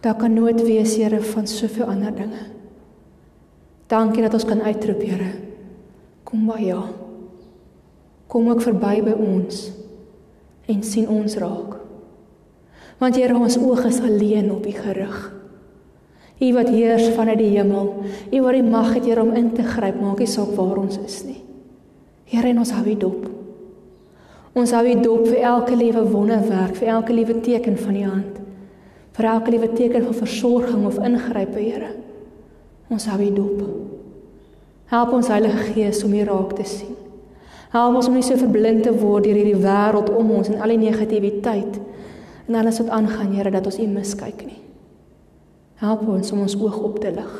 Daar 0.00 0.16
kan 0.16 0.32
nood 0.32 0.62
wees, 0.62 0.96
Here, 0.96 1.20
van 1.20 1.46
soveel 1.46 1.90
ander 1.92 2.14
dinge. 2.14 2.46
Dankie 3.86 4.22
dat 4.22 4.34
ons 4.34 4.46
kan 4.46 4.62
uitroep, 4.62 5.02
Here. 5.02 5.32
Kom 6.24 6.46
by 6.46 6.62
Ja. 6.62 6.84
Kom 8.26 8.48
ook 8.50 8.62
verby 8.62 9.02
by 9.02 9.12
ons 9.12 9.68
en 10.66 10.82
sien 10.82 11.08
ons 11.08 11.36
raak. 11.40 11.76
Want 12.98 13.16
Here, 13.18 13.36
ons 13.36 13.58
oog 13.60 13.84
is 13.86 14.00
alleen 14.00 14.50
op 14.52 14.66
U 14.66 14.72
gerig. 14.72 15.16
U 16.36 16.52
wat 16.52 16.68
heers 16.68 17.08
vanuit 17.16 17.38
die 17.40 17.52
hemel, 17.54 17.92
U 18.32 18.42
wat 18.44 18.56
die 18.56 18.64
mag 18.64 18.92
het 18.94 19.04
Here 19.04 19.22
om 19.22 19.34
in 19.36 19.52
te 19.56 19.64
gryp, 19.64 20.00
maak 20.00 20.20
nie 20.20 20.28
saak 20.30 20.52
waar 20.56 20.80
ons 20.80 20.98
is 21.04 21.22
nie. 21.28 21.42
Here, 22.26 22.48
en 22.50 22.60
ons 22.64 22.72
hou 22.76 22.84
U 22.84 22.96
dop. 23.06 23.28
Ons 24.56 24.72
hou 24.72 24.82
U 24.88 24.96
dop 25.04 25.26
vir 25.28 25.44
elke 25.44 25.76
liewe 25.76 26.04
wonderwerk, 26.10 26.76
vir 26.80 26.94
elke 26.96 27.16
liewe 27.16 27.40
teken 27.44 27.76
van 27.80 27.96
U 27.96 28.04
hand. 28.08 28.42
Vir 29.16 29.30
elke 29.32 29.52
liewe 29.54 29.72
teken 29.72 30.04
van 30.08 30.20
versorging 30.24 30.86
of 30.88 31.00
ingrype, 31.00 31.60
Here. 31.60 31.94
Ons 32.92 33.08
hou 33.12 33.20
U 33.20 33.32
dop. 33.36 33.66
Help 34.86 35.16
ons 35.16 35.28
Heilige 35.28 35.72
Gees 35.72 36.04
om 36.06 36.14
U 36.14 36.24
raak 36.24 36.56
te 36.56 36.64
sien. 36.68 37.05
Help 37.72 37.98
ons 37.98 38.08
om 38.08 38.14
nie 38.14 38.24
so 38.24 38.38
verblind 38.38 38.84
te 38.86 38.92
word 38.94 39.26
deur 39.26 39.38
hierdie 39.38 39.58
wêreld 39.58 40.10
om 40.14 40.30
ons 40.38 40.50
en 40.52 40.60
al 40.62 40.74
die 40.74 40.84
negativiteit 40.84 41.80
en 42.46 42.54
alles 42.54 42.78
wat 42.78 42.92
aangaan, 42.94 43.32
Here, 43.34 43.50
dat 43.50 43.66
ons 43.66 43.78
U 43.82 43.86
miskyk 43.90 44.44
nie. 44.46 44.60
Help 45.82 46.06
ons 46.08 46.32
om 46.32 46.44
ons 46.44 46.54
oog 46.60 46.76
op 46.88 47.00
te 47.02 47.10
lig. 47.10 47.32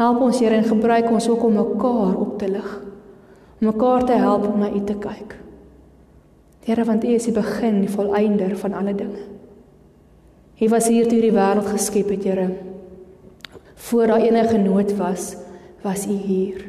Help 0.00 0.24
ons 0.26 0.40
Here 0.42 0.56
en 0.58 0.66
gebruik 0.66 1.10
ons 1.10 1.28
ook 1.30 1.44
om 1.46 1.54
mekaar 1.60 2.16
op 2.18 2.34
te 2.40 2.48
lig. 2.50 2.72
Om 3.60 3.68
mekaar 3.70 4.06
te 4.08 4.18
help 4.18 4.48
om 4.48 4.58
na 4.64 4.72
U 4.74 4.82
te 4.84 4.96
kyk. 4.98 5.36
Here, 6.66 6.84
want 6.84 7.04
U 7.04 7.14
is 7.14 7.28
die 7.28 7.36
begin, 7.36 7.80
die 7.84 7.92
volëinder 7.92 8.56
van 8.58 8.74
alle 8.76 8.94
dinge. 8.94 9.22
U 10.60 10.68
was 10.68 10.90
hier 10.90 11.08
toe 11.08 11.20
die 11.22 11.32
wêreld 11.32 11.70
geskep 11.70 12.10
het, 12.12 12.26
Here. 12.26 12.50
Voor 13.86 14.10
daar 14.10 14.26
enige 14.26 14.58
nood 14.58 14.96
was, 14.98 15.36
was 15.86 16.04
U 16.10 16.18
hier. 16.26 16.66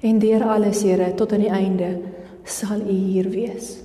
En 0.00 0.18
deur 0.18 0.44
alles, 0.44 0.82
Here, 0.82 1.14
tot 1.14 1.32
aan 1.32 1.44
die 1.44 1.52
einde 1.52 1.98
sal 2.44 2.80
U 2.84 2.92
hier 2.92 3.28
wees. 3.30 3.76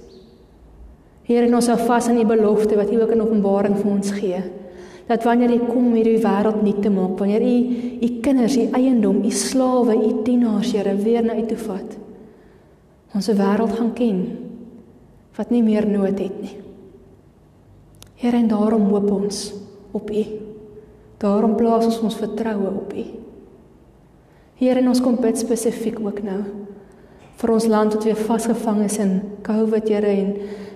Here, 1.23 1.47
ons 1.55 1.69
hou 1.71 1.77
vas 1.79 2.09
aan 2.09 2.19
U 2.19 2.25
belofte 2.27 2.75
wat 2.75 2.91
U 2.91 2.99
ook 3.01 3.13
in 3.15 3.23
Openbaring 3.23 3.77
vir 3.79 3.91
ons 3.91 4.11
gee 4.17 4.41
dat 5.11 5.25
wanneer 5.27 5.51
U 5.51 5.57
kom 5.65 5.89
om 5.89 5.95
hierdie 5.97 6.21
wêreld 6.23 6.61
nuut 6.63 6.77
te 6.83 6.89
maak, 6.93 7.17
wanneer 7.19 7.43
U 7.43 7.55
U 7.99 8.09
kinders, 8.23 8.55
U 8.55 8.67
eiendom, 8.77 9.17
U 9.27 9.31
slawe, 9.31 9.95
U 9.97 10.11
dienaars, 10.23 10.71
Here, 10.71 10.93
weer 10.95 11.25
na 11.25 11.35
U 11.35 11.43
toe 11.49 11.57
vat, 11.57 11.97
ons 13.15 13.27
'n 13.27 13.35
wêreld 13.35 13.75
gaan 13.75 13.93
ken 13.93 14.19
wat 15.35 15.51
nie 15.51 15.63
meer 15.63 15.87
nood 15.87 16.19
het 16.19 16.41
nie. 16.41 16.57
Here, 18.15 18.37
en 18.37 18.47
daarom 18.47 18.89
hoop 18.89 19.11
ons 19.11 19.53
op 19.91 20.11
U. 20.11 20.23
Daarom 21.17 21.55
plaas 21.55 21.85
ons 21.85 22.01
ons 22.01 22.15
vertroue 22.15 22.67
op 22.67 22.93
U. 22.93 23.20
Here, 24.61 24.77
en 24.77 24.91
ons 24.91 25.01
kom 25.01 25.15
bid 25.17 25.39
spesifiek 25.41 25.97
ook 25.97 26.19
nou 26.21 26.41
vir 27.41 27.49
ons 27.49 27.65
land 27.65 27.95
wat 27.95 28.03
weer 28.05 28.19
vasgevang 28.19 28.83
is 28.85 28.99
in 29.01 29.15
COVID, 29.41 29.87
Here, 29.89 30.11
en, 30.13 30.35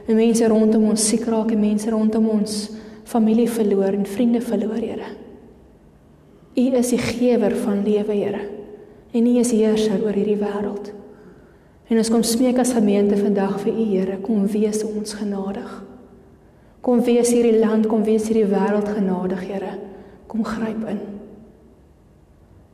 en 0.10 0.18
mense 0.18 0.48
rondom 0.50 0.88
ons 0.90 1.04
siek 1.12 1.28
raak 1.30 1.52
en 1.54 1.62
mense 1.62 1.92
rondom 1.94 2.26
ons 2.34 2.56
familie 3.06 3.46
verloor 3.46 3.94
en 3.94 4.08
vriende 4.10 4.42
verloor, 4.42 4.80
Here. 4.82 5.12
U 6.58 6.66
is 6.80 6.90
die 6.96 7.02
gewer 7.04 7.54
van 7.62 7.84
lewe, 7.86 8.18
Here. 8.18 8.42
En 9.14 9.28
U 9.30 9.38
is 9.38 9.54
heerser 9.54 10.02
oor 10.02 10.18
hierdie 10.18 10.40
wêreld. 10.42 10.90
En 11.86 12.02
ons 12.02 12.10
kom 12.10 12.26
smeek 12.26 12.58
as 12.64 12.74
gemeente 12.74 13.20
vandag 13.22 13.60
vir 13.62 13.70
U 13.76 13.86
Here, 13.92 14.18
kom 14.26 14.48
wees 14.50 14.82
ons 14.88 15.14
genadig. 15.20 15.70
Kom 16.82 17.06
wees 17.06 17.30
hierdie 17.30 17.60
land, 17.62 17.86
kom 17.92 18.02
wees 18.08 18.26
hierdie 18.32 18.50
wêreld 18.50 18.90
genadig, 18.98 19.46
Here. 19.46 19.76
Kom 20.26 20.42
gryp 20.42 20.82
in. 20.90 21.15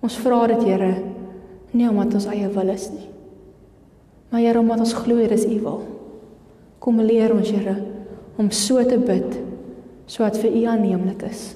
Ons 0.02 0.18
vra 0.22 0.44
dit, 0.52 0.66
Here, 0.66 0.92
nie 1.72 1.88
omdat 1.90 2.18
ons 2.20 2.28
eie 2.34 2.50
wil 2.52 2.74
is 2.74 2.90
nie. 2.94 3.08
Maar 4.32 4.44
Here, 4.44 4.60
omdat 4.60 4.86
ons 4.88 4.98
glo 5.04 5.22
dit 5.22 5.38
is 5.38 5.46
U 5.46 5.60
wil. 5.62 5.86
Kom 6.82 7.02
leer 7.02 7.34
ons, 7.36 7.50
Here, 7.52 7.78
om 8.42 8.52
so 8.52 8.82
te 8.88 8.98
bid 8.98 9.40
sodat 10.12 10.42
vir 10.42 10.58
U 10.58 10.66
aanneemlik 10.68 11.22
is, 11.30 11.54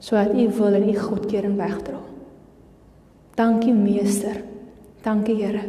sodat 0.00 0.32
U 0.32 0.46
wil 0.56 0.78
en 0.78 0.88
U 0.88 0.96
goedkeuring 0.96 1.58
wegdra. 1.58 2.00
Dankie 3.36 3.74
Meester. 3.76 4.38
Dankie 5.04 5.36
Here 5.42 5.66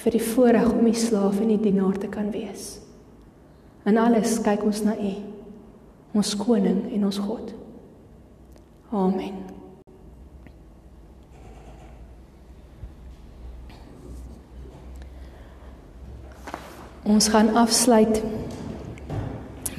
vir 0.00 0.16
die 0.16 0.22
voorreg 0.24 0.70
om 0.72 0.86
U 0.88 0.94
slaaf 0.96 1.40
en 1.42 1.52
U 1.52 1.58
dienaar 1.60 1.98
te 2.00 2.08
kan 2.08 2.30
wees. 2.32 2.78
In 3.88 4.00
alles 4.00 4.38
kyk 4.44 4.64
ons 4.64 4.82
na 4.86 4.96
U, 4.96 5.14
ons 6.16 6.34
koning 6.40 6.86
en 6.94 7.08
ons 7.12 7.22
God. 7.28 7.54
Amen. 8.90 9.59
Ons 17.08 17.30
gaan 17.32 17.54
afsluit 17.56 18.20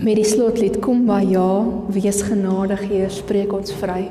met 0.01 0.17
die 0.17 0.26
slotlied 0.26 0.80
Kom 0.82 1.03
by 1.05 1.22
ja, 1.30 1.61
wees 1.93 2.24
genadig, 2.26 2.82
Heer, 2.89 3.11
spreek 3.13 3.53
ons 3.53 3.74
vry. 3.78 4.07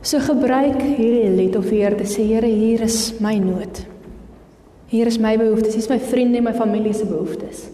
So 0.00 0.22
gebruik 0.24 0.80
hierdie 0.80 1.28
lied 1.34 1.58
of 1.60 1.68
weer 1.68 1.92
te 1.98 2.08
sê 2.08 2.24
Here, 2.24 2.48
hier 2.48 2.86
is 2.86 3.20
my 3.20 3.36
nood. 3.36 3.82
Hier 4.90 5.06
is 5.06 5.20
my 5.20 5.36
behoeftes, 5.36 5.76
hier 5.76 5.84
is 5.84 5.92
my 5.92 6.00
vriende 6.00 6.40
en 6.40 6.48
my 6.48 6.56
familie 6.56 6.96
se 6.96 7.04
behoeftes. 7.04 7.68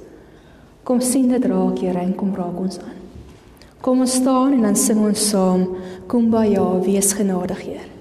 Kom 0.86 1.00
sien 1.00 1.30
dit 1.30 1.46
raak, 1.46 1.78
Here, 1.78 2.02
en 2.02 2.14
kom 2.18 2.34
raak 2.34 2.58
ons 2.60 2.82
aan. 2.82 3.02
Kom 3.80 4.02
ons 4.02 4.18
staan 4.18 4.56
en 4.56 4.66
dan 4.66 4.78
sing 4.78 5.04
ons 5.06 5.28
saam, 5.30 5.68
Kom 6.10 6.32
by 6.34 6.48
ja, 6.50 6.66
wees 6.82 7.14
genadig, 7.14 7.62
Heer. 7.62 7.92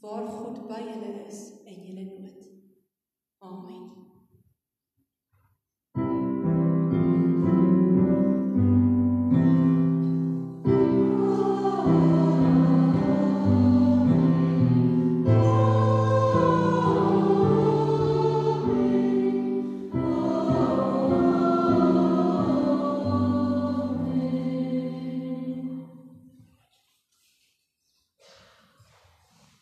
Waar 0.00 0.26
God 0.26 0.66
by 0.68 0.82
julle 0.86 1.26
is 1.26 1.40
in 1.64 1.82
julle 1.86 2.04
nood. 2.04 2.46
Amen. 3.38 3.97